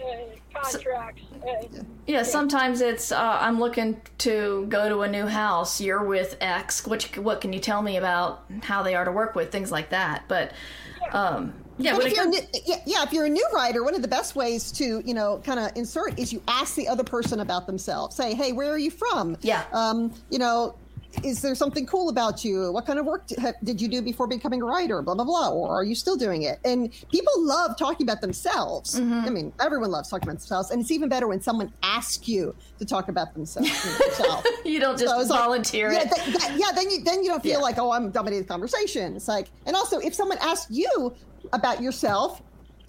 [0.03, 5.81] uh, contracts and Yeah, sometimes it's uh, I'm looking to go to a new house.
[5.81, 6.87] You're with X.
[6.87, 9.91] Which what can you tell me about how they are to work with things like
[9.91, 10.25] that?
[10.29, 10.53] But
[11.13, 13.95] um, yeah, But if you're again, new, yeah, yeah, if you're a new writer, one
[13.95, 17.05] of the best ways to you know kind of insert is you ask the other
[17.05, 18.17] person about themselves.
[18.17, 19.37] Say, hey, where are you from?
[19.43, 19.65] Yeah.
[19.73, 20.75] Um, you know,
[21.25, 22.71] is there something cool about you?
[22.71, 23.27] What kind of work
[23.65, 25.01] did you do before becoming a writer?
[25.01, 25.49] Blah blah blah.
[25.49, 26.59] Or are you still doing it?
[26.67, 29.01] And people love talking about themselves.
[29.01, 29.25] Mm-hmm.
[29.27, 32.55] I mean, everyone loves talking about themselves, and it's even better when someone asks you
[32.79, 33.69] to talk about themselves.
[33.71, 34.45] you know, yourself.
[34.67, 36.13] you don't just So it's like- volunteer yeah, it.
[36.15, 37.59] th- that- yeah, then you then you don't feel Yeah.
[37.69, 39.17] like oh I'm dominating the conversation.
[39.17, 41.15] It's like, and also if someone asks you
[41.53, 42.43] about yourself,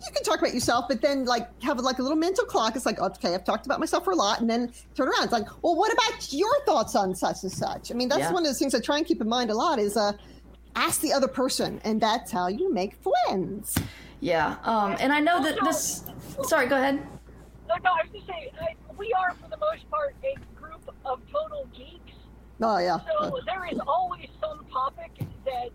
[0.05, 2.75] you can talk about yourself, but then like have like a little mental clock.
[2.75, 5.23] It's like okay, I've talked about myself for a lot, and then turn around.
[5.23, 7.91] It's like, well, what about your thoughts on such and such?
[7.91, 8.31] I mean, that's Yeah.
[8.31, 10.13] one of the things I try and keep in mind a lot is uh,
[10.75, 13.75] ask the other person, and that's how you make friends.
[14.21, 16.05] yeah, um, and I know that this.
[16.43, 16.95] Sorry, go ahead.
[17.67, 20.81] No, no, I was just saying, I, we are for the most part a group
[21.05, 22.13] of total geeks.
[22.61, 25.11] Oh yeah, So there is always some topic
[25.45, 25.69] that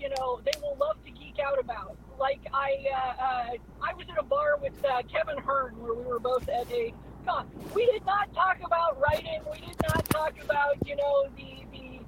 [0.00, 1.96] you know they will love to geek out about.
[2.18, 6.04] Like I, uh, uh, I was at a bar with uh, Kevin Hearne where we
[6.04, 6.94] were both at a.
[7.24, 9.40] God, we did not talk about writing.
[9.50, 12.00] We did not talk about you know the the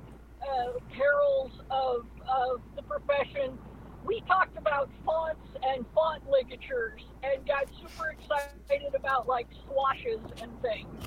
[0.47, 3.59] uh, perils of of the profession.
[4.05, 10.51] We talked about fonts and font ligatures and got super excited about like swashes and
[10.61, 11.06] things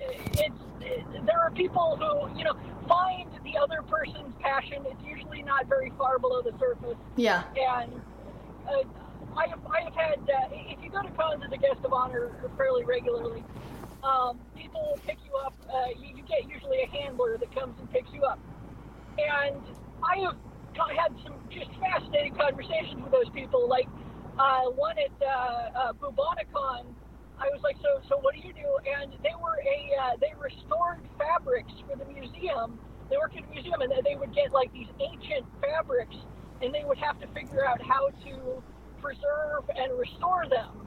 [0.00, 2.56] it's it, there are people who you know
[2.88, 4.84] find the other person's passion.
[4.86, 7.92] It's usually not very far below the surface, Yeah, and
[8.68, 8.82] uh,
[9.36, 11.92] I have I have had uh, if you go to cons as a guest of
[11.92, 13.44] honor fairly regularly,
[14.02, 15.54] um, people will pick you up.
[15.72, 18.38] Uh, you, you get usually a handler that comes and picks you up.
[19.18, 19.60] And
[20.02, 20.36] I have
[20.96, 23.68] had some just fascinating conversations with those people.
[23.68, 23.88] Like
[24.38, 26.86] uh, one at uh, uh, Bubonicon,
[27.40, 30.32] I was like, "So, so what do you do?" And they were a uh, they
[30.36, 32.78] restored fabrics for the museum.
[33.08, 36.14] They worked at a museum, and they would get like these ancient fabrics,
[36.62, 38.62] and they would have to figure out how to
[39.00, 40.86] preserve and restore them.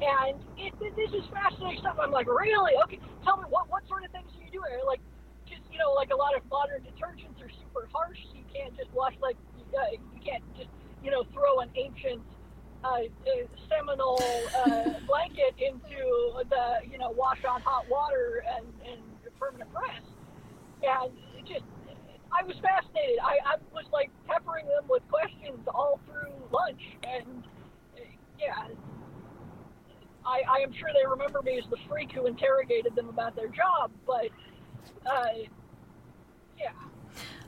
[0.00, 1.98] And it, this is fascinating stuff.
[2.00, 2.72] I'm like, really?
[2.86, 4.72] Okay, tell me what what sort of things are you doing?
[4.86, 5.02] Like,
[5.44, 8.18] just you know, like a lot of modern detergents are super harsh.
[8.32, 9.36] You can't just wash like
[9.74, 10.70] uh, you can't just
[11.02, 12.22] you know throw an ancient
[12.84, 13.02] uh, uh,
[13.68, 14.22] Seminole
[14.56, 19.00] uh, blanket into the you know wash on hot water and and
[19.38, 20.02] permanent press.
[20.82, 21.64] And it just
[22.32, 23.18] I was fascinated.
[23.22, 27.44] I, I was like peppering them with questions all through lunch, and
[27.96, 28.00] uh,
[28.38, 28.68] yeah.
[30.24, 33.48] I, I am sure they remember me as the freak who interrogated them about their
[33.48, 34.28] job, but
[35.06, 35.48] uh,
[36.58, 36.72] yeah.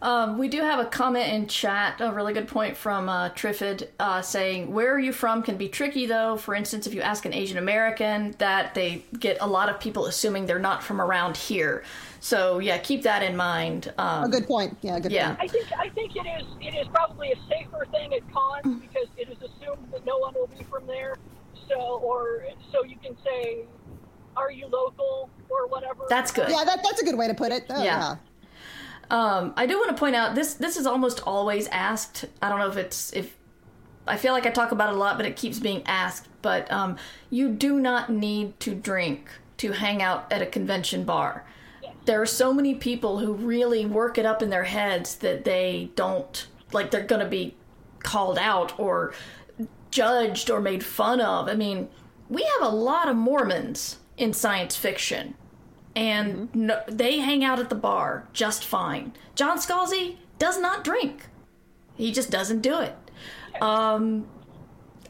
[0.02, 3.86] Um, we do have a comment in chat, a really good point from uh, Triffid,
[4.00, 6.36] uh, saying, Where are you from can be tricky though.
[6.36, 10.06] For instance, if you ask an Asian American, that they get a lot of people
[10.06, 11.84] assuming they're not from around here.
[12.18, 13.92] So, yeah, keep that in mind.
[13.96, 14.76] Um, A good point.
[14.82, 15.34] Yeah, good Yeah.
[15.36, 15.40] point.
[15.40, 19.06] I think I think it is it is probably a safer thing at cons because
[19.16, 21.16] it is assumed that no one will be from there.
[21.68, 23.66] So or so you can say,
[24.36, 26.06] "Are you local?" or whatever.
[26.08, 26.48] That's good.
[26.48, 27.66] Yeah, that, that's a good way to put it.
[27.70, 27.84] Oh, Yeah.
[27.84, 28.16] yeah.
[29.10, 30.54] Um, I do want to point out this.
[30.54, 32.24] This is almost always asked.
[32.40, 33.36] I don't know if it's if
[34.06, 36.28] I feel like I talk about it a lot, but it keeps being asked.
[36.40, 36.96] But um,
[37.30, 41.44] you do not need to drink to hang out at a convention bar.
[42.04, 45.90] There are so many people who really work it up in their heads that they
[45.94, 46.90] don't like.
[46.90, 47.54] They're going to be
[48.00, 49.14] called out or
[49.92, 51.48] judged or made fun of.
[51.48, 51.88] I mean,
[52.28, 55.34] we have a lot of Mormons in science fiction
[55.94, 59.12] and no, they hang out at the bar just fine.
[59.34, 61.26] John Scalzi does not drink.
[61.94, 62.96] He just doesn't do it.
[63.60, 64.26] Um,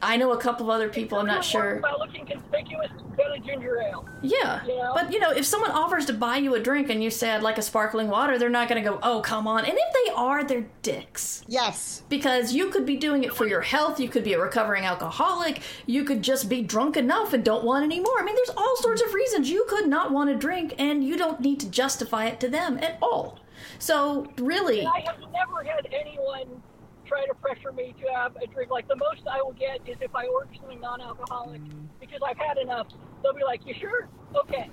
[0.03, 1.17] I know a couple of other people.
[1.17, 1.77] I'm not sure.
[1.77, 4.05] About looking conspicuous, go to ginger ale.
[4.21, 4.91] Yeah, Yeah.
[4.93, 7.41] but you know, if someone offers to buy you a drink and you say I'd
[7.43, 10.11] like a sparkling water, they're not going to go, "Oh, come on." And if they
[10.13, 12.03] are, they're dicks Yes.
[12.09, 13.99] because you could be doing it for your health.
[13.99, 15.61] You could be a recovering alcoholic.
[15.85, 18.19] You could just be drunk enough and don't want any more.
[18.19, 21.17] I mean, there's all sorts of reasons you could not want a drink, and you
[21.17, 23.39] don't need to justify it to them at all.
[23.79, 26.61] So, really, I have never had anyone
[27.05, 28.71] try to pressure me to have a drink.
[28.71, 31.61] Like the most I will get is if I order something non-alcoholic
[31.99, 32.87] because I've had enough.
[33.21, 34.07] They'll be like, "You sure?
[34.35, 34.69] Okay."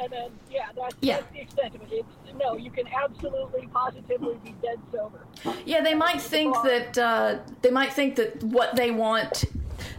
[0.00, 1.16] And then, yeah, that's, Yeah.
[1.16, 1.88] that's the extent of it.
[1.90, 5.18] It's, no, you can absolutely, positively be dead sober.
[5.64, 9.44] Yeah, they might think that uh, they might think that what they want,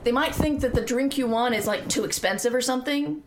[0.05, 3.23] they might think that the drink you want is like too expensive or something,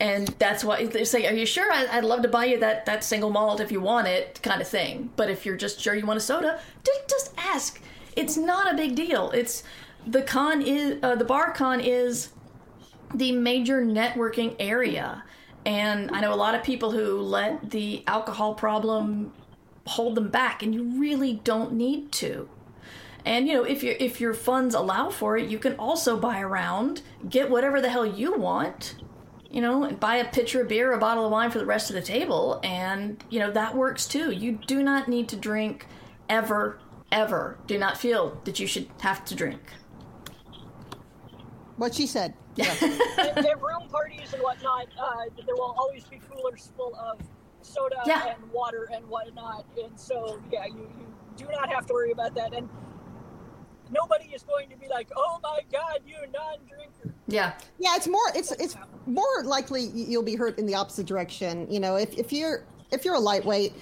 [0.00, 1.70] and that's why they say, "Are you sure?
[1.72, 4.60] I, I'd love to buy you that that single malt if you want it," kind
[4.60, 5.10] of thing.
[5.16, 7.80] But if you're just sure you want a soda, just just ask.
[8.16, 9.30] It's not a big deal.
[9.30, 9.62] It's
[10.06, 12.30] the con is uh, the bar con is
[13.14, 15.24] the major networking area.
[15.64, 19.32] And I know a lot of people who let the alcohol problem
[19.86, 22.48] hold them back, and you really don't need to.
[23.24, 26.40] And you know, if your if your funds allow for it, you can also buy
[26.40, 28.96] around, get whatever the hell you want,
[29.52, 31.90] you know, and buy a pitcher of beer, a bottle of wine for the rest
[31.90, 34.30] of the table, and you know that works too.
[34.32, 35.86] You do not need to drink
[36.28, 36.78] ever,
[37.12, 37.58] ever.
[37.66, 39.60] Do not feel that you should have to drink.
[41.76, 42.34] What she said.
[42.54, 42.66] Yeah.
[43.18, 47.18] at, at room parties and whatnot, uh, there will always be coolers full of
[47.62, 48.34] soda Yeah.
[48.34, 49.64] and water and whatnot.
[49.82, 51.06] And so, yeah, you, you
[51.38, 52.52] do not have to worry about that.
[52.52, 52.68] And
[53.90, 57.11] nobody is going to be like, oh my God, you non-drinker.
[57.28, 58.76] Yeah, Yeah, it's more it's it's
[59.06, 61.70] more likely you'll be hurt in the opposite direction.
[61.70, 63.72] You know, if, if you're if you're a lightweight,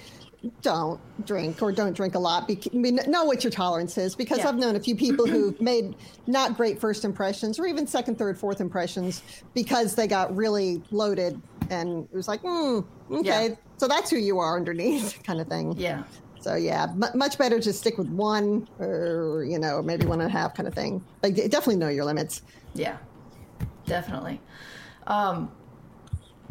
[0.61, 2.47] don't drink or don't drink a lot.
[2.47, 4.49] Bec- I mean, know what your tolerance is because Yeah.
[4.49, 5.95] I've known a few people who've made
[6.27, 9.21] not great first impressions or even second, third, fourth impressions
[9.53, 11.39] because they got really loaded
[11.69, 13.55] and it was like, mm, okay, Yeah.
[13.77, 15.73] so that's who you are underneath, kind of thing.
[15.77, 16.03] yeah.
[16.41, 20.27] So yeah, m- much better to stick with one or you know maybe one and
[20.29, 21.03] a half kind of thing.
[21.21, 22.41] Like definitely know your limits.
[22.73, 22.97] Yeah,
[23.85, 24.39] definitely.
[25.07, 25.51] Um,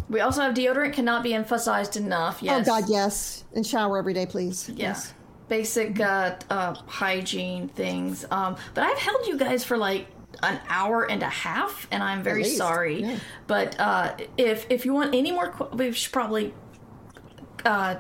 [0.09, 2.43] we also have deodorant cannot be emphasized enough.
[2.43, 2.67] Yes.
[2.69, 4.69] Oh God, yes, and shower every day, please.
[4.69, 4.89] Yeah.
[4.89, 5.15] Yes.
[5.49, 8.25] Basic uh, uh, hygiene things.
[8.31, 10.07] Um, but I've held you guys for like
[10.43, 13.03] an hour and a half, and I'm very sorry.
[13.03, 13.19] yeah.
[13.47, 16.55] But uh, if if you want any more, qu- we should probably.
[17.65, 17.97] Uh,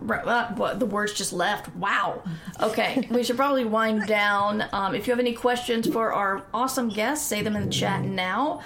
[0.00, 1.74] the words just left.
[1.76, 2.22] Wow.
[2.60, 4.64] Okay, we should probably wind down.
[4.72, 8.02] Um, if you have any questions for our awesome guests, say them in the chat
[8.02, 8.62] now.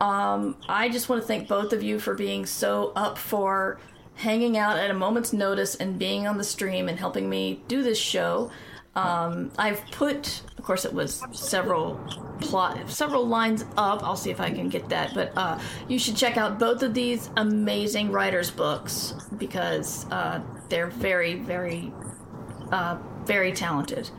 [0.00, 3.78] Um, I just want to thank both of you for being so up for
[4.14, 7.82] hanging out at a moment's notice and being on the stream and helping me do
[7.82, 8.50] this show.
[8.96, 11.94] Um, I've put, of course, it was several
[12.40, 14.02] plot, several lines up.
[14.02, 15.14] I'll see if I can get that.
[15.14, 20.40] But uh, you should check out both of these amazing writers' books because uh,
[20.70, 21.92] they're very, very,
[22.72, 24.10] uh, very talented.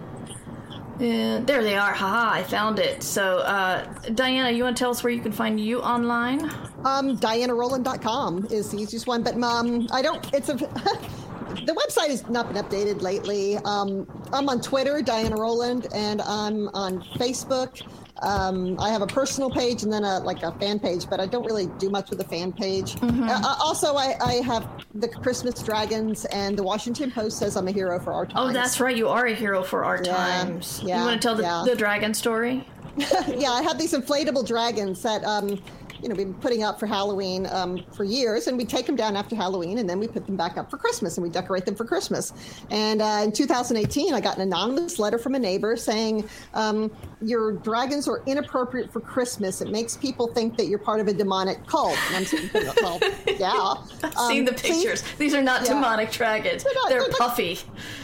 [0.96, 1.94] Uh, there they are.
[1.94, 3.02] Haha, I found it.
[3.02, 6.44] So, uh, Diana, you want to tell us where you can find you online?
[6.86, 10.32] Um, DianaRowland.com is the easiest one, but um, I don't.
[10.32, 10.54] It's a.
[11.66, 13.58] the website has not been updated lately.
[13.66, 17.82] Um, I'm on Twitter, Diana Rowland, and I'm on Facebook.
[18.22, 21.26] Um, I have a personal page and then a like a fan page, but I
[21.26, 22.96] don't really do much with the fan page.
[22.96, 23.24] Mm-hmm.
[23.24, 27.68] Uh, uh, also, I, I have the Christmas Dragons, and the Washington Post says I'm
[27.68, 28.50] a hero for our times.
[28.50, 28.96] Oh, that's right.
[28.96, 30.82] You are a hero for our Yeah, times.
[30.84, 31.64] yeah, you want to tell the, yeah.
[31.66, 32.68] the dragon story?
[32.98, 35.62] yeah, I have these inflatable dragons that um,
[36.02, 38.96] you know we've been putting up for Halloween um, for years, and we take them
[38.96, 41.66] down after Halloween, and then we put them back up for Christmas, and we decorate
[41.66, 42.34] them for Christmas.
[42.72, 46.92] And uh, in 2018, I got an anonymous letter from a neighbor saying um,
[47.22, 49.62] your dragons are inappropriate for Christmas.
[49.62, 51.98] It makes people think that you're part of a demonic cult.
[52.08, 53.00] And I'm saying, well,
[53.38, 53.52] yeah.
[54.04, 55.04] I've Um, seen the please- pictures.
[55.18, 55.74] These are not Yeah.
[55.76, 56.64] demonic dragons.
[56.64, 57.60] They're not- They're they're not- puffy.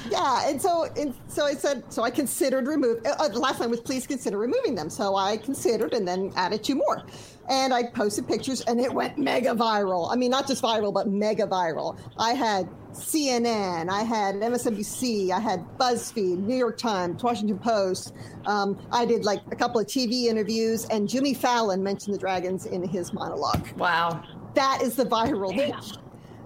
[0.09, 2.99] Yeah, and so and so I said so I considered remove.
[3.05, 4.89] Uh, the last line was please consider removing them.
[4.89, 7.03] So I considered and then added two more,
[7.49, 10.11] and I posted pictures and it went mega viral.
[10.11, 11.97] I mean, not just viral, but mega viral.
[12.17, 18.13] I had CNN, I had MSNBC, I had BuzzFeed, New York Times, Washington Post.
[18.45, 22.65] Um, I did like a couple of TV interviews, and Jimmy Fallon mentioned the dragons
[22.65, 23.67] in his monologue.
[23.77, 24.23] Wow.
[24.55, 25.99] That is the viral.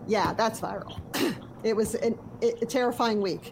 [0.07, 0.99] Yeah, that's viral.
[1.63, 3.51] It was an, a terrifying week.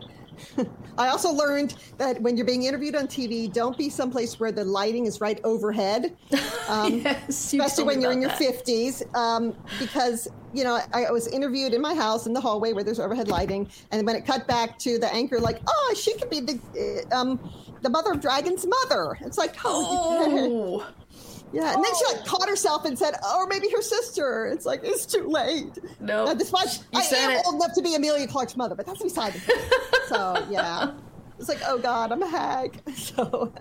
[0.97, 4.63] I also learned that when you're being interviewed on TV, don't be someplace where the
[4.63, 6.15] lighting is right overhead,
[6.67, 8.65] um, Yes, especially when you're in your that.
[8.65, 9.15] 50s.
[9.15, 12.83] Um, because, you know, I, I was interviewed in my house in the hallway where
[12.83, 13.69] there's overhead lighting.
[13.91, 17.15] And when it cut back to the anchor, like, oh, she could be the, uh,
[17.15, 17.39] um,
[17.81, 19.17] the mother of Dragon's mother.
[19.21, 20.87] It's like, oh, Oh.
[21.51, 21.73] yeah.
[21.73, 24.47] And then she like caught herself and said, oh, or maybe her sister.
[24.47, 25.77] It's like, it's too late.
[25.99, 26.25] No.
[26.25, 27.45] Uh, despite You I am it.
[27.45, 29.59] old enough to be Emilia Clarke's mother, but that's beside the point.
[30.07, 30.91] so yeah,
[31.39, 32.79] it's like, oh God, I'm a hag.
[32.95, 33.51] So,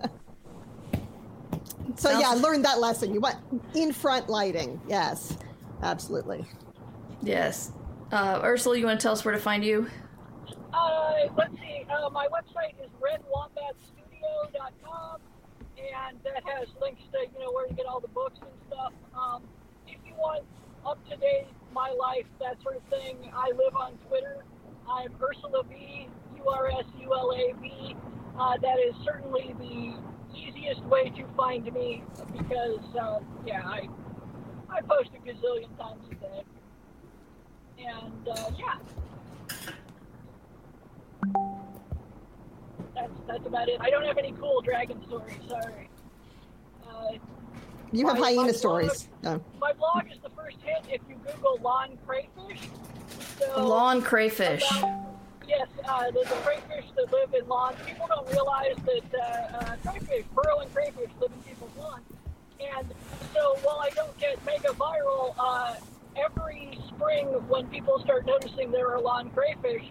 [1.95, 3.13] so yeah, I learned that lesson.
[3.13, 3.35] You want
[3.75, 4.79] in front lighting.
[4.87, 5.37] Yes,
[5.81, 6.45] absolutely.
[7.21, 7.71] Yes.
[8.11, 9.87] Uh, Ursula, you want to tell us where to find you?
[10.73, 11.85] Uh, let's see.
[11.89, 15.19] Uh, my website is redwombatstudio.com,
[16.07, 18.93] and that has links to you know where to get all the books and stuff.
[19.15, 19.43] Um,
[19.87, 20.45] if you want
[20.85, 24.43] up to date my life, that sort of thing, I live on Twitter.
[24.89, 26.07] I'm Ursula V,
[26.37, 27.95] U R S U L A V.
[28.39, 29.95] Uh, that is certainly the
[30.37, 33.87] easiest way to find me because uh, yeah, I
[34.69, 36.43] I post a gazillion times a day,
[37.79, 38.75] and uh, yeah.
[42.99, 43.77] That's that's about it.
[43.79, 45.33] I don't have any cool dragon stories.
[45.47, 45.89] Sorry.
[46.87, 47.11] Uh,
[47.91, 49.09] You have My- my hyena blog- stories.
[49.23, 49.41] No.
[49.59, 52.69] my blog is the first hit if you Google lawn crayfish.
[53.39, 54.69] So Lawn crayfish.
[54.77, 54.99] about-
[55.47, 57.77] yes, uh, the, the crayfish that live in lawns.
[57.85, 62.03] People don't realize that uh, uh, crayfish, burrowing crayfish, live in people's lawns.
[62.59, 62.93] And
[63.33, 65.75] so while I don't get mega viral, uh,
[66.17, 69.85] every spring when people start noticing there are lawn crayfish,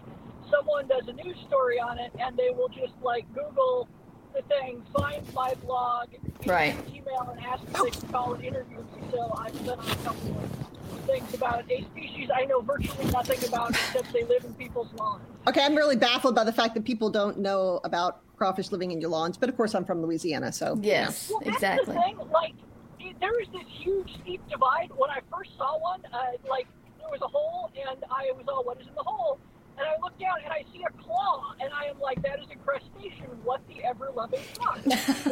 [0.49, 3.87] someone does a news story on it, and they will just like Google
[4.35, 6.09] the thing, find my blog,
[6.45, 6.75] Right.
[6.93, 9.01] email, and ask if they can call and interview me.
[9.11, 13.71] So I've done a couple of things about a species I know virtually nothing about
[13.71, 15.23] except they live in people's lawns.
[15.47, 19.01] Okay, I'm really baffled by the fact that people don't know about crawfish living in
[19.01, 19.35] your lawns.
[19.35, 21.95] But of course, I'm from Louisiana, so Yes, Well, that's exactly.
[21.95, 22.17] the thing.
[22.31, 22.53] Like,
[22.99, 24.91] it, there was this huge steep divide.
[24.95, 26.17] When I first saw one, uh,
[26.47, 26.67] like
[26.99, 29.39] there was a hole, and I was all, "What is in the hole?"
[29.79, 32.47] And I look down, and I see a claw, and I am like, "That is
[32.51, 33.29] a crustacean.
[33.43, 34.79] What the ever loving fuck?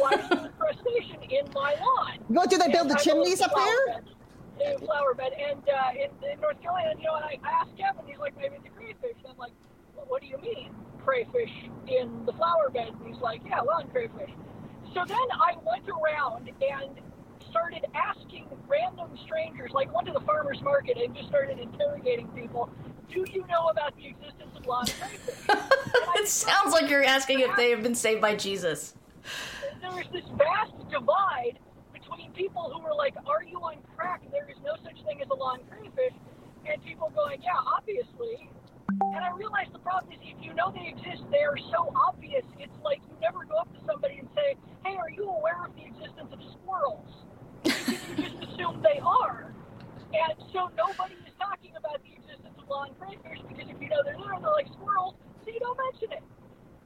[0.00, 3.42] Why is there a crustacean in my lawn?" What do they build the I chimneys
[3.42, 3.86] up there?
[3.86, 4.04] bed,
[4.64, 8.06] in flower bed, and uh, in, in North Carolina, you know, and I asked Kevin,
[8.06, 9.16] he's like, maybe it's a crayfish.
[9.22, 9.52] And I'm like,
[9.94, 10.70] well, what do you mean,
[11.04, 11.52] crayfish
[11.86, 12.88] in the flower bed?
[12.88, 14.30] And he's like, yeah, lawn crayfish.
[14.94, 17.00] So then I went around and
[17.50, 22.70] started asking random strangers, like went to the farmer's market and just started interrogating people.
[23.10, 25.34] Do you know about the existence of lawn crayfish?
[26.16, 28.94] It sounds like you're asking if they have been saved by Jesus.
[29.80, 31.58] There is this vast divide
[31.92, 34.22] between people who are like, "Are you on crack?
[34.32, 36.12] There is no such thing as a lawn crayfish,"
[36.66, 38.50] and people going, "Yeah, obviously."
[39.14, 42.44] And I realize the problem is if you know they exist, they are so obvious.
[42.58, 45.74] It's like you never go up to somebody and say, "Hey, are you aware of
[45.76, 47.08] the existence of squirrels?"
[47.62, 49.54] Because you just assume they are.
[50.12, 52.27] And so nobody is talking about the existence
[52.68, 55.14] of lawn crayfish because if you know they're there, they're like squirrels,
[55.44, 56.22] so you don't mention it.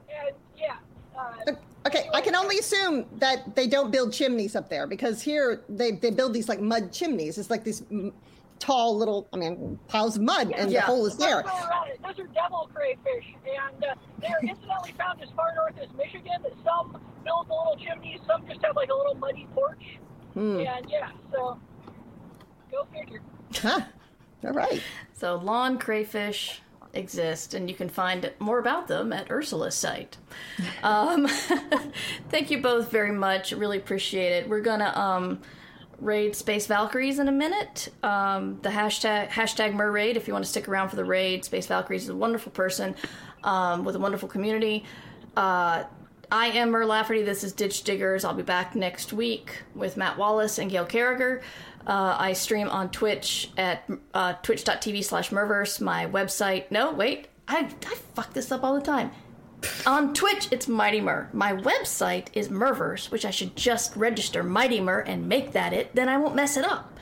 [0.09, 0.77] And yeah.
[1.19, 1.53] Uh,
[1.85, 5.91] Okay, I can only assume that they don't build chimneys up there because here they,
[5.91, 7.39] they build these like mud chimneys.
[7.39, 8.13] It's like these mm,
[8.61, 10.83] tall little, I mean, piles of mud, and Yeah.
[10.83, 11.43] the hole is there.
[11.43, 12.01] go around it.
[12.01, 16.41] Those are devil crayfish, and uh, they're incidentally found as far north as Michigan.
[16.45, 19.99] That some build the little chimneys, some just have like a little muddy porch.
[20.35, 20.61] Hmm.
[20.61, 21.59] And yeah, so
[22.71, 23.23] go figure.
[23.57, 23.81] Huh.
[24.44, 24.81] All right.
[25.14, 26.60] So lawn crayfish
[26.94, 30.16] exist, and you can find more about them at Ursula's site.
[30.82, 31.27] Um,
[32.28, 33.52] thank you both very much.
[33.52, 34.48] Really appreciate it.
[34.48, 35.40] We're gonna um,
[35.98, 37.89] raid Space Valkyries in a minute.
[38.02, 40.16] Um, the hashtag hashtag Mur raid.
[40.16, 42.94] If you want to stick around for the raid, Space Valkyries is a wonderful person
[43.44, 44.85] um, with a wonderful community.
[45.36, 45.85] Uh,
[46.31, 47.23] I am Mur Lafferty.
[47.23, 48.24] This is Ditch Diggers.
[48.24, 51.43] I'll be back next week with Matt Wallace and Gail Carriger.
[51.87, 55.81] Uh, I stream on Twitch at uh, twitch.tv slash Murverse.
[55.81, 56.71] My website.
[56.71, 57.29] No, wait.
[57.49, 59.11] I, I fuck this up all the time.
[59.87, 61.29] On Twitch, it's Mighty Mur.
[61.33, 65.95] My website is Murverse, which I should just register Mighty Mur and make that it.
[65.95, 66.93] Then I won't mess it up.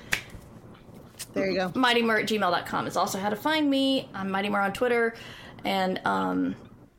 [1.32, 1.68] There you go.
[1.70, 4.08] MightyMur at gmail.com is also how to find me.
[4.14, 5.14] I'm Mighty Mur on Twitter.
[5.64, 6.56] And um,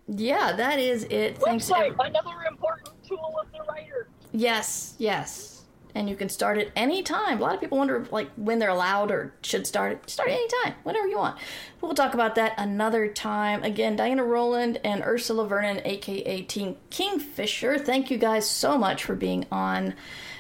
[0.07, 1.37] yeah, that is it.
[1.39, 1.69] Thanks.
[1.69, 4.07] Website, ev- another important tool of the writer.
[4.31, 5.50] Yes, yes.
[5.93, 7.39] And you can start it anytime.
[7.39, 10.09] A lot of people wonder like when they're allowed or should start it.
[10.09, 11.37] Start it anytime, whenever you want.
[11.81, 13.63] We'll talk about that another time.
[13.63, 16.77] Again, Diana Rowland and Ursula Vernon, aka T.
[16.89, 17.77] Kingfisher.
[17.77, 19.95] Thank you guys so much for being on.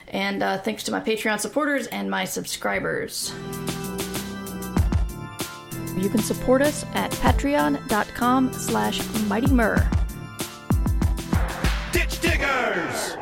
[0.07, 3.33] And uh, thanks to my Patreon supporters and my subscribers.
[5.97, 9.87] You can support us at patreon.com slash mightymur.
[11.91, 13.20] Ditch Diggers!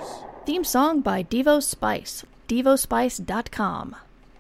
[0.50, 2.26] Theme song by Devo Spice.
[2.48, 3.96] DevoSpice.com.